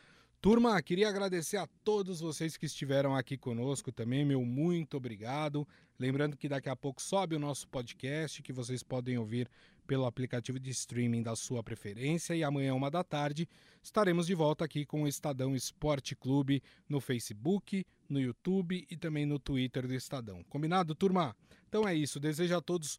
Turma, 0.41 0.79
queria 0.83 1.09
agradecer 1.09 1.57
a 1.57 1.67
todos 1.83 2.19
vocês 2.19 2.55
que 2.55 2.67
estiveram 2.67 3.15
aqui 3.15 3.35
conosco 3.35 3.91
também, 3.91 4.23
meu 4.23 4.45
muito 4.45 4.95
obrigado. 4.95 5.67
Lembrando 5.97 6.37
que 6.37 6.47
daqui 6.47 6.69
a 6.69 6.75
pouco 6.75 7.01
sobe 7.01 7.35
o 7.35 7.39
nosso 7.39 7.67
podcast, 7.67 8.43
que 8.43 8.53
vocês 8.53 8.83
podem 8.83 9.17
ouvir 9.17 9.49
pelo 9.85 10.05
aplicativo 10.05 10.59
de 10.59 10.69
streaming 10.71 11.21
da 11.21 11.35
sua 11.35 11.63
preferência. 11.63 12.35
E 12.35 12.43
amanhã, 12.43 12.73
uma 12.73 12.91
da 12.91 13.03
tarde, 13.03 13.47
estaremos 13.81 14.27
de 14.27 14.35
volta 14.35 14.65
aqui 14.65 14.85
com 14.85 15.03
o 15.03 15.07
Estadão 15.07 15.55
Esporte 15.55 16.15
Clube 16.15 16.61
no 16.89 16.99
Facebook, 16.99 17.85
no 18.09 18.19
YouTube 18.19 18.85
e 18.89 18.97
também 18.97 19.25
no 19.25 19.39
Twitter 19.39 19.87
do 19.87 19.93
Estadão. 19.93 20.43
Combinado, 20.49 20.95
turma? 20.95 21.35
Então 21.67 21.87
é 21.87 21.93
isso. 21.93 22.19
Desejo 22.19 22.55
a 22.55 22.61
todos 22.61 22.97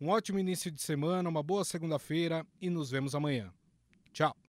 um 0.00 0.08
ótimo 0.08 0.38
início 0.38 0.70
de 0.70 0.82
semana, 0.82 1.28
uma 1.28 1.42
boa 1.42 1.64
segunda-feira 1.64 2.46
e 2.60 2.68
nos 2.68 2.90
vemos 2.90 3.14
amanhã. 3.14 3.52
Tchau! 4.12 4.36